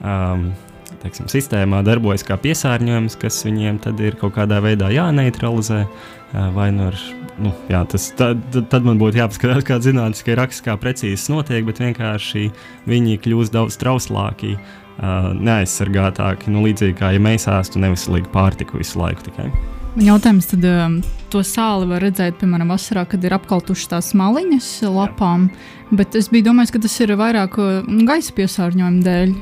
Um, 0.05 0.53
teiksim, 1.05 1.29
sistēmā 1.31 1.83
darbojas 1.87 2.25
kā 2.27 2.39
piesārņojums, 2.41 3.19
kas 3.21 3.43
viņiem 3.47 3.81
tad 3.85 4.01
ir 4.03 4.17
kaut 4.21 4.35
kādā 4.39 4.61
veidā 4.65 4.91
jāneutralizē. 4.95 5.85
Vai 6.55 6.71
nu 6.75 6.89
ar, 6.89 6.97
nu, 7.39 7.53
jā, 7.71 7.85
tas, 7.87 8.09
tad, 8.19 8.41
tad 8.73 8.87
man 8.87 8.99
būtu 8.99 9.21
jāpaskatās, 9.21 9.67
kāda 9.69 9.87
zinātniska 9.87 10.35
raksts, 10.41 10.65
kā 10.67 10.75
precīzi 10.81 11.21
tas 11.21 11.31
notiek, 11.31 11.63
bet 11.69 11.79
vienkārši 11.85 12.49
viņi 12.91 13.21
kļūst 13.23 13.55
daudz 13.55 13.79
trauslāki, 13.79 14.57
neaizsargātāki. 14.99 16.51
Nu, 16.51 16.65
līdzīgi 16.67 16.99
kā 16.99 17.13
ja 17.15 17.23
mēs 17.23 17.47
ēstu 17.51 17.83
neviselīgu 17.85 18.33
pārtiku 18.35 18.83
visu 18.83 18.99
laiku 18.99 19.29
tikai. 19.29 19.47
Jautājums, 20.03 20.51
tad 20.51 20.65
to 21.31 21.45
sāli 21.47 21.87
var 21.87 22.03
redzēt, 22.03 22.41
piemēram, 22.41 22.73
vasarā, 22.75 23.05
kad 23.07 23.23
ir 23.23 23.37
apkaltušas 23.37 23.93
tās 23.93 24.11
maliņas 24.19 24.71
lapām, 24.91 25.53
bet 25.95 26.19
es 26.19 26.33
biju 26.35 26.49
domājis, 26.49 26.75
ka 26.75 26.83
tas 26.83 26.99
ir 27.05 27.15
vairāk 27.21 27.61
gaisa 28.09 28.35
piesārņojuma 28.35 29.05
dēļ. 29.07 29.35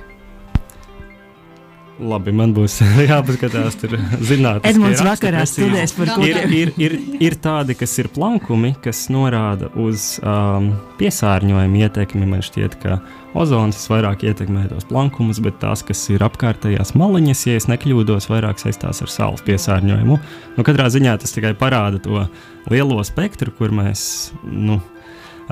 Labi, 2.01 2.33
man 2.33 2.55
būs 2.57 2.79
jāpaskatās, 3.11 3.77
tur 3.81 3.95
zinātnē. 4.25 4.65
Edmunds 4.71 5.03
vakarā 5.05 5.43
studēs 5.49 5.93
par 5.97 6.15
ko 6.15 6.25
ir, 6.25 6.39
ir, 6.49 6.71
ir, 6.81 6.95
ir 7.21 7.37
tādi, 7.43 7.77
kas 7.77 7.93
ir 8.01 8.09
plankumi, 8.15 8.73
kas 8.83 9.05
norāda 9.13 9.69
uz 9.79 10.15
um, 10.25 10.71
piesārņojumu 11.01 11.83
ietekmi. 11.85 12.29
Man 12.31 12.45
šķiet, 12.45 12.79
ka 12.83 12.97
ozons 13.39 13.85
vairāk 13.93 14.25
ietekmē 14.25 14.65
tos 14.71 14.89
plankumus, 14.89 15.43
bet 15.45 15.61
tās, 15.61 15.85
kas 15.87 16.01
ir 16.15 16.25
apkārtējās 16.25 16.95
maliņas, 16.99 17.45
ja 17.51 17.59
es 17.61 17.69
nekļūdos, 17.69 18.31
vairāk 18.33 18.63
saistās 18.63 19.05
ar 19.05 19.13
saules 19.13 19.45
piesārņojumu. 19.47 20.17
Nu, 20.57 20.65
katrā 20.67 20.89
ziņā 20.93 21.19
tas 21.21 21.37
tikai 21.37 21.53
parāda 21.61 22.01
to 22.03 22.25
lielo 22.73 23.03
spektru, 23.07 23.55
kur 23.59 23.75
mēs. 23.83 24.33
Nu, 24.49 24.81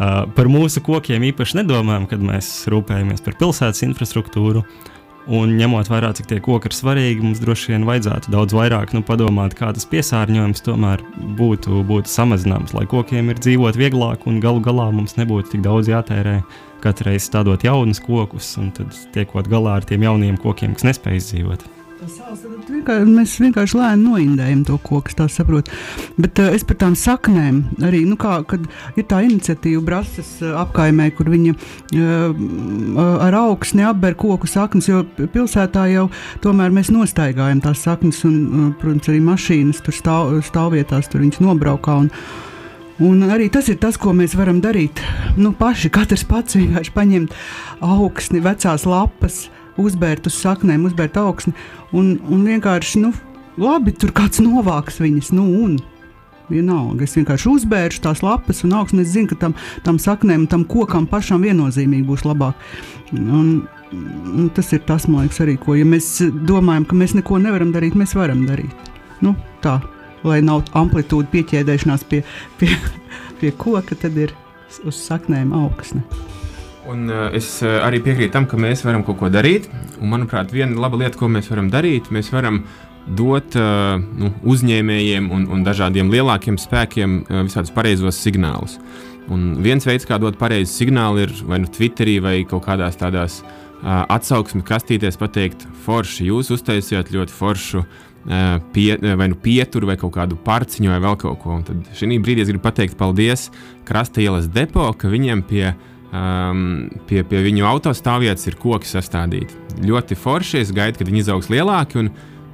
Uh, 0.01 0.23
par 0.33 0.47
mūsu 0.49 0.81
kokiem 0.87 1.25
īpaši 1.27 1.59
nedomājam, 1.59 2.05
kad 2.09 2.23
mēs 2.25 2.47
rūpējamies 2.71 3.25
par 3.27 3.35
pilsētas 3.37 3.83
infrastruktūru. 3.85 4.63
Uh, 4.63 4.90
Un 5.29 5.53
ņemot 5.59 5.91
vērā, 5.91 6.15
cik 6.17 6.31
tie 6.31 6.39
koki 6.41 6.71
ir 6.71 6.75
svarīgi, 6.75 7.21
mums 7.23 7.43
droši 7.43 7.75
vien 7.75 7.85
vajadzētu 7.89 8.33
daudz 8.33 8.55
vairāk 8.57 8.95
nu, 8.97 9.03
padomāt, 9.05 9.53
kā 9.59 9.69
tas 9.77 9.85
piesārņojums 9.91 10.65
tomēr 10.65 11.05
būtu, 11.39 11.83
būtu 11.87 12.09
samazināms, 12.09 12.73
lai 12.77 12.87
kokiem 12.89 13.29
ir 13.31 13.43
dzīvot 13.43 13.77
vieglāk 13.79 14.25
un 14.31 14.41
galu 14.41 14.65
galā 14.65 14.89
mums 14.95 15.19
nebūtu 15.21 15.53
tik 15.55 15.67
daudz 15.67 15.93
jātērē 15.93 16.39
katru 16.81 17.11
reizi 17.11 17.29
stādot 17.29 17.67
jaunus 17.67 18.01
kokus 18.01 18.55
un 18.61 18.73
tad 18.77 18.97
tiekot 19.15 19.51
galā 19.53 19.77
ar 19.81 19.87
tiem 19.87 20.09
jauniem 20.09 20.41
kokiem, 20.41 20.73
kas 20.79 20.89
nespēj 20.89 21.21
izdzīvot. 21.21 21.69
Vienkār, 22.01 23.03
mēs 23.05 23.35
vienkārši 23.43 23.77
lēni 23.77 24.07
noindējam 24.07 24.63
to 24.65 24.79
koku, 24.81 25.13
tā 25.19 25.27
saprotu. 25.29 25.75
Bet 26.17 26.39
uh, 26.41 26.49
es 26.57 26.65
par 26.65 26.79
tām 26.81 26.95
saknēm 26.97 27.59
arī, 27.85 28.07
nu, 28.09 28.17
kā, 28.21 28.39
kad 28.49 28.65
ir 28.97 29.05
tā 29.11 29.21
iniciatīva 29.27 29.83
Brasas 29.85 30.31
uh, 30.41 30.55
apkaimē, 30.63 31.11
kur 31.17 31.29
viņi 31.33 31.53
uh, 31.53 33.21
ar 33.27 33.37
augsni 33.43 33.85
apber 33.85 34.17
koku 34.17 34.49
saknes, 34.49 34.89
jo 34.89 35.03
pilsētā 35.21 35.91
jau 35.93 36.07
tomēr 36.45 36.73
mēs 36.73 36.93
nostaigājam 36.95 37.61
tās 37.67 37.85
saknes, 37.85 38.23
un, 38.29 38.41
uh, 38.49 38.71
protams, 38.81 39.13
arī 39.13 39.21
mašīnas 39.29 39.85
tur 39.85 39.97
stāv, 39.97 40.35
stāvvietās, 40.49 41.11
tur 41.13 41.27
viņas 41.27 41.45
nobraukā. 41.45 42.01
Un, 42.07 42.15
Un 43.01 43.23
arī 43.33 43.47
tas 43.49 43.65
ir 43.73 43.79
tas, 43.81 43.97
ko 43.97 44.13
mēs 44.13 44.35
varam 44.37 44.59
darīt. 44.61 45.01
Nu, 45.41 45.55
paši 45.57 45.89
katrs 45.89 46.21
pats 46.29 46.59
vienkārši 46.59 46.93
paņemt 46.93 47.39
augsni, 47.81 48.43
vecās 48.45 48.85
lapas, 48.85 49.39
uh, 49.47 49.60
uzbērt 49.81 50.29
uz 50.31 50.37
saknēm, 50.41 50.87
uzbērt 50.89 51.19
augsni. 51.21 51.55
Un, 51.97 52.15
un 52.31 52.45
vienkārši, 52.47 53.03
nu, 53.05 53.15
labi, 53.61 53.95
tur 53.97 54.15
kāds 54.17 54.43
novāks 54.45 55.01
viņas. 55.03 55.33
Nu, 55.37 55.47
un, 55.65 55.79
Vienalga. 56.51 57.07
Es 57.07 57.15
vienkārši 57.15 57.47
uzbēršu 57.47 58.01
tās 58.03 58.25
lapas 58.27 58.65
un 58.67 58.73
augstu. 58.75 58.99
Es 58.99 59.13
zinu, 59.13 59.31
ka 59.31 59.37
tam, 59.39 59.53
tam 59.87 60.01
saknēm, 60.03 60.49
tam 60.51 60.65
kokam 60.67 61.07
pašam 61.07 61.45
viennozīmīgi 61.47 62.03
būs 62.09 62.25
labāk. 62.27 62.59
Un, 63.15 63.53
un 63.95 64.51
tas 64.57 64.73
ir 64.75 64.83
tas, 64.89 65.07
man 65.07 65.29
liekas, 65.29 65.39
arī 65.45 65.55
ko. 65.63 65.77
Ja 65.79 65.87
mēs 65.87 66.17
domājam, 66.51 66.89
ka 66.91 66.99
mēs 66.99 67.15
neko 67.19 67.39
nevaram 67.43 67.71
darīt, 67.75 67.95
mēs 67.99 68.17
varam 68.19 68.43
darīt. 68.51 68.91
Nu, 69.23 69.37
tā. 69.63 69.79
lai 70.25 70.41
nav 70.45 70.67
amplitūda 70.77 71.31
pieķēdēšanās 71.33 72.05
pie, 72.11 72.21
pie, 72.61 72.75
pie 73.41 73.55
koka, 73.57 73.97
tad 73.97 74.19
ir 74.21 74.35
uz 74.85 74.99
saknēm 75.07 75.55
augsne. 75.57 76.05
Un, 76.91 77.07
uh, 77.07 77.29
es 77.37 77.61
uh, 77.63 77.79
arī 77.87 78.01
piekrītu 78.03 78.35
tam, 78.35 78.47
ka 78.51 78.59
mēs 78.59 78.83
varam 78.83 79.05
kaut 79.07 79.21
ko 79.21 79.31
darīt. 79.31 79.69
Un, 80.01 80.11
manuprāt, 80.11 80.51
viena 80.55 80.79
laba 80.81 80.99
lieta, 80.99 81.19
ko 81.21 81.29
mēs 81.31 81.51
varam 81.53 81.69
darīt, 81.71 82.11
mēs 82.11 82.33
varam 82.35 82.65
dot 83.17 83.55
uh, 83.59 84.01
nu, 84.01 84.33
uzņēmējiem 84.51 85.31
un, 85.35 85.47
un 85.55 85.63
dažādiem 85.67 86.11
lielākiem 86.11 86.59
spēkiem 86.59 87.21
uh, 87.21 87.43
visādus 87.47 87.71
pareizos 87.75 88.19
signālus. 88.19 88.79
Un 89.31 89.61
viens 89.63 89.87
veids, 89.87 90.07
kā 90.09 90.19
dot 90.19 90.39
pareizu 90.41 90.73
signālu, 90.73 91.23
ir 91.29 91.35
vai 91.47 91.61
nu 91.63 91.71
Twitterī, 91.71 92.17
vai 92.25 92.37
kaut 92.49 92.65
kādās 92.67 92.99
tādās 92.99 93.39
uh, 93.45 94.03
atsauksmes 94.11 94.67
kastītēs 94.67 95.21
pateikt, 95.21 95.69
forši, 95.85 96.27
jūs 96.33 96.51
uztaisījāt 96.57 97.15
ļoti 97.15 97.37
foršu 97.37 97.85
pie, 98.75 98.99
vai 99.17 99.31
nu 99.33 99.37
pieturu, 99.41 99.89
vai 99.89 99.95
kaut 99.97 100.13
kādu 100.13 100.37
parciņu, 100.45 100.91
vai 100.93 100.99
vēl 101.01 101.15
kaut 101.23 101.39
ko. 101.41 101.55
Un 101.57 101.63
tad 101.65 101.87
šī 101.97 102.19
brīdī 102.21 102.45
es 102.45 102.51
gribu 102.51 102.67
pateikt 102.67 102.99
paldies 103.01 103.47
Krasta 103.89 104.21
ielas 104.21 104.51
depo, 104.53 104.91
ka 104.93 105.09
viņiem 105.09 105.41
pie 105.49 105.63
viņa 105.71 105.90
um, 106.13 106.89
pie, 107.09 107.23
pie 107.27 107.43
viņu 107.47 107.67
autostāvvietas 107.69 108.49
ir 108.51 108.59
koki 108.61 108.89
sastādīti. 108.91 109.57
Ļoti 109.87 110.19
forši, 110.19 110.61
es 110.65 110.75
gaidu, 110.77 111.01
kad 111.01 111.11
viņi 111.11 111.25
izaugs 111.25 111.51
lielāki. 111.53 112.09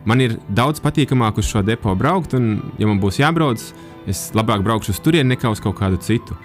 Man 0.06 0.22
ir 0.22 0.36
daudz 0.54 0.82
patīkamāk 0.84 1.40
uz 1.40 1.48
šo 1.50 1.64
depo 1.66 1.94
braukt, 1.98 2.36
un, 2.38 2.60
ja 2.78 2.88
man 2.88 3.00
būs 3.02 3.20
jābrauc, 3.22 3.62
es 4.06 4.28
labāk 4.36 4.62
braukšu 4.66 4.94
uz 4.94 5.02
turieni 5.02 5.34
nekā 5.34 5.50
uz 5.50 5.62
kaut 5.62 5.78
kādu 5.80 5.98
citu. 6.02 6.36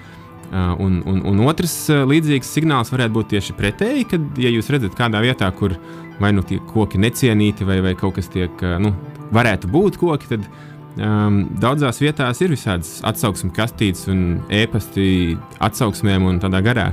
Uh, 0.52 0.74
un, 0.84 0.98
un, 1.08 1.22
un 1.30 1.46
otrs 1.48 1.74
uh, 1.94 2.02
līdzīgs 2.10 2.50
signāls 2.58 2.90
varētu 2.92 3.16
būt 3.16 3.30
tieši 3.32 3.54
pretēji, 3.56 4.08
kad, 4.12 4.26
ja 4.42 4.50
jūs 4.52 4.68
redzat 4.74 4.98
kādā 5.00 5.22
vietā, 5.24 5.48
kur 5.56 5.78
vai 6.20 6.34
nu 6.36 6.44
tie 6.44 6.58
koki 6.74 7.00
necienīti, 7.00 7.64
vai, 7.64 7.78
vai 7.86 7.94
kaut 7.96 8.18
kas 8.18 8.28
tiek, 8.34 8.52
uh, 8.60 8.76
nu, 8.84 8.92
varētu 9.32 9.70
būt 9.72 10.02
koki, 10.02 10.28
tad 10.34 10.50
um, 10.98 11.42
daudzās 11.62 12.02
vietās 12.02 12.42
ir 12.44 12.54
visādas 12.56 13.00
atsauksmes 13.08 13.56
kastītes 13.56 14.08
un 14.12 14.42
ēpasti 14.52 15.38
atsauksmēm 15.64 16.28
un 16.30 16.42
tādā 16.44 16.64
garā. 16.66 16.92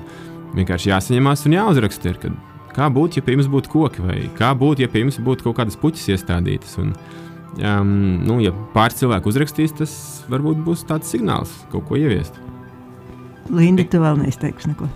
Vienkārši 0.56 0.92
jāsaņemās 0.92 1.44
un 1.46 1.56
jāuzraksta, 1.58 2.12
ir, 2.12 2.20
kad, 2.22 2.36
kā 2.76 2.88
būtu, 2.92 3.18
ja 3.18 3.26
pie 3.26 3.36
jums 3.36 3.50
būtu 3.52 3.72
koki, 3.72 4.04
vai 4.04 4.18
kā 4.38 4.54
būtu, 4.58 4.84
ja 4.84 4.92
pie 4.92 5.04
jums 5.04 5.20
būtu 5.24 5.48
kaut 5.48 5.58
kādas 5.60 5.78
puķis 5.80 6.08
iestādītas. 6.14 6.76
Un, 6.80 6.94
um, 7.58 7.92
nu, 8.24 8.38
ja 8.44 8.54
pāris 8.74 9.00
cilvēku 9.00 9.32
uzrakstīs, 9.32 9.76
tas 9.76 9.94
varbūt 10.32 10.62
būs 10.66 10.86
tāds 10.88 11.10
signāls 11.12 11.52
kaut 11.72 11.88
ko 11.88 12.00
ieviest. 12.00 12.38
Linda, 13.52 13.84
tu 13.88 14.00
vēl 14.02 14.20
neizteiksi 14.22 14.72
neko. 14.72 14.88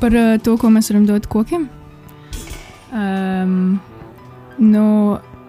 Par 0.00 0.12
uh, 0.12 0.36
to, 0.42 0.56
ko 0.60 0.70
mēs 0.72 0.90
varam 0.92 1.08
dot 1.08 1.28
kokiem. 1.32 1.68
Um, 2.96 3.78
nu, 4.58 4.84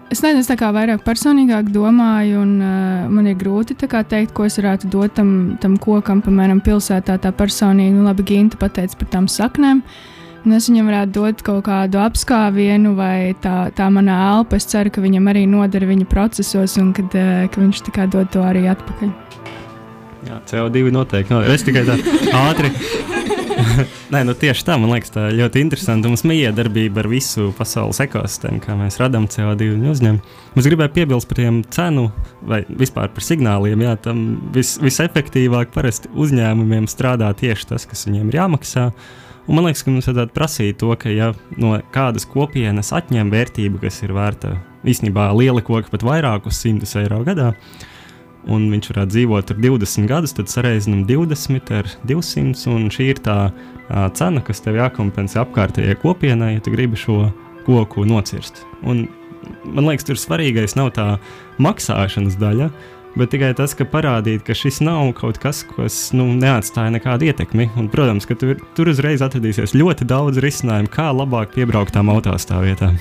Es 0.08 0.22
nezinu, 0.24 0.40
es 0.40 0.48
tā 0.48 0.54
kā 0.56 0.70
vairāk 0.72 1.02
personīgāk 1.04 1.66
domāju, 1.68 2.40
un 2.40 2.52
uh, 2.64 3.08
man 3.12 3.26
ir 3.28 3.34
grūti 3.36 3.74
teikt, 3.76 4.32
ko 4.32 4.46
es 4.48 4.56
varētu 4.56 4.88
dot 4.88 5.12
tam, 5.18 5.58
tam 5.60 5.76
kokam, 5.76 6.22
piemēram, 6.24 6.62
pilsētā. 6.64 7.18
Tā 7.20 7.32
personīgi, 7.36 7.92
nu, 7.92 8.06
labi, 8.06 8.24
Ginta 8.24 8.56
pateica 8.56 8.96
par 8.96 9.10
tām 9.12 9.28
saknēm. 9.28 9.82
Un 10.46 10.54
es 10.56 10.70
viņam 10.70 10.88
varētu 10.88 11.12
dot 11.12 11.42
kaut 11.44 11.66
kādu 11.66 12.00
apskāvienu, 12.00 12.94
vai 12.96 13.34
tā, 13.42 13.68
tā 13.76 13.90
mana 13.92 14.16
elpa. 14.30 14.56
Es 14.56 14.64
ceru, 14.70 14.88
ka 14.94 15.04
viņam 15.04 15.28
arī 15.28 15.44
noder 15.44 15.84
viņa 15.84 16.08
procesos, 16.08 16.78
un 16.80 16.94
kad, 16.96 17.12
uh, 17.12 17.44
ka 17.52 17.60
viņš 17.60 17.84
tā 17.90 17.96
kā 17.98 18.08
dod 18.08 18.32
to 18.32 18.40
arī 18.48 18.64
atpakaļ. 18.72 19.12
Jā, 20.24 20.40
CO2 20.48 20.88
noteikti. 20.94 21.36
No, 21.36 21.44
es 21.44 21.68
tikai 21.68 21.84
tā 21.84 22.00
ātri 22.48 22.72
Nē, 24.12 24.22
nu 24.26 24.34
tieši 24.38 24.64
tā, 24.66 24.76
man 24.80 24.92
liekas, 24.92 25.12
tā 25.14 25.28
ļoti 25.34 25.62
interesanti. 25.64 26.10
Mums 26.10 26.24
ir 26.26 26.34
iedarbība 26.36 27.02
ar 27.02 27.08
visu 27.10 27.50
pasaules 27.58 28.00
ekosistēmu, 28.04 28.60
kā 28.64 28.76
mēs 28.78 28.98
radām 29.02 29.28
CO2 29.30 29.70
uzņēmumu. 29.92 30.36
Es 30.58 30.68
gribēju 30.68 30.94
piebilst 30.94 31.28
par 31.30 31.40
tiem 31.40 31.60
cenu 31.74 32.08
vai 32.48 32.62
vispār 32.68 33.10
par 33.14 33.24
signāliem. 33.24 33.82
Jā, 33.86 33.96
tam 34.08 34.24
vis, 34.54 34.76
visefektīvāk 34.82 35.72
parasti 35.74 36.10
uzņēmumiem 36.14 36.88
strādā 36.90 37.30
tieši 37.38 37.72
tas, 37.72 37.86
kas 37.88 38.06
viņiem 38.08 38.30
ir 38.30 38.40
jāmaksā. 38.40 38.88
Un 39.48 39.56
man 39.56 39.68
liekas, 39.68 39.84
ka 39.84 39.92
mums 39.92 40.08
vajadzētu 40.10 40.34
prasīt 40.36 40.80
to, 40.80 40.90
ka 41.00 41.12
ja 41.12 41.30
no 41.56 41.78
kādas 41.94 42.28
kopienas 42.28 42.92
atņem 42.96 43.30
vērtību, 43.32 43.80
kas 43.80 44.02
ir 44.04 44.12
vērta 44.16 44.58
īstenībā 44.88 45.30
liela 45.36 45.62
koka 45.64 45.90
pat 45.92 46.04
vairākus 46.06 46.60
simtus 46.62 46.94
eiro 47.00 47.22
gadā, 47.26 47.54
un 48.46 48.68
viņš 48.72 48.90
varētu 48.92 49.14
dzīvot 49.14 49.52
ar 49.52 49.60
20 49.64 50.08
gadus, 50.10 50.34
tad 50.36 50.50
sareizinām 50.52 51.04
20 51.08 51.72
ar 51.78 51.90
200, 52.08 52.68
un 52.72 52.88
šī 52.94 53.10
ir 53.12 53.22
tā 53.24 53.38
uh, 53.50 54.06
cena, 54.16 54.42
kas 54.44 54.62
tev 54.64 54.78
jākompensē 54.78 55.42
apkārtējai 55.42 55.98
kopienai, 56.02 56.54
ja 56.56 56.64
tu 56.64 56.72
gribi 56.74 56.98
šo 56.98 57.26
koku 57.66 58.06
nocirst. 58.08 58.62
Un, 58.86 59.06
man 59.66 59.90
liekas, 59.90 60.06
tur 60.08 60.20
svarīgais 60.20 60.76
nav 60.78 60.94
tā 60.96 61.08
maksāšanas 61.62 62.38
daļa, 62.40 62.70
bet 63.18 63.32
tikai 63.34 63.52
tas, 63.58 63.74
ka 63.76 63.86
parādīt, 63.88 64.44
ka 64.46 64.56
šis 64.56 64.80
nav 64.86 65.12
kaut 65.18 65.40
kas, 65.42 65.64
kas 65.74 66.00
nu, 66.16 66.30
neatstāja 66.38 66.94
nekādu 66.94 67.28
ietekmi. 67.28 67.70
Un, 67.80 67.90
protams, 67.92 68.28
ka 68.28 68.38
tur, 68.38 68.56
tur 68.78 68.92
uzreiz 68.92 69.24
atradīsies 69.24 69.76
ļoti 69.76 70.08
daudz 70.08 70.40
risinājumu, 70.44 70.92
kā 70.92 71.10
labāk 71.12 71.56
piebraukt 71.56 71.96
tām 71.96 72.12
autostāvvietām. 72.14 73.00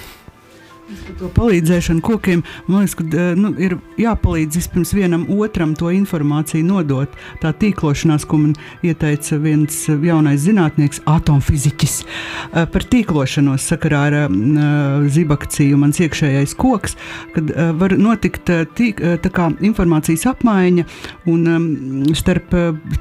To 1.20 1.28
palīdzēšanu 1.36 2.00
kokiem 2.06 2.42
man 2.68 2.86
liekas, 2.86 2.94
ka 2.96 3.06
eh, 3.12 3.32
nu, 3.36 3.50
ir 3.60 3.76
jāpalīdz 4.00 4.56
vispirms 4.60 4.94
vienam 4.96 5.26
otram 5.36 5.74
to 5.76 5.92
informāciju 5.92 6.64
nodot. 6.64 7.12
Tā 7.42 7.52
tīklošanās, 7.60 8.24
ko 8.30 8.40
man 8.40 8.54
ieteica 8.86 9.40
viens 9.44 9.82
jaunais 9.90 10.46
zinātnieks, 10.46 11.02
atomfiziķis, 11.10 11.98
eh, 12.06 12.68
par 12.72 12.88
tīklošanos 12.88 13.68
sakarā 13.68 14.04
ar 14.08 14.18
uh, 14.28 15.08
zibakciju, 15.12 15.80
mans 15.82 16.00
iekšējais 16.04 16.56
koks, 16.60 16.96
kad 17.36 17.52
var 17.80 17.96
notikt 18.00 18.50
tīk, 18.78 19.02
kā, 19.34 19.48
informācijas 19.66 20.28
apmaiņa 20.32 20.86
un 21.34 22.14
starp 22.16 22.54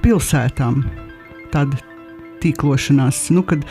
pilsētām. 0.03 0.83
Tāda 1.55 1.79
tīklošanās, 2.43 3.29
nu, 3.37 3.45
kad 3.47 3.67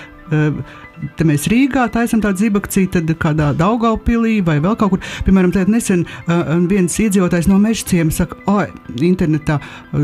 Te 1.17 1.27
mēs 1.27 1.47
Rīgā 1.51 1.85
taisām 1.93 2.21
tādu 2.23 2.45
zibakciju, 2.45 2.91
tad 2.95 3.09
kādā 3.21 3.51
Daugaupilī 3.57 4.37
vai 4.45 4.57
vēl 4.63 4.77
kaut 4.79 4.95
kur. 4.95 5.01
Piemēram, 5.27 5.53
tādā 5.55 5.73
nesen 5.73 6.05
uh, 6.05 6.53
viens 6.69 6.95
iedzīvotājs 7.01 7.49
no 7.51 7.59
Mežciem 7.61 8.11
saka, 8.15 8.37
ah, 8.51 8.69
internetā, 9.03 9.59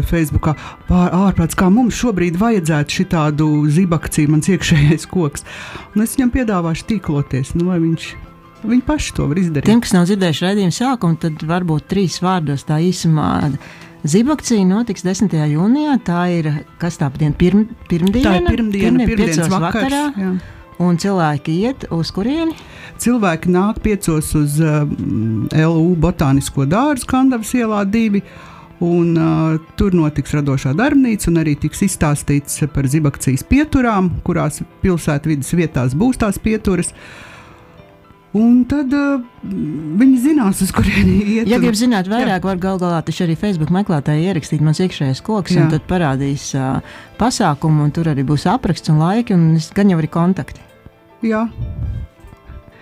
Facebookā, 0.09 0.55
ārprāts, 0.89 1.57
kā 1.57 1.69
mums 1.73 1.99
šobrīd 1.99 2.39
vajadzētu 2.41 3.01
šitādu 3.01 3.51
zibakciju, 3.71 4.33
mans 4.33 4.51
iekšējais 4.51 5.07
koks. 5.11 5.47
Un 5.95 6.05
es 6.05 6.17
viņam 6.17 6.35
piedāvāšu 6.35 6.89
tīkloties, 6.91 7.55
nu, 7.59 7.71
lai 7.71 7.79
viņš 7.83 8.11
Viņi 8.61 8.83
paši 8.85 9.13
to 9.17 9.25
var 9.25 9.39
izdarīt. 9.41 9.65
Tiem, 9.65 9.79
kas 9.81 9.93
nav 9.95 10.03
dzirdējuši 10.05 10.43
raidījumu 10.45 10.75
sākumu, 10.75 11.17
tad 11.23 11.41
varbūt 11.49 11.87
trīs 11.89 12.19
vārdos 12.21 12.67
tā 12.67 12.77
īsumā. 12.85 13.29
Zibakcija 14.05 14.65
notiks 14.65 15.05
10. 15.05 15.33
jūnijā. 15.49 15.97
Tā 16.05 16.21
ir 16.33 16.49
kas 16.81 16.97
tā 17.01 17.09
diena, 17.15 17.33
pirm, 17.37 17.67
pirmdiena? 17.89 18.25
Tā 18.27 18.35
ir 18.37 18.47
pirmdiena, 18.47 19.05
pirmdiena 19.05 19.09
pirmdienas 19.09 19.49
vakars, 19.49 19.65
vakarā. 19.65 20.03
Jā. 20.13 20.60
Un 20.81 20.97
cilvēki 20.97 21.57
iet 21.67 21.85
uz 21.93 22.09
kurieni? 22.15 22.55
Cilvēki 23.01 23.51
nāk 23.53 23.81
piecos 23.85 24.31
uz 24.37 24.57
uh, 24.61 24.83
LU 25.53 25.91
botānisko 26.01 26.65
dārzu 26.69 27.09
Kandavas 27.09 27.53
ielā 27.57 27.83
divi. 27.89 28.23
Un, 28.81 29.11
uh, 29.13 29.59
tur 29.77 29.93
notiks 29.93 30.33
radošā 30.33 30.71
darbnīca, 30.73 31.27
un 31.29 31.37
arī 31.43 31.53
tiks 31.61 31.83
izstāstīts 31.85 32.63
par 32.73 32.87
zibakcijas 32.89 33.43
pieturām, 33.45 34.09
kurās 34.25 34.63
pilsētvidas 34.81 35.53
vietās 35.53 35.93
būs 35.93 36.17
tās 36.23 36.41
pieturas. 36.41 36.89
Un 38.33 38.63
tad 38.65 38.89
uh, 38.95 39.21
viņi 40.01 40.17
zinās, 40.23 40.63
uz 40.65 40.73
kurieni 40.73 41.19
iet. 41.35 41.51
Ja 41.51 41.61
gribat 41.61 41.77
zināt 41.77 42.09
vairāk, 42.09 42.47
var 42.47 42.57
gal 42.63 42.81
galā 42.81 43.03
taču 43.05 43.27
arī 43.27 43.37
Facebook 43.37 43.69
meklētāji 43.75 44.31
ierakstīt 44.31 44.65
mans 44.65 44.81
iekšējais 44.81 45.21
koks, 45.29 45.53
jā. 45.53 45.67
un 45.67 45.75
tad 45.75 45.85
parādīs 45.85 46.49
uh, 46.57 46.81
pasākumu, 47.21 47.85
un 47.85 47.93
tur 47.93 48.09
arī 48.09 48.25
būs 48.25 48.49
apraksts 48.49 48.89
un 48.89 49.03
laiki, 49.03 49.37
un 49.37 49.59
gan 49.77 49.93
jau 49.93 50.01
arī 50.01 50.09
kontakti. 50.09 50.70
Jā. 51.25 51.45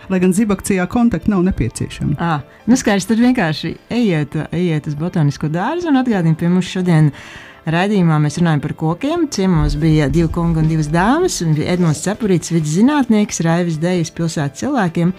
Lai 0.10 0.18
gan 0.24 0.32
zibakcijā 0.34 0.88
kontakti 0.90 1.30
nav 1.30 1.44
nepieciešami. 1.46 2.16
À, 2.18 2.40
nu 2.66 2.78
skaidrs, 2.80 3.06
tad 3.10 3.22
vienkārši 3.22 3.76
ejiet, 3.94 4.40
ejiet 4.56 4.88
uz 4.90 4.96
botanisko 4.98 5.52
dārzu 5.54 5.92
un 5.92 6.02
atgādiniet 6.02 6.40
pie 6.40 6.50
mums 6.50 6.72
šodien. 6.72 7.12
Raidījumā 7.70 8.16
mēs 8.24 8.40
runājam 8.40 8.64
par 8.64 8.74
kokiem. 8.80 9.28
Ciemos 9.30 9.76
bija 9.78 10.08
divi 10.10 10.32
kungi 10.34 10.64
un 10.64 10.72
divas 10.72 10.88
dāmas. 10.90 11.42
Edmunds 11.44 12.02
Cepurīts, 12.02 12.50
vidus 12.56 12.74
zinātnieks, 12.80 13.44
Raivis 13.46 13.78
Dejas 13.84 14.10
pilsētas 14.16 14.64
cilvēkiem 14.64 15.14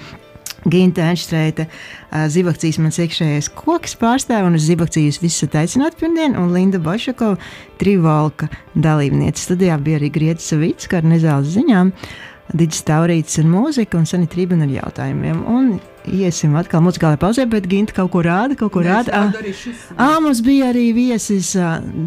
Ginta 0.68 1.06
Enštreita, 1.08 1.64
Zibakcijas 2.28 2.78
mans 2.82 2.98
iekšējais 3.00 3.48
koks 3.56 3.94
pārstāv, 4.00 4.48
un 4.48 4.58
uz 4.58 4.66
visi 4.68 5.28
esat 5.30 5.56
aicināti 5.62 6.02
pirmdien, 6.02 6.36
un 6.36 6.52
Linda 6.52 6.78
Bošakova, 6.82 7.38
Trivalka 7.80 8.50
dalībniece. 8.74 9.40
Studijā 9.46 9.78
bija 9.80 10.00
arī 10.00 10.10
Grieķis 10.12 10.50
Savits, 10.52 10.90
kā 10.90 11.00
ar 11.00 11.08
nezāles 11.08 11.54
ziņām, 11.54 11.94
Digis 12.56 12.82
Taurītis 12.86 13.38
ar 13.42 13.46
mūziku 13.46 14.00
un 14.00 14.06
Sanita 14.08 14.38
Rībina 14.38 14.66
ar 14.66 14.72
jautājumiem. 14.74 15.42
Un 15.50 15.68
iesim 16.10 16.56
atkal 16.58 16.82
muzikālajā 16.84 17.20
pauzē, 17.22 17.46
bet 17.50 17.68
Ginta 17.70 17.94
kaut 17.96 18.10
ko 18.14 18.24
rāda, 18.26 18.56
kaut 18.58 18.72
ko 18.74 18.82
rāda. 18.84 19.28
Ā, 19.94 20.08
mums 20.22 20.42
bija 20.46 20.72
arī 20.72 20.88
viesis 20.96 21.52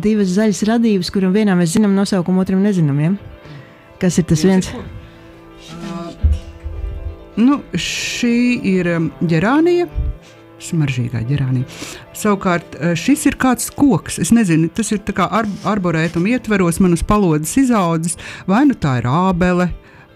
divas 0.03 0.33
zaļas 0.35 0.65
radības, 0.71 1.13
kuram 1.13 1.35
vienā 1.35 1.55
mēs 1.59 1.77
zinām 1.77 1.95
nosaukumu, 1.95 2.43
otram 2.43 2.63
nezinām, 2.65 2.99
ja? 2.99 3.13
Kas 4.01 4.19
ir 4.19 4.27
tas 4.27 4.43
viens? 4.43 4.67
viens? 4.73 5.01
Nu, 7.39 7.63
šī 7.73 8.35
ir 8.75 8.89
Gerānija, 9.25 9.87
Smaržīgā 10.63 11.23
ģerānī. 11.27 11.63
Savukārt 12.15 12.77
eh, 12.77 12.93
šis 12.99 13.25
ir 13.27 13.37
kāds 13.41 13.71
koks. 13.75 14.19
Es 14.23 14.31
nezinu, 14.35 14.69
tas 14.71 14.93
ir 14.95 15.01
kā 15.15 15.27
ar, 15.27 15.49
arborētuma 15.67 16.35
ietveros, 16.35 16.79
man 16.83 16.95
uz 16.95 17.03
palodzes 17.07 17.57
izaudzis. 17.65 18.15
Vai 18.47 18.63
nu 18.69 18.77
tā 18.79 18.99
ir 19.01 19.09
ābele, 19.11 19.67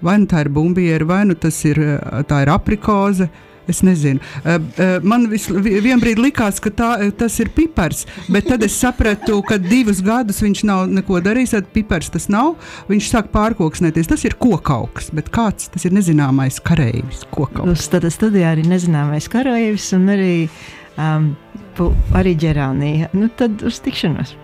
vai 0.01 0.17
nu 0.21 0.29
tā 0.29 0.45
ir 0.45 0.53
bumbiera, 0.53 1.05
vai 1.07 1.23
nu 1.25 1.35
tas 1.35 1.59
ir, 1.65 1.79
eh, 1.79 2.41
ir 2.41 2.53
aprikoze. 2.53 3.29
Es 3.67 3.81
nezinu. 3.83 4.21
Uh, 4.45 4.53
uh, 4.79 4.93
man 5.03 5.25
vienā 5.27 5.97
brīdī 5.99 6.21
likās, 6.23 6.61
ka 6.63 6.71
tā, 6.71 6.91
tas 7.19 7.35
ir 7.43 7.49
pipars, 7.51 8.05
bet 8.31 8.47
tad 8.47 8.63
es 8.63 8.77
sapratu, 8.79 9.41
ka 9.43 9.57
divus 9.59 9.99
gadus 9.99 10.39
viņš 10.39 10.63
nav 10.69 10.85
neko 10.87 11.19
darījis. 11.25 11.57
Tad 11.57 11.67
pipars 11.75 12.07
tas 12.13 12.29
nav. 12.31 12.55
Viņš 12.87 13.11
sāk 13.11 13.27
pārkoksnēties. 13.35 14.07
Tas 14.07 14.23
ir 14.23 14.37
kokauks, 14.39 15.11
bet 15.11 15.27
kāds 15.35 15.67
tas 15.75 15.83
ir 15.83 15.91
nezināmais 15.99 16.61
kareivis. 16.63 17.27
Kokauks. 17.35 17.91
Tad 17.91 18.07
studijā 18.15 18.55
arī 18.55 18.63
nezināmais 18.71 19.27
kareivis 19.35 19.91
un 19.99 20.07
arī, 20.15 20.33
um, 20.95 21.33
arī 22.15 22.37
ģerānija. 22.39 23.11
Nu, 23.19 23.27
tad 23.35 23.67
uz 23.67 23.83
tikšanos! 23.83 24.37